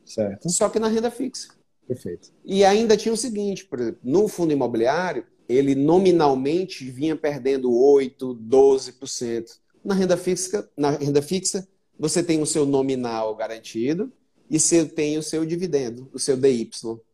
certo. 0.03 0.49
só 0.49 0.67
que 0.67 0.79
na 0.79 0.87
renda 0.87 1.11
fixa. 1.11 1.57
Perfeito. 1.87 2.31
E 2.43 2.65
ainda 2.65 2.97
tinha 2.97 3.13
o 3.13 3.17
seguinte, 3.17 3.65
por 3.65 3.79
exemplo, 3.79 3.99
no 4.03 4.27
fundo 4.27 4.51
imobiliário, 4.51 5.25
ele 5.47 5.73
nominalmente 5.73 6.89
vinha 6.91 7.15
perdendo 7.15 7.73
8, 7.73 8.35
12%. 8.35 9.45
Na 9.83 9.93
renda 9.93 10.17
fixa, 10.17 10.69
na 10.75 10.91
renda 10.91 11.21
fixa, 11.21 11.67
você 11.97 12.21
tem 12.21 12.41
o 12.41 12.45
seu 12.45 12.65
nominal 12.65 13.35
garantido 13.35 14.11
e 14.49 14.59
você 14.59 14.85
tem 14.85 15.17
o 15.17 15.23
seu 15.23 15.45
dividendo, 15.45 16.09
o 16.13 16.19
seu 16.19 16.35
DY. 16.35 16.69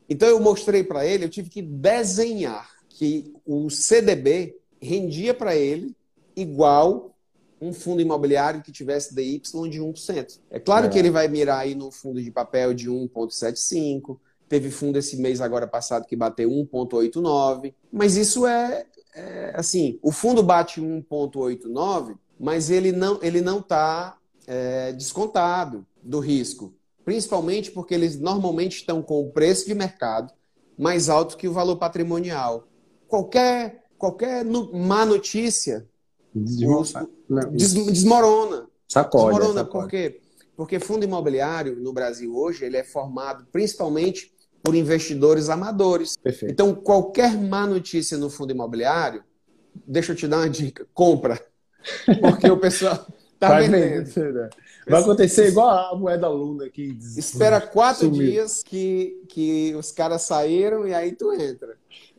Então 0.09 0.27
eu 0.27 0.39
mostrei 0.39 0.83
para 0.83 1.05
ele, 1.05 1.25
eu 1.25 1.29
tive 1.29 1.49
que 1.49 1.61
desenhar 1.61 2.69
que 2.89 3.33
o 3.45 3.69
CDB 3.69 4.57
rendia 4.81 5.33
para 5.33 5.55
ele 5.55 5.95
igual 6.35 7.15
um 7.61 7.71
fundo 7.71 8.01
imobiliário 8.01 8.61
que 8.61 8.71
tivesse 8.71 9.15
DY 9.15 9.41
de 9.69 9.79
1%. 9.79 10.39
É 10.51 10.59
claro 10.59 10.87
é. 10.87 10.89
que 10.89 10.99
ele 10.99 11.09
vai 11.09 11.27
mirar 11.27 11.59
aí 11.59 11.73
no 11.73 11.91
fundo 11.91 12.21
de 12.21 12.29
papel 12.29 12.73
de 12.73 12.89
1,75%, 12.89 14.17
Teve 14.47 14.69
fundo 14.69 14.97
esse 14.97 15.17
mês 15.17 15.41
agora 15.41 15.67
passado 15.67 16.05
que 16.05 16.15
bateu 16.15 16.49
1,89. 16.49 17.73
Mas 17.91 18.15
isso 18.15 18.45
é, 18.45 18.85
é, 19.15 19.53
assim, 19.55 19.99
o 20.01 20.11
fundo 20.11 20.43
bate 20.43 20.81
1,89, 20.81 22.15
mas 22.39 22.69
ele 22.69 22.91
não 22.91 23.19
ele 23.21 23.41
não 23.41 23.59
está 23.59 24.17
é, 24.47 24.91
descontado 24.93 25.85
do 26.01 26.19
risco, 26.19 26.73
principalmente 27.05 27.71
porque 27.71 27.93
eles 27.93 28.19
normalmente 28.19 28.77
estão 28.77 29.01
com 29.01 29.21
o 29.21 29.31
preço 29.31 29.65
de 29.65 29.73
mercado 29.73 30.33
mais 30.77 31.09
alto 31.09 31.37
que 31.37 31.47
o 31.47 31.53
valor 31.53 31.77
patrimonial. 31.77 32.67
Qualquer 33.07 33.83
qualquer 33.97 34.43
má 34.43 35.05
notícia 35.05 35.87
desmorona. 37.91 38.67
Sacode, 38.87 39.25
desmorona 39.25 39.59
sacode. 39.61 39.83
por 39.83 39.89
quê? 39.89 40.19
Porque 40.55 40.79
fundo 40.79 41.03
imobiliário 41.03 41.79
no 41.79 41.93
Brasil 41.93 42.35
hoje 42.35 42.65
ele 42.65 42.77
é 42.77 42.83
formado 42.83 43.47
principalmente 43.51 44.32
por 44.63 44.73
investidores 44.73 45.49
amadores. 45.49 46.15
Perfeito. 46.15 46.51
Então, 46.51 46.73
qualquer 46.73 47.37
má 47.37 47.67
notícia 47.67 48.17
no 48.17 48.29
fundo 48.29 48.51
imobiliário, 48.51 49.21
deixa 49.85 50.13
eu 50.13 50.15
te 50.15 50.27
dar 50.27 50.37
uma 50.37 50.49
dica, 50.49 50.87
compra. 50.93 51.39
Porque 52.21 52.49
o 52.49 52.57
pessoal 52.57 53.05
está 53.33 53.59
vendendo. 53.59 54.33
Né? 54.33 54.49
Vai 54.87 55.01
acontecer 55.01 55.49
igual 55.49 55.93
a 55.93 55.97
moeda 55.97 56.29
Luna 56.29 56.69
que 56.69 56.97
Espera 57.17 57.59
quatro 57.59 58.05
sumiu. 58.05 58.21
dias 58.21 58.63
que, 58.63 59.21
que 59.27 59.75
os 59.75 59.91
caras 59.91 60.21
saíram 60.21 60.87
e 60.87 60.93
aí 60.93 61.11
tu 61.11 61.33
entra. 61.33 61.75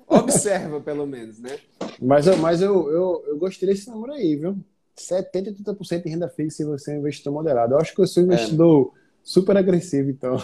Observa, 0.06 0.80
pelo 0.82 1.06
menos, 1.06 1.38
né? 1.38 1.58
Mas, 2.00 2.26
eu, 2.26 2.36
mas 2.36 2.60
eu, 2.60 2.90
eu, 2.90 3.24
eu 3.26 3.38
gostei 3.38 3.66
desse 3.68 3.88
número 3.88 4.12
aí, 4.12 4.36
viu? 4.36 4.56
70, 4.96 5.52
80% 5.52 6.02
de 6.02 6.10
renda 6.10 6.28
fixa 6.28 6.58
se 6.58 6.64
você 6.64 6.92
é 6.92 6.94
um 6.94 6.98
investidor 6.98 7.32
moderado. 7.32 7.74
Eu 7.74 7.78
acho 7.78 7.94
que 7.94 8.02
eu 8.02 8.06
sou 8.06 8.22
um 8.22 8.30
é. 8.30 8.34
investidor 8.34 8.92
é. 8.94 8.98
super 9.22 9.56
agressivo, 9.56 10.10
então. 10.10 10.36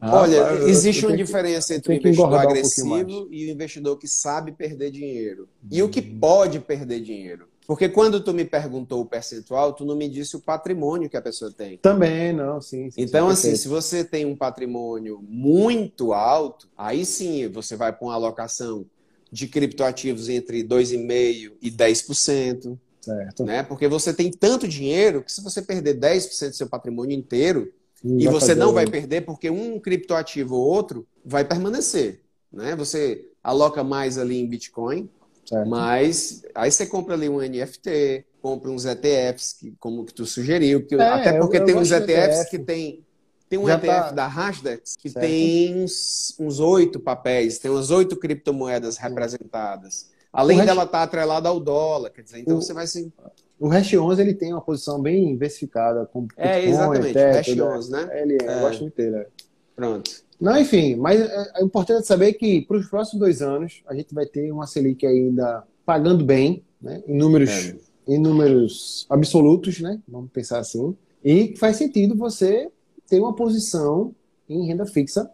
Olha, 0.00 0.52
existe 0.68 1.06
uma 1.06 1.16
diferença 1.16 1.74
entre 1.74 1.94
o 1.94 1.96
investidor 1.96 2.34
agressivo 2.34 2.94
um 2.94 3.28
e 3.30 3.46
o 3.46 3.50
investidor 3.50 3.98
que 3.98 4.06
sabe 4.06 4.52
perder 4.52 4.90
dinheiro. 4.90 5.48
E 5.70 5.82
o 5.82 5.88
que 5.88 6.00
hum. 6.00 6.18
pode 6.20 6.60
perder 6.60 7.00
dinheiro. 7.00 7.46
Porque 7.66 7.88
quando 7.88 8.20
tu 8.20 8.32
me 8.32 8.44
perguntou 8.44 9.00
o 9.00 9.06
percentual, 9.06 9.72
tu 9.72 9.84
não 9.84 9.96
me 9.96 10.08
disse 10.08 10.36
o 10.36 10.40
patrimônio 10.40 11.10
que 11.10 11.16
a 11.16 11.22
pessoa 11.22 11.50
tem. 11.50 11.78
Também, 11.78 12.32
não, 12.32 12.60
sim. 12.60 12.90
sim 12.90 13.00
então, 13.02 13.26
sim, 13.34 13.48
assim, 13.48 13.56
se 13.56 13.66
você 13.66 14.04
tem 14.04 14.24
um 14.24 14.36
patrimônio 14.36 15.20
muito 15.28 16.12
alto, 16.12 16.68
aí 16.76 17.04
sim 17.04 17.48
você 17.48 17.74
vai 17.74 17.92
para 17.92 18.06
uma 18.06 18.14
alocação 18.14 18.86
de 19.32 19.48
criptoativos 19.48 20.28
entre 20.28 20.62
2,5% 20.62 21.52
e 21.60 21.70
10%. 21.70 22.78
Certo. 23.00 23.44
Né? 23.44 23.62
Porque 23.62 23.88
você 23.88 24.12
tem 24.12 24.30
tanto 24.30 24.66
dinheiro 24.66 25.22
que 25.22 25.32
se 25.32 25.42
você 25.42 25.60
perder 25.60 25.98
10% 25.98 26.50
do 26.50 26.56
seu 26.56 26.68
patrimônio 26.68 27.16
inteiro, 27.16 27.72
e 28.04 28.28
você 28.28 28.54
não 28.54 28.72
vai 28.72 28.86
perder 28.86 29.22
porque 29.22 29.50
um 29.50 29.80
criptoativo 29.80 30.54
ou 30.54 30.66
outro 30.66 31.06
vai 31.24 31.44
permanecer. 31.44 32.22
Né? 32.52 32.76
Você 32.76 33.28
aloca 33.42 33.82
mais 33.82 34.18
ali 34.18 34.38
em 34.38 34.46
Bitcoin, 34.46 35.08
certo. 35.44 35.68
mas 35.68 36.42
aí 36.54 36.70
você 36.70 36.86
compra 36.86 37.14
ali 37.14 37.28
um 37.28 37.38
NFT, 37.38 38.24
compra 38.40 38.70
uns 38.70 38.84
ETFs, 38.84 39.54
que, 39.54 39.74
como 39.78 40.04
que 40.04 40.14
tu 40.14 40.26
sugeriu, 40.26 40.86
que, 40.86 40.94
é, 40.94 41.02
até 41.02 41.38
porque 41.38 41.56
eu, 41.56 41.60
eu 41.60 41.66
tem 41.66 41.76
uns 41.76 41.90
ETFs 41.90 42.40
ETF. 42.40 42.50
que 42.50 42.58
tem. 42.58 43.02
Tem 43.48 43.60
um 43.60 43.66
Já 43.68 43.76
ETF 43.76 43.86
tá... 43.86 44.10
da 44.10 44.26
Hashdex 44.26 44.96
que 44.96 45.08
certo. 45.08 45.24
tem 45.24 45.84
uns 45.84 46.58
oito 46.58 46.98
papéis, 46.98 47.60
tem 47.60 47.70
umas 47.70 47.92
oito 47.92 48.16
criptomoedas 48.16 48.96
representadas. 48.96 50.10
Além 50.32 50.58
dela 50.64 50.82
estar 50.82 50.98
tá 50.98 51.02
atrelada 51.04 51.48
ao 51.48 51.60
dólar, 51.60 52.10
quer 52.10 52.22
dizer, 52.22 52.40
então 52.40 52.58
o... 52.58 52.60
você 52.62 52.74
vai 52.74 52.88
se 52.88 53.12
o 53.58 53.68
Hash 53.68 53.94
11 53.94 54.20
ele 54.20 54.34
tem 54.34 54.52
uma 54.52 54.60
posição 54.60 55.00
bem 55.00 55.32
diversificada. 55.32 56.06
Com 56.06 56.26
é, 56.36 56.64
exatamente. 56.64 57.16
o 57.16 57.20
Hash 57.20 57.76
11, 57.76 57.90
né? 57.90 58.22
Ele 58.22 58.38
é, 58.40 58.46
é. 58.46 58.56
eu 58.56 58.60
gosto 58.60 58.80
muito 58.82 58.96
dele. 58.96 59.16
É. 59.16 59.26
Pronto. 59.74 60.10
Não, 60.40 60.58
enfim, 60.58 60.96
mas 60.96 61.20
é, 61.20 61.52
é 61.56 61.62
importante 61.62 62.06
saber 62.06 62.34
que 62.34 62.62
para 62.62 62.76
os 62.76 62.86
próximos 62.86 63.20
dois 63.20 63.40
anos 63.40 63.82
a 63.86 63.94
gente 63.94 64.14
vai 64.14 64.26
ter 64.26 64.52
uma 64.52 64.66
Selic 64.66 65.06
ainda 65.06 65.64
pagando 65.84 66.24
bem, 66.24 66.62
né, 66.80 67.02
em 67.06 67.16
números 67.16 67.50
é. 67.50 67.76
em 68.06 68.18
números 68.18 69.06
absolutos, 69.08 69.80
né? 69.80 70.00
Vamos 70.06 70.30
pensar 70.30 70.58
assim. 70.58 70.94
E 71.24 71.56
faz 71.56 71.76
sentido 71.76 72.14
você 72.14 72.70
ter 73.08 73.18
uma 73.18 73.34
posição 73.34 74.14
em 74.48 74.66
renda 74.66 74.84
fixa 74.84 75.30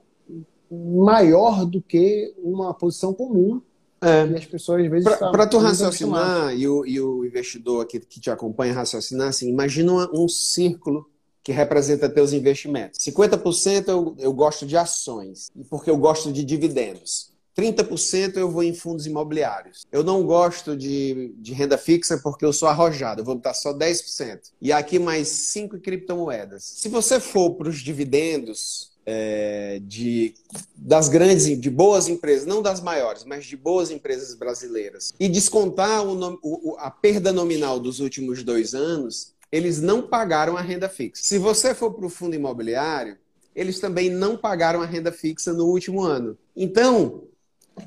maior 0.71 1.67
do 1.67 1.83
que 1.83 2.33
uma 2.39 2.73
posição 2.73 3.13
comum. 3.13 3.61
É. 4.03 4.27
E 4.27 4.37
as 4.37 4.45
pessoas 4.45 4.85
às 4.85 4.91
vezes. 4.91 5.17
Para 5.17 5.47
tu 5.47 5.59
raciocinar 5.59 6.55
e 6.55 6.67
o, 6.67 6.85
e 6.85 7.01
o 7.01 7.25
investidor 7.25 7.83
aqui 7.83 8.01
que 8.01 8.21
te 8.21 8.31
acompanha 8.31 8.75
raciocinar, 8.75 9.29
assim, 9.29 9.49
imagina 9.49 9.93
um 10.13 10.29
círculo 10.29 11.09
que 11.43 11.53
representa 11.53 12.09
teus 12.09 12.33
investimentos. 12.33 12.99
50% 13.01 13.89
eu, 13.89 14.15
eu 14.19 14.33
gosto 14.33 14.67
de 14.67 14.77
ações, 14.77 15.51
porque 15.71 15.91
eu 15.91 15.97
gosto 15.97 16.33
de 16.33 16.45
dividendos. 16.45 17.33
30% 17.57 18.37
eu 18.37 18.51
vou 18.51 18.63
em 18.63 18.75
fundos 18.75 19.07
imobiliários. 19.07 19.85
Eu 19.93 20.03
não 20.03 20.25
gosto 20.25 20.77
de, 20.77 21.35
de 21.37 21.53
renda 21.53 21.77
fixa 21.77 22.19
porque 22.23 22.45
eu 22.45 22.53
sou 22.53 22.69
arrojado, 22.69 23.21
eu 23.21 23.25
vou 23.25 23.35
botar 23.35 23.55
só 23.55 23.75
10%. 23.75 24.39
E 24.61 24.73
aqui 24.73 24.99
mais 24.99 25.29
5 25.29 25.79
criptomoedas. 25.81 26.65
Se 26.65 26.89
você 26.89 27.21
for 27.21 27.55
para 27.55 27.69
os 27.69 27.81
dividendos 27.81 28.92
é, 29.05 29.81
de, 29.83 30.35
das 30.77 31.09
grandes, 31.09 31.61
de 31.61 31.71
boas 31.71 32.09
empresas, 32.09 32.47
não 32.47 32.63
das 32.63 32.81
maiores, 32.81 33.25
mas 33.25 33.45
de 33.45 33.57
boas 33.57 33.91
empresas 33.91 34.35
brasileiras, 34.35 35.15
e 35.19 35.29
descontar 35.29 36.07
o, 36.07 36.39
o, 36.43 36.77
a 36.79 36.91
perda 36.91 37.33
nominal 37.33 37.81
dos 37.81 38.01
últimos 38.01 38.43
dois 38.43 38.75
anos, 38.75 39.35
eles 39.51 39.81
não 39.81 40.03
pagaram 40.03 40.57
a 40.57 40.61
renda 40.61 40.89
fixa. 40.89 41.23
Se 41.23 41.39
você 41.39 41.75
for 41.75 41.93
para 41.93 42.07
o 42.07 42.11
fundo 42.11 42.35
imobiliário, 42.35 43.19
eles 43.55 43.79
também 43.79 44.09
não 44.09 44.37
pagaram 44.37 44.81
a 44.81 44.87
renda 44.87 45.13
fixa 45.13 45.53
no 45.53 45.67
último 45.67 46.03
ano. 46.03 46.39
Então, 46.57 47.25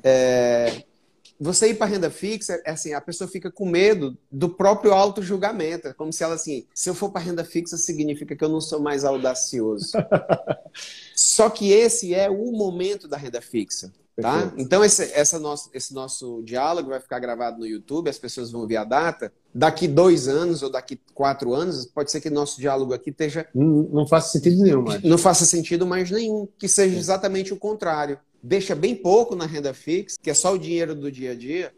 é, 0.02 0.84
você 1.38 1.68
ir 1.68 1.74
para 1.74 1.86
renda 1.86 2.10
fixa, 2.10 2.60
é 2.64 2.70
assim, 2.70 2.92
a 2.92 3.00
pessoa 3.00 3.28
fica 3.28 3.50
com 3.50 3.68
medo 3.68 4.16
do 4.30 4.48
próprio 4.48 4.92
auto-julgamento. 4.92 5.88
É 5.88 5.92
como 5.92 6.12
se 6.12 6.24
ela, 6.24 6.34
assim, 6.34 6.66
se 6.74 6.88
eu 6.88 6.94
for 6.94 7.10
para 7.10 7.20
renda 7.20 7.44
fixa, 7.44 7.76
significa 7.76 8.34
que 8.34 8.44
eu 8.44 8.48
não 8.48 8.60
sou 8.60 8.80
mais 8.80 9.04
audacioso. 9.04 9.92
Só 11.14 11.50
que 11.50 11.70
esse 11.70 12.14
é 12.14 12.30
o 12.30 12.52
momento 12.52 13.06
da 13.06 13.16
renda 13.16 13.40
fixa. 13.40 13.92
Tá? 14.20 14.50
Então, 14.56 14.82
esse, 14.82 15.12
essa 15.12 15.38
nosso, 15.38 15.68
esse 15.74 15.92
nosso 15.92 16.42
diálogo 16.42 16.88
vai 16.88 17.00
ficar 17.00 17.18
gravado 17.18 17.58
no 17.58 17.66
YouTube, 17.66 18.08
as 18.08 18.16
pessoas 18.16 18.50
vão 18.50 18.66
ver 18.66 18.76
a 18.76 18.84
data. 18.84 19.30
Daqui 19.54 19.86
dois 19.86 20.26
anos 20.26 20.62
ou 20.62 20.70
daqui 20.70 20.98
quatro 21.12 21.52
anos, 21.52 21.84
pode 21.84 22.10
ser 22.10 22.22
que 22.22 22.30
nosso 22.30 22.58
diálogo 22.58 22.94
aqui 22.94 23.10
esteja. 23.10 23.46
Não, 23.54 23.82
não 23.92 24.06
faça 24.06 24.30
sentido 24.30 24.62
nenhum, 24.62 24.82
mais. 24.82 25.02
Não 25.02 25.18
faça 25.18 25.44
sentido 25.44 25.86
mais 25.86 26.10
nenhum, 26.10 26.48
que 26.58 26.66
seja 26.66 26.96
exatamente 26.96 27.52
o 27.52 27.58
contrário 27.58 28.18
deixa 28.46 28.74
bem 28.74 28.94
pouco 28.94 29.34
na 29.34 29.44
renda 29.44 29.74
fixa, 29.74 30.16
que 30.22 30.30
é 30.30 30.34
só 30.34 30.54
o 30.54 30.58
dinheiro 30.58 30.94
do 30.94 31.10
dia 31.10 31.32
a 31.32 31.34
dia, 31.34 31.72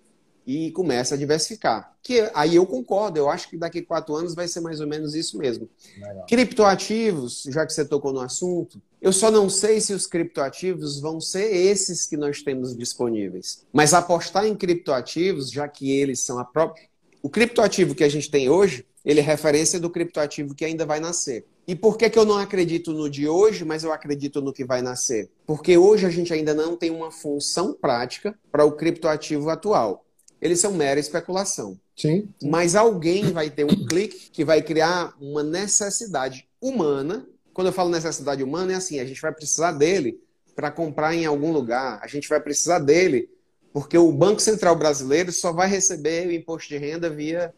e 0.47 0.71
começa 0.71 1.15
a 1.15 1.19
diversificar. 1.19 1.95
Que 2.03 2.31
aí 2.35 2.57
eu 2.57 2.67
concordo, 2.67 3.19
eu 3.19 3.29
acho 3.29 3.51
que 3.51 3.57
daqui 3.57 3.81
a 3.81 3.85
quatro 3.85 4.15
anos 4.15 4.35
vai 4.35 4.49
ser 4.49 4.61
mais 4.61 4.81
ou 4.81 4.87
menos 4.87 5.15
isso 5.15 5.37
mesmo. 5.37 5.69
Legal. 5.99 6.27
Criptoativos, 6.27 7.45
já 7.51 7.67
que 7.67 7.73
você 7.73 7.85
tocou 7.85 8.13
no 8.13 8.21
assunto, 8.21 8.81
eu 9.01 9.13
só 9.13 9.31
não 9.31 9.51
sei 9.51 9.81
se 9.81 9.93
os 9.93 10.07
criptoativos 10.07 11.01
vão 11.01 11.21
ser 11.21 11.55
esses 11.55 12.07
que 12.07 12.17
nós 12.17 12.43
temos 12.43 12.77
disponíveis. 12.77 13.67
Mas 13.73 13.93
apostar 13.93 14.47
em 14.47 14.57
criptoativos, 14.57 15.51
já 15.51 15.69
que 15.69 15.91
eles 15.91 16.21
são 16.21 16.39
a 16.39 16.45
própria. 16.45 16.89
O 17.23 17.29
criptoativo 17.29 17.95
que 17.95 18.05
a 18.05 18.09
gente 18.09 18.31
tem 18.31 18.49
hoje, 18.49 18.87
ele 19.05 19.21
é 19.21 19.23
referência 19.23 19.79
do 19.79 19.91
criptoativo 19.91 20.55
que 20.55 20.65
ainda 20.65 20.87
vai 20.87 20.99
nascer. 20.99 21.45
E 21.69 21.77
por 21.77 21.99
que, 21.99 22.09
que 22.09 22.19
eu 22.19 22.25
não 22.25 22.39
acredito 22.39 22.95
no 22.95 23.11
de 23.11 23.29
hoje, 23.29 23.63
mas 23.63 23.85
eu 23.85 23.93
acredito 23.93 24.41
no 24.41 24.55
que 24.55 24.65
vai 24.65 24.81
nascer? 24.81 25.29
Porque 25.47 25.77
hoje 25.77 26.07
a 26.07 26.11
gente 26.11 26.33
ainda 26.33 26.55
não 26.55 26.75
tem 26.75 26.89
uma 26.89 27.11
função 27.11 27.75
prática 27.75 28.35
para 28.51 28.65
o 28.65 28.73
criptoativo 28.73 29.51
atual. 29.51 30.07
Eles 30.41 30.61
são 30.61 30.73
mera 30.73 30.99
especulação. 30.99 31.79
Sim. 31.95 32.31
Mas 32.43 32.75
alguém 32.75 33.33
vai 33.33 33.51
ter 33.51 33.65
um 33.65 33.87
clique 33.87 34.31
que 34.31 34.47
vai 34.47 34.63
criar 34.63 35.15
uma 35.21 35.43
necessidade 35.43 36.49
humana. 36.59 37.29
Quando 37.53 37.67
eu 37.67 37.73
falo 37.75 37.91
necessidade 37.91 38.43
humana, 38.43 38.73
é 38.73 38.77
assim: 38.77 38.99
a 38.99 39.05
gente 39.05 39.21
vai 39.21 39.33
precisar 39.33 39.73
dele 39.73 40.19
para 40.57 40.71
comprar 40.71 41.15
em 41.15 41.27
algum 41.27 41.53
lugar, 41.53 42.01
a 42.03 42.07
gente 42.07 42.29
vai 42.31 42.41
precisar 42.41 42.79
dele 42.79 43.29
porque 43.75 43.99
o 43.99 44.11
Banco 44.11 44.41
Central 44.41 44.75
Brasileiro 44.75 45.31
só 45.31 45.53
vai 45.53 45.69
receber 45.69 46.27
o 46.27 46.33
imposto 46.33 46.71
de 46.71 46.79
renda 46.79 47.11
via 47.11 47.53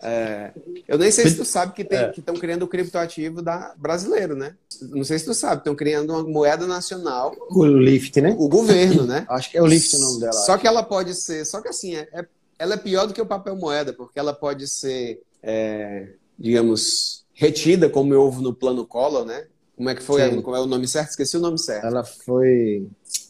é, 0.00 0.52
eu 0.86 0.96
nem 0.96 1.10
sei 1.10 1.28
se 1.28 1.36
tu 1.36 1.44
sabe 1.44 1.72
que 1.72 1.82
estão 1.82 2.34
é. 2.34 2.38
criando 2.38 2.62
o 2.62 2.68
criptoativo 2.68 3.42
da, 3.42 3.74
brasileiro, 3.76 4.36
né? 4.36 4.54
Não 4.82 5.02
sei 5.02 5.18
se 5.18 5.24
tu 5.24 5.34
sabe, 5.34 5.60
estão 5.60 5.74
criando 5.74 6.10
uma 6.10 6.22
moeda 6.22 6.66
nacional. 6.66 7.34
O 7.50 7.66
Lift, 7.66 8.20
né? 8.20 8.34
O 8.38 8.48
governo, 8.48 9.04
né? 9.04 9.26
acho 9.30 9.50
que 9.50 9.58
é 9.58 9.62
o 9.62 9.66
Lift 9.66 9.96
o 9.96 10.00
nome 10.00 10.20
dela. 10.20 10.32
Só 10.32 10.56
que 10.56 10.66
ela 10.66 10.82
pode 10.82 11.14
ser. 11.14 11.44
Só 11.44 11.60
que 11.60 11.68
assim, 11.68 11.96
é, 11.96 12.08
é, 12.12 12.26
ela 12.58 12.74
é 12.74 12.78
pior 12.78 13.06
do 13.06 13.14
que 13.14 13.20
o 13.20 13.26
papel 13.26 13.56
moeda, 13.56 13.92
porque 13.92 14.18
ela 14.18 14.32
pode 14.32 14.68
ser, 14.68 15.20
é, 15.42 16.08
digamos, 16.38 17.24
retida, 17.34 17.88
como 17.88 18.14
houve 18.14 18.42
no 18.42 18.54
plano 18.54 18.86
Collor, 18.86 19.24
né? 19.24 19.46
Como 19.76 19.88
é 19.88 19.94
que 19.94 20.02
foi? 20.02 20.28
Sim. 20.28 20.42
Como 20.42 20.56
é 20.56 20.60
o 20.60 20.66
nome 20.66 20.88
certo? 20.88 21.10
Esqueci 21.10 21.36
o 21.36 21.40
nome 21.40 21.58
certo. 21.58 21.86
Ela 21.86 22.04
foi. 22.04 22.86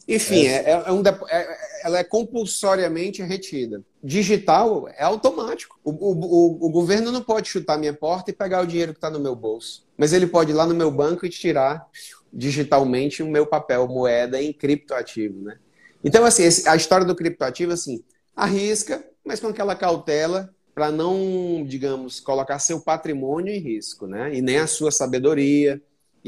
Enfim, 0.07 0.47
é, 0.47 0.71
é, 0.71 0.83
é 0.87 0.93
um, 0.93 1.03
é, 1.29 1.59
ela 1.83 1.99
é 1.99 2.05
compulsoriamente 2.05 3.22
retida. 3.22 3.83
Digital 4.03 4.89
é 4.89 5.03
automático. 5.03 5.79
O, 5.83 5.91
o, 5.91 6.66
o, 6.66 6.70
governo 6.70 7.11
não 7.11 7.22
pode 7.22 7.49
chutar 7.49 7.79
minha 7.79 7.93
porta 7.93 8.31
e 8.31 8.35
pegar 8.35 8.62
o 8.62 8.66
dinheiro 8.66 8.93
que 8.93 8.99
está 8.99 9.11
no 9.11 9.20
meu 9.20 9.35
bolso. 9.35 9.87
Mas 9.97 10.12
ele 10.12 10.26
pode 10.26 10.53
ir 10.53 10.55
lá 10.55 10.66
no 10.66 10.74
meu 10.74 10.91
banco 10.91 11.26
e 11.26 11.31
tirar 11.31 11.87
digitalmente 12.33 13.22
o 13.22 13.29
meu 13.29 13.47
papel 13.47 13.89
moeda 13.89 14.41
em 14.43 14.53
criptoativo, 14.53 15.43
né? 15.43 15.59
Então, 16.05 16.24
assim, 16.24 16.45
a 16.66 16.76
história 16.76 17.05
do 17.05 17.16
criptoativo, 17.16 17.72
assim, 17.72 18.05
arrisca, 18.37 19.05
mas 19.24 19.41
com 19.41 19.49
aquela 19.49 19.74
cautela 19.74 20.55
para 20.74 20.93
não, 20.93 21.64
digamos, 21.66 22.20
colocar 22.20 22.61
seu 22.61 22.81
patrimônio 22.81 23.53
em 23.53 23.59
risco, 23.59 24.07
né? 24.07 24.33
E 24.33 24.41
nem 24.41 24.59
a 24.59 24.66
sua 24.68 24.93
sabedoria, 24.93 25.83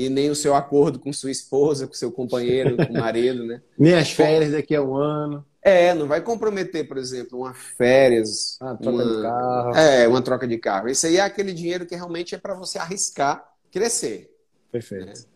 e 0.07 0.09
nem 0.09 0.31
o 0.31 0.35
seu 0.35 0.55
acordo 0.55 0.99
com 0.99 1.13
sua 1.13 1.31
esposa, 1.31 1.87
com 1.87 1.93
seu 1.93 2.11
companheiro, 2.11 2.77
com 2.77 2.93
o 2.93 2.99
marido, 2.99 3.45
né? 3.45 3.61
nem 3.79 3.95
as 3.95 4.11
férias 4.11 4.53
daqui 4.53 4.75
a 4.75 4.83
um 4.83 4.95
ano. 4.95 5.45
É, 5.63 5.93
não 5.93 6.07
vai 6.07 6.23
comprometer, 6.23 6.89
por 6.89 6.97
exemplo, 6.97 7.41
uma 7.41 7.53
férias, 7.53 8.57
uma 8.61 8.77
troca 8.77 9.05
uma, 9.05 9.17
de 9.17 9.23
carro. 9.23 9.77
É, 9.77 10.09
uma 10.09 10.23
troca 10.23 10.49
de 10.49 10.59
carro. 10.59 10.89
Isso 10.89 11.07
aí 11.07 11.19
é 11.19 11.21
aquele 11.21 11.53
dinheiro 11.53 11.85
que 11.85 11.95
realmente 11.95 12.35
é 12.35 12.39
para 12.39 12.55
você 12.55 12.79
arriscar 12.79 13.45
crescer. 13.71 14.31
Perfeito. 14.73 15.27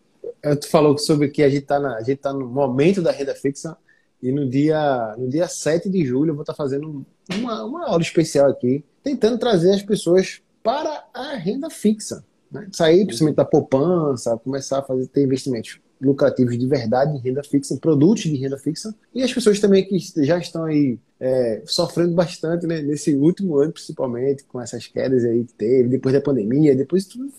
É. 0.41 0.55
Tu 0.55 0.67
falou 0.67 0.97
sobre 0.97 1.27
que 1.29 1.43
a 1.43 1.49
gente 1.49 1.63
está 1.63 1.79
tá 2.21 2.33
no 2.33 2.47
momento 2.47 3.01
da 3.01 3.11
renda 3.11 3.35
fixa 3.35 3.77
e 4.21 4.31
no 4.31 4.49
dia, 4.49 5.15
no 5.17 5.29
dia 5.29 5.47
7 5.47 5.89
de 5.89 6.03
julho 6.03 6.31
eu 6.31 6.35
vou 6.35 6.41
estar 6.41 6.53
tá 6.53 6.57
fazendo 6.57 7.05
uma, 7.31 7.63
uma 7.63 7.87
aula 7.87 8.01
especial 8.01 8.49
aqui, 8.49 8.83
tentando 9.03 9.37
trazer 9.37 9.71
as 9.71 9.83
pessoas 9.83 10.41
para 10.63 11.05
a 11.13 11.35
renda 11.35 11.69
fixa. 11.69 12.25
Né? 12.55 12.67
Sair 12.71 13.05
principalmente 13.05 13.35
da 13.35 13.45
poupança, 13.45 14.37
começar 14.37 14.79
a 14.79 14.81
fazer, 14.81 15.07
ter 15.07 15.23
investimentos 15.23 15.79
lucrativos 16.01 16.57
de 16.57 16.67
verdade 16.67 17.15
em 17.15 17.19
renda 17.19 17.43
fixa, 17.43 17.73
em 17.73 17.77
produtos 17.77 18.23
de 18.23 18.35
renda 18.35 18.57
fixa. 18.57 18.93
E 19.13 19.23
as 19.23 19.33
pessoas 19.33 19.59
também 19.59 19.85
que 19.85 19.97
já 20.23 20.37
estão 20.37 20.65
aí 20.65 20.97
é, 21.19 21.61
sofrendo 21.65 22.13
bastante 22.13 22.67
né, 22.67 22.81
nesse 22.81 23.15
último 23.15 23.57
ano, 23.57 23.71
principalmente, 23.71 24.43
com 24.43 24.61
essas 24.61 24.87
quedas 24.87 25.23
aí 25.23 25.43
que 25.43 25.53
teve, 25.53 25.89
depois 25.89 26.13
da 26.13 26.21
pandemia, 26.21 26.75
depois 26.75 27.05
tudo. 27.05 27.31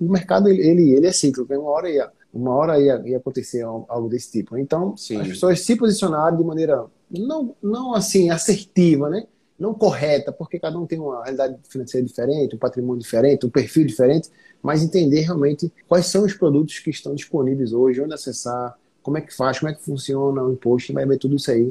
O 0.00 0.10
mercado 0.10 0.48
ele, 0.48 0.94
ele, 0.94 1.06
é 1.06 1.12
cíclico, 1.12 1.54
uma 1.54 1.70
hora 1.70 1.90
ia, 1.90 2.10
uma 2.32 2.54
hora 2.54 2.80
ia, 2.80 3.00
ia 3.04 3.16
acontecer 3.18 3.62
algo 3.62 4.08
desse 4.08 4.32
tipo. 4.32 4.56
Então, 4.56 4.96
Sim. 4.96 5.18
as 5.18 5.28
pessoas 5.28 5.60
se 5.60 5.76
posicionaram 5.76 6.36
de 6.36 6.44
maneira 6.44 6.86
não, 7.10 7.54
não 7.62 7.94
assim 7.94 8.30
assertiva, 8.30 9.08
né? 9.10 9.24
Não 9.62 9.72
correta, 9.72 10.32
porque 10.32 10.58
cada 10.58 10.78
um 10.78 10.86
tem 10.86 10.98
uma 10.98 11.22
realidade 11.22 11.56
financeira 11.68 12.04
diferente, 12.04 12.56
um 12.56 12.58
patrimônio 12.58 13.00
diferente, 13.00 13.46
um 13.46 13.50
perfil 13.50 13.86
diferente, 13.86 14.28
mas 14.60 14.82
entender 14.82 15.20
realmente 15.20 15.72
quais 15.88 16.06
são 16.06 16.24
os 16.24 16.34
produtos 16.34 16.80
que 16.80 16.90
estão 16.90 17.14
disponíveis 17.14 17.72
hoje, 17.72 18.00
onde 18.00 18.12
acessar, 18.12 18.76
como 19.02 19.18
é 19.18 19.20
que 19.20 19.34
faz, 19.34 19.60
como 19.60 19.70
é 19.70 19.74
que 19.74 19.82
funciona 19.82 20.42
o 20.42 20.52
imposto, 20.52 20.92
vai 20.92 21.06
ver 21.06 21.18
tudo 21.18 21.36
isso 21.36 21.50
aí 21.50 21.70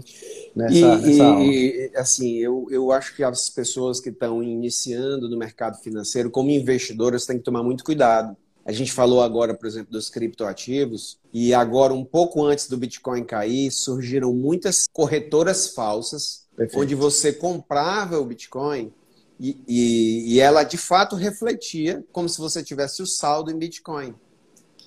nessa, 0.56 0.76
e, 0.76 0.82
nessa 0.82 1.24
aula. 1.24 1.44
E, 1.44 1.92
assim, 1.96 2.38
eu, 2.38 2.68
eu 2.72 2.92
acho 2.92 3.16
que 3.16 3.24
as 3.24 3.50
pessoas 3.50 4.00
que 4.00 4.10
estão 4.10 4.42
iniciando 4.42 5.30
no 5.30 5.38
mercado 5.38 5.78
financeiro, 5.78 6.32
como 6.32 6.50
investidoras, 6.50 7.26
têm 7.26 7.38
que 7.38 7.44
tomar 7.44 7.62
muito 7.62 7.84
cuidado. 7.84 8.36
A 8.64 8.72
gente 8.72 8.94
falou 8.94 9.22
agora, 9.22 9.54
por 9.54 9.68
exemplo, 9.68 9.92
dos 9.92 10.10
criptoativos, 10.10 11.18
e 11.34 11.54
agora, 11.54 11.94
um 11.94 12.06
pouco 12.06 12.44
antes 12.46 12.70
do 12.70 12.78
Bitcoin 12.78 13.24
cair, 13.24 13.72
surgiram 13.72 14.34
muitas 14.34 14.88
corretoras 14.94 15.70
falsas 15.70 16.41
Perfeito. 16.56 16.80
onde 16.82 16.96
você 16.96 17.32
comprava 17.32 18.20
o 18.20 18.26
Bitcoin 18.26 18.94
e, 19.40 19.62
e, 19.68 20.36
e, 20.36 20.40
ela 20.40 20.64
de 20.64 20.78
fato 20.78 21.16
refletia 21.16 22.06
como 22.12 22.30
se 22.30 22.38
você 22.38 22.62
tivesse 22.62 23.02
o 23.02 23.08
saldo 23.08 23.50
em 23.50 23.58
Bitcoin. 23.58 24.14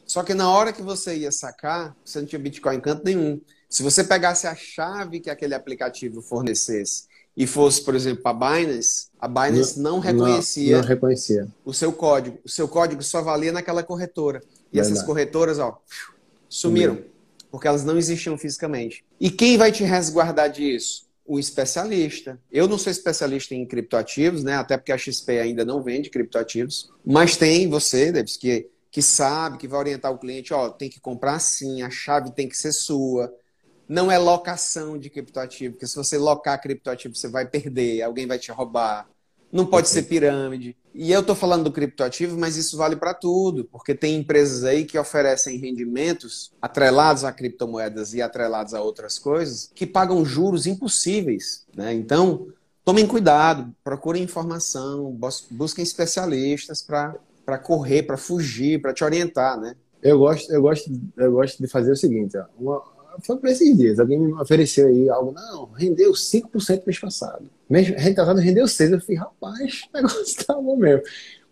Só 0.07 0.23
que 0.23 0.35
na 0.35 0.49
hora 0.49 0.73
que 0.73 0.83
você 0.83 1.17
ia 1.17 1.33
sacar, 1.33 1.97
você 2.05 2.21
não 2.21 2.27
tinha 2.27 2.39
Bitcoin 2.39 2.77
em 2.77 2.81
canto 2.81 3.05
nenhum. 3.05 3.41
Se 3.69 3.83
você 3.83 4.05
pegasse 4.05 4.47
a 4.47 4.55
chave 4.55 5.19
que 5.19 5.29
aquele 5.29 5.55
aplicativo 5.55 6.23
fornecesse 6.23 7.07
e 7.37 7.47
fosse, 7.47 7.83
por 7.83 7.95
exemplo, 7.97 8.23
para 8.23 8.31
a 8.31 8.59
Binance, 8.63 9.09
a 9.19 9.27
Binance 9.27 9.81
não, 9.81 9.93
não 9.93 9.99
reconhecia, 9.99 10.77
não, 10.77 10.83
não 10.83 10.89
reconhecia 10.89 11.49
o 11.65 11.73
seu 11.73 11.93
código. 11.93 12.39
O 12.45 12.49
seu 12.49 12.69
código 12.69 13.03
só 13.03 13.21
valia 13.23 13.51
naquela 13.51 13.83
corretora. 13.83 14.41
E 14.73 14.77
Verdade. 14.77 14.93
essas 14.93 15.05
corretoras, 15.05 15.59
ó, 15.59 15.81
sumiram, 16.49 17.03
porque 17.51 17.67
elas 17.67 17.83
não 17.83 17.99
existiam 17.99 18.39
fisicamente. 18.39 19.05
E 19.19 19.31
quem 19.31 19.57
vai 19.57 19.73
te 19.73 19.83
resguardar 19.83 20.51
disso? 20.51 21.09
O 21.27 21.39
especialista. 21.39 22.39
Eu 22.51 22.69
não 22.69 22.77
sou 22.79 22.91
especialista 22.91 23.55
em 23.55 23.67
criptoativos, 23.67 24.45
né? 24.45 24.57
Até 24.57 24.77
porque 24.77 24.93
a 24.93 24.99
XP 24.99 25.39
ainda 25.39 25.65
não 25.65 25.83
vende 25.83 26.11
criptoativos, 26.11 26.91
mas 27.05 27.37
tem 27.37 27.69
você, 27.69 28.13
Davis, 28.13 28.37
que, 28.37 28.69
que 28.91 29.01
sabe, 29.01 29.59
que 29.59 29.67
vai 29.67 29.81
orientar 29.81 30.13
o 30.13 30.19
cliente, 30.19 30.53
ó, 30.53 30.69
tem 30.69 30.91
que 30.91 31.01
comprar 31.01 31.39
sim, 31.39 31.83
a 31.83 31.91
chave 31.91 32.33
tem 32.33 32.49
que 32.49 32.57
ser 32.57 32.73
sua. 32.73 33.33
Não 33.89 34.11
é 34.11 34.19
locação 34.19 34.99
de 34.99 35.11
criptoativo, 35.11 35.75
porque 35.75 35.87
se 35.87 35.97
você 35.97 36.17
locar 36.19 36.61
criptoativo, 36.61 37.15
você 37.15 37.29
vai 37.29 37.47
perder, 37.47 38.03
alguém 38.03 38.27
vai 38.27 38.39
te 38.39 38.51
roubar. 38.51 39.09
Não 39.55 39.65
pode 39.65 39.89
ser 39.89 40.03
pirâmide. 40.03 40.77
E 40.93 41.13
eu 41.13 41.21
estou 41.21 41.37
falando 41.37 41.63
do 41.63 41.71
criptoativo, 41.71 42.37
mas 42.37 42.57
isso 42.57 42.77
vale 42.77 42.97
para 42.97 43.15
tudo, 43.15 43.65
porque 43.65 43.95
tem 43.95 44.17
empresas 44.17 44.65
aí 44.65 44.85
que 44.85 44.99
oferecem 44.99 45.59
rendimentos 45.59 46.53
atrelados 46.61 47.23
a 47.23 47.31
criptomoedas 47.31 48.15
e 48.15 48.21
atrelados 48.21 48.75
a 48.75 48.83
outras 48.83 49.17
coisas 49.17 49.71
que 49.73 49.87
pagam 49.87 50.25
juros 50.25 50.67
impossíveis. 50.67 51.65
Né? 51.73 51.95
Então, 51.95 52.49
tomem 52.85 53.07
cuidado, 53.07 53.73
procurem 53.85 54.25
informação, 54.25 55.17
busquem 55.53 55.85
especialistas 55.85 56.83
para 56.83 57.59
correr, 57.59 58.03
para 58.03 58.17
fugir, 58.17 58.83
para 58.83 58.93
te 58.93 59.05
orientar. 59.05 59.57
Né? 59.61 59.77
Eu 60.03 60.19
gosto, 60.19 60.53
eu 60.53 60.63
gosto, 60.63 60.91
eu 61.17 61.31
gosto 61.31 61.63
de 61.63 61.69
fazer 61.69 61.93
o 61.93 61.97
seguinte: 61.97 62.37
ó, 62.37 62.45
uma, 62.59 62.83
foi 63.25 63.37
por 63.37 63.49
esses 63.49 63.77
dias. 63.77 64.01
Alguém 64.01 64.19
me 64.19 64.33
ofereceu 64.33 64.89
aí 64.89 65.09
algo, 65.09 65.31
não, 65.31 65.67
rendeu 65.67 66.11
5% 66.11 66.83
mês 66.85 66.99
passado. 66.99 67.49
Mês 67.69 67.89
retrasado 67.89 68.41
rendeu 68.41 68.65
6%. 68.65 68.93
Eu 68.93 69.01
falei, 69.01 69.17
rapaz, 69.17 69.83
o 69.93 69.97
negócio 69.97 70.37
tá 70.47 70.55
bom 70.55 70.77
mesmo. 70.77 71.03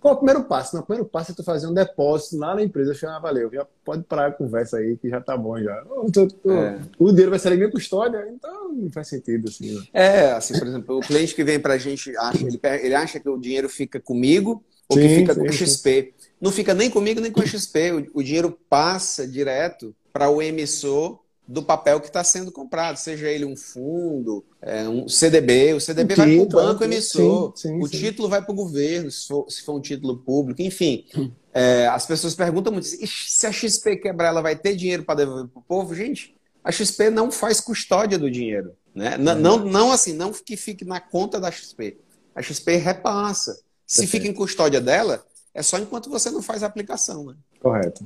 Qual 0.03 0.15
é 0.15 0.17
o 0.17 0.19
primeiro 0.19 0.45
passo? 0.45 0.77
No 0.77 0.83
primeiro 0.83 1.09
passo 1.09 1.31
é 1.31 1.35
tu 1.35 1.45
fazer 1.45 1.69
um 1.69 1.73
depósito 1.73 2.37
lá 2.37 2.57
na 2.57 2.63
empresa. 2.63 2.91
Eu 2.91 2.97
falei, 2.97 3.15
ah, 3.15 3.19
valeu, 3.21 3.51
já 3.53 3.65
pode 3.85 4.03
parar 4.03 4.27
a 4.27 4.33
conversa 4.33 4.79
aí, 4.79 4.97
que 4.97 5.09
já 5.09 5.21
tá 5.21 5.37
bom 5.37 5.57
já. 5.63 5.81
Tô, 6.13 6.27
tô, 6.27 6.51
é. 6.51 6.81
O 6.99 7.11
dinheiro 7.11 7.31
vai 7.31 7.39
sair 7.39 7.57
minha 7.57 7.71
custódia, 7.71 8.27
então 8.29 8.73
não 8.73 8.91
faz 8.91 9.07
sentido 9.07 9.49
assim. 9.49 9.77
Né? 9.77 9.83
É, 9.93 10.33
assim, 10.33 10.59
por 10.59 10.67
exemplo, 10.67 10.99
o 10.99 11.01
cliente 11.01 11.37
que 11.37 11.45
vem 11.45 11.61
pra 11.61 11.79
gente, 11.79 12.17
acha, 12.17 12.45
ele, 12.45 12.59
ele 12.83 12.95
acha 12.97 13.21
que 13.21 13.29
o 13.29 13.39
dinheiro 13.39 13.69
fica 13.69 14.01
comigo 14.01 14.65
ou 14.89 14.97
sim, 14.97 15.03
que 15.03 15.15
fica 15.15 15.35
sim, 15.35 15.41
com 15.41 15.47
o 15.47 15.53
XP. 15.53 16.15
Sim. 16.19 16.29
Não 16.41 16.51
fica 16.51 16.75
nem 16.75 16.91
comigo 16.91 17.21
nem 17.21 17.31
com 17.31 17.41
o 17.41 17.47
XP. 17.47 17.93
O, 17.93 18.19
o 18.19 18.23
dinheiro 18.25 18.59
passa 18.69 19.25
direto 19.25 19.95
para 20.13 20.29
o 20.29 20.43
emissor 20.43 21.22
do 21.53 21.63
papel 21.63 22.01
que 22.01 22.07
está 22.07 22.25
sendo 22.25 22.51
comprado, 22.51 22.97
seja 22.97 23.29
ele 23.29 23.45
um 23.45 23.55
fundo, 23.55 24.43
é, 24.63 24.89
um 24.89 25.07
CDB, 25.07 25.75
o 25.75 25.81
CDB 25.81 26.15
vai 26.15 26.35
para 26.35 26.43
o 26.43 26.49
banco 26.49 26.85
emissor, 26.85 27.53
sim, 27.55 27.69
sim, 27.69 27.79
o 27.79 27.87
sim. 27.87 27.99
título 27.99 28.27
vai 28.27 28.41
para 28.41 28.53
o 28.53 28.57
governo, 28.57 29.11
se 29.11 29.29
for, 29.29 29.51
se 29.51 29.63
for, 29.63 29.75
um 29.75 29.81
título 29.81 30.17
público, 30.17 30.63
enfim. 30.63 31.05
É, 31.53 31.87
as 31.89 32.07
pessoas 32.07 32.35
perguntam 32.35 32.73
muito, 32.73 32.87
se 32.87 33.47
a 33.47 33.53
XP 33.53 33.97
quebrar, 33.97 34.29
ela 34.29 34.41
vai 34.41 34.57
ter 34.57 34.75
dinheiro 34.75 35.05
para 35.05 35.17
devolver 35.17 35.49
para 35.49 35.61
o 35.61 35.63
povo? 35.63 35.95
Gente, 35.95 36.35
a 36.65 36.73
XP 36.73 37.11
não 37.11 37.31
faz 37.31 37.61
custódia 37.61 38.19
do 38.19 38.31
dinheiro. 38.31 38.73
Né? 38.95 39.19
Não, 39.19 39.35
não, 39.35 39.59
não 39.59 39.93
assim, 39.93 40.15
não 40.15 40.33
que 40.33 40.57
fique 40.57 40.83
na 40.83 40.99
conta 40.99 41.39
da 41.39 41.51
XP. 41.51 41.99
A 42.35 42.41
XP 42.41 42.77
repassa. 42.77 43.61
Se 43.87 44.07
fica 44.07 44.27
em 44.27 44.33
custódia 44.33 44.81
dela, 44.81 45.23
é 45.53 45.63
só 45.63 45.79
enquanto 45.79 46.09
você 46.09 46.31
não 46.31 46.41
faz 46.41 46.63
a 46.63 46.67
aplicação. 46.67 47.27
Né? 47.27 47.35
Correto. 47.61 48.03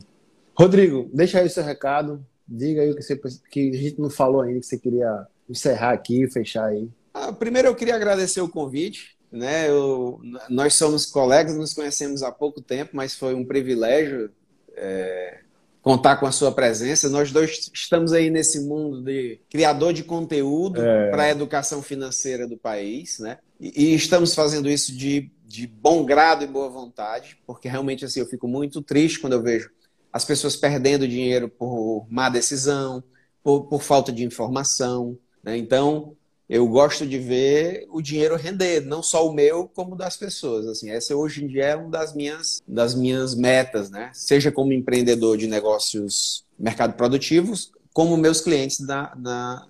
Rodrigo, 0.58 1.08
deixa 1.14 1.38
aí 1.38 1.46
o 1.46 1.50
seu 1.50 1.62
recado, 1.62 2.26
Diga 2.48 2.82
aí 2.82 2.90
o 2.90 2.96
que, 2.96 3.02
você, 3.02 3.20
que 3.50 3.70
a 3.70 3.76
gente 3.76 4.00
não 4.00 4.10
falou 4.10 4.40
ainda, 4.40 4.60
que 4.60 4.66
você 4.66 4.78
queria 4.78 5.26
encerrar 5.48 5.92
aqui, 5.92 6.28
fechar 6.30 6.66
aí. 6.66 6.88
Ah, 7.12 7.32
primeiro 7.32 7.68
eu 7.68 7.74
queria 7.74 7.94
agradecer 7.94 8.40
o 8.40 8.48
convite. 8.48 9.16
Né? 9.30 9.68
Eu, 9.68 10.20
nós 10.48 10.74
somos 10.74 11.06
colegas, 11.06 11.56
nos 11.56 11.74
conhecemos 11.74 12.22
há 12.22 12.30
pouco 12.30 12.60
tempo, 12.60 12.92
mas 12.94 13.14
foi 13.14 13.34
um 13.34 13.44
privilégio 13.44 14.30
é, 14.76 15.40
contar 15.82 16.16
com 16.16 16.26
a 16.26 16.32
sua 16.32 16.52
presença. 16.52 17.08
Nós 17.08 17.32
dois 17.32 17.70
estamos 17.72 18.12
aí 18.12 18.30
nesse 18.30 18.60
mundo 18.60 19.02
de 19.02 19.40
criador 19.50 19.92
de 19.92 20.04
conteúdo 20.04 20.80
é. 20.80 21.10
para 21.10 21.24
a 21.24 21.30
educação 21.30 21.82
financeira 21.82 22.46
do 22.46 22.56
país, 22.56 23.18
né? 23.18 23.38
E, 23.60 23.84
e, 23.84 23.94
estamos 23.94 24.34
fazendo 24.34 24.68
isso 24.68 24.96
de, 24.96 25.30
de 25.44 25.66
bom 25.66 26.04
grado 26.04 26.44
e 26.44 26.46
boa 26.46 26.68
vontade, 26.68 27.38
porque 27.46 27.68
realmente 27.68 28.04
assim 28.04 28.20
eu 28.20 28.26
fico 28.26 28.46
muito 28.46 28.82
triste 28.82 29.18
quando 29.18 29.32
eu 29.32 29.42
vejo 29.42 29.70
as 30.16 30.24
pessoas 30.24 30.56
perdendo 30.56 31.06
dinheiro 31.06 31.46
por 31.46 32.06
má 32.08 32.30
decisão, 32.30 33.04
por, 33.42 33.64
por 33.64 33.82
falta 33.82 34.10
de 34.10 34.24
informação. 34.24 35.18
Né? 35.44 35.58
Então, 35.58 36.16
eu 36.48 36.66
gosto 36.66 37.06
de 37.06 37.18
ver 37.18 37.86
o 37.90 38.00
dinheiro 38.00 38.34
render, 38.34 38.80
não 38.80 39.02
só 39.02 39.28
o 39.28 39.32
meu, 39.34 39.68
como 39.68 39.94
das 39.94 40.16
pessoas. 40.16 40.66
Assim, 40.68 40.88
essa 40.88 41.14
hoje 41.14 41.44
em 41.44 41.46
dia 41.46 41.64
é 41.66 41.76
uma 41.76 41.90
das 41.90 42.14
minhas, 42.14 42.62
das 42.66 42.94
minhas 42.94 43.34
metas, 43.34 43.90
né? 43.90 44.10
Seja 44.14 44.50
como 44.50 44.72
empreendedor 44.72 45.36
de 45.36 45.46
negócios, 45.46 46.46
mercado 46.58 46.94
produtivos, 46.94 47.70
como 47.92 48.16
meus 48.16 48.40
clientes 48.40 48.80
da, 48.80 49.14
da, 49.14 49.66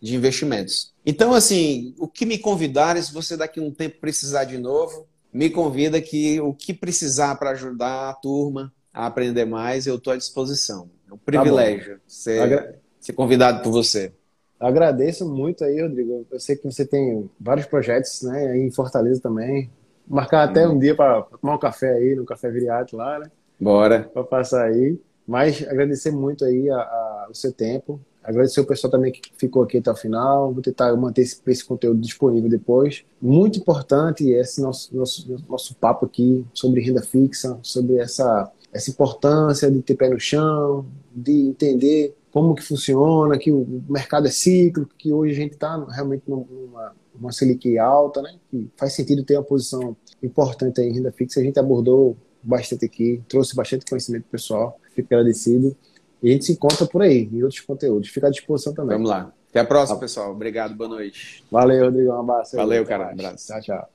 de 0.00 0.16
investimentos. 0.16 0.94
Então, 1.04 1.34
assim, 1.34 1.94
o 1.98 2.08
que 2.08 2.24
me 2.24 2.38
convidarem, 2.38 3.02
se 3.02 3.12
você 3.12 3.36
daqui 3.36 3.60
a 3.60 3.62
um 3.62 3.70
tempo 3.70 4.00
precisar 4.00 4.44
de 4.44 4.56
novo, 4.56 5.06
me 5.30 5.50
convida 5.50 6.00
que 6.00 6.40
o 6.40 6.54
que 6.54 6.72
precisar 6.72 7.34
para 7.34 7.50
ajudar 7.50 8.08
a 8.08 8.14
turma, 8.14 8.72
a 8.92 9.06
aprender 9.06 9.44
mais, 9.44 9.86
eu 9.86 9.96
estou 9.96 10.12
à 10.12 10.16
disposição. 10.16 10.90
É 11.08 11.12
um 11.12 11.16
tá 11.16 11.22
privilégio 11.24 11.96
tá 11.96 12.02
ser, 12.06 12.42
Agra... 12.42 12.78
ser 12.98 13.12
convidado 13.12 13.62
por 13.62 13.70
você. 13.70 14.12
Agradeço 14.58 15.26
muito 15.26 15.64
aí, 15.64 15.80
Rodrigo. 15.80 16.26
Eu 16.30 16.38
sei 16.38 16.54
que 16.56 16.64
você 16.64 16.84
tem 16.84 17.30
vários 17.40 17.66
projetos 17.66 18.22
né, 18.22 18.46
aí 18.48 18.60
em 18.60 18.70
Fortaleza 18.70 19.20
também. 19.20 19.70
Marcar 20.06 20.42
até 20.42 20.68
hum. 20.68 20.72
um 20.72 20.78
dia 20.78 20.94
para 20.94 21.22
tomar 21.22 21.54
um 21.54 21.58
café 21.58 21.94
aí, 21.94 22.14
no 22.14 22.24
Café 22.24 22.50
Viriato 22.50 22.96
lá, 22.96 23.18
né? 23.20 23.30
Bora. 23.58 24.10
Para 24.12 24.24
passar 24.24 24.64
aí. 24.66 25.00
Mas 25.26 25.62
agradecer 25.62 26.10
muito 26.10 26.44
aí 26.44 26.68
a, 26.68 26.76
a, 26.76 27.28
o 27.30 27.34
seu 27.34 27.52
tempo. 27.52 28.00
Agradecer 28.22 28.60
o 28.60 28.66
pessoal 28.66 28.90
também 28.90 29.12
que 29.12 29.20
ficou 29.38 29.62
aqui 29.62 29.78
até 29.78 29.90
o 29.90 29.96
final. 29.96 30.52
Vou 30.52 30.62
tentar 30.62 30.94
manter 30.96 31.22
esse, 31.22 31.40
esse 31.46 31.64
conteúdo 31.64 32.00
disponível 32.00 32.50
depois. 32.50 33.04
Muito 33.20 33.58
importante 33.58 34.28
esse 34.28 34.60
nosso, 34.60 34.94
nosso, 34.94 35.44
nosso 35.48 35.74
papo 35.76 36.04
aqui 36.04 36.44
sobre 36.52 36.82
renda 36.82 37.02
fixa, 37.02 37.58
sobre 37.62 37.96
essa 37.96 38.50
essa 38.72 38.90
importância 38.90 39.70
de 39.70 39.82
ter 39.82 39.94
pé 39.94 40.08
no 40.08 40.18
chão, 40.18 40.86
de 41.14 41.48
entender 41.48 42.16
como 42.30 42.54
que 42.54 42.62
funciona, 42.62 43.36
que 43.36 43.50
o 43.50 43.82
mercado 43.88 44.28
é 44.28 44.30
cíclico, 44.30 44.94
que 44.96 45.12
hoje 45.12 45.32
a 45.32 45.36
gente 45.36 45.52
está 45.54 45.84
realmente 45.86 46.22
numa 46.28 46.92
uma 47.20 47.32
Selic 47.32 47.76
alta, 47.78 48.22
né? 48.22 48.34
Que 48.50 48.70
faz 48.76 48.94
sentido 48.94 49.22
ter 49.22 49.36
uma 49.36 49.44
posição 49.44 49.96
importante 50.22 50.80
aí 50.80 50.88
em 50.88 50.94
renda 50.94 51.12
fixa. 51.12 51.40
A 51.40 51.42
gente 51.42 51.58
abordou 51.58 52.16
bastante 52.42 52.86
aqui, 52.86 53.22
trouxe 53.28 53.54
bastante 53.54 53.84
conhecimento 53.84 54.24
pessoal. 54.30 54.78
Fico 54.94 55.08
agradecido. 55.12 55.76
E 56.22 56.30
a 56.30 56.32
gente 56.32 56.44
se 56.46 56.52
encontra 56.52 56.86
por 56.86 57.02
aí, 57.02 57.28
em 57.32 57.42
outros 57.42 57.60
conteúdos. 57.60 58.08
Fica 58.08 58.28
à 58.28 58.30
disposição 58.30 58.72
também. 58.72 58.96
Vamos 58.96 59.10
lá. 59.10 59.32
Até 59.50 59.60
a 59.60 59.64
próxima, 59.64 59.96
tá. 59.96 60.00
pessoal. 60.00 60.32
Obrigado, 60.32 60.74
boa 60.74 60.88
noite. 60.88 61.44
Valeu, 61.50 61.86
Rodrigo. 61.86 62.10
Um 62.12 62.20
abraço. 62.20 62.56
Valeu, 62.56 62.84
cara. 62.86 63.08
Um 63.08 63.10
abraço. 63.10 63.46
Tchau, 63.46 63.60
tchau. 63.60 63.90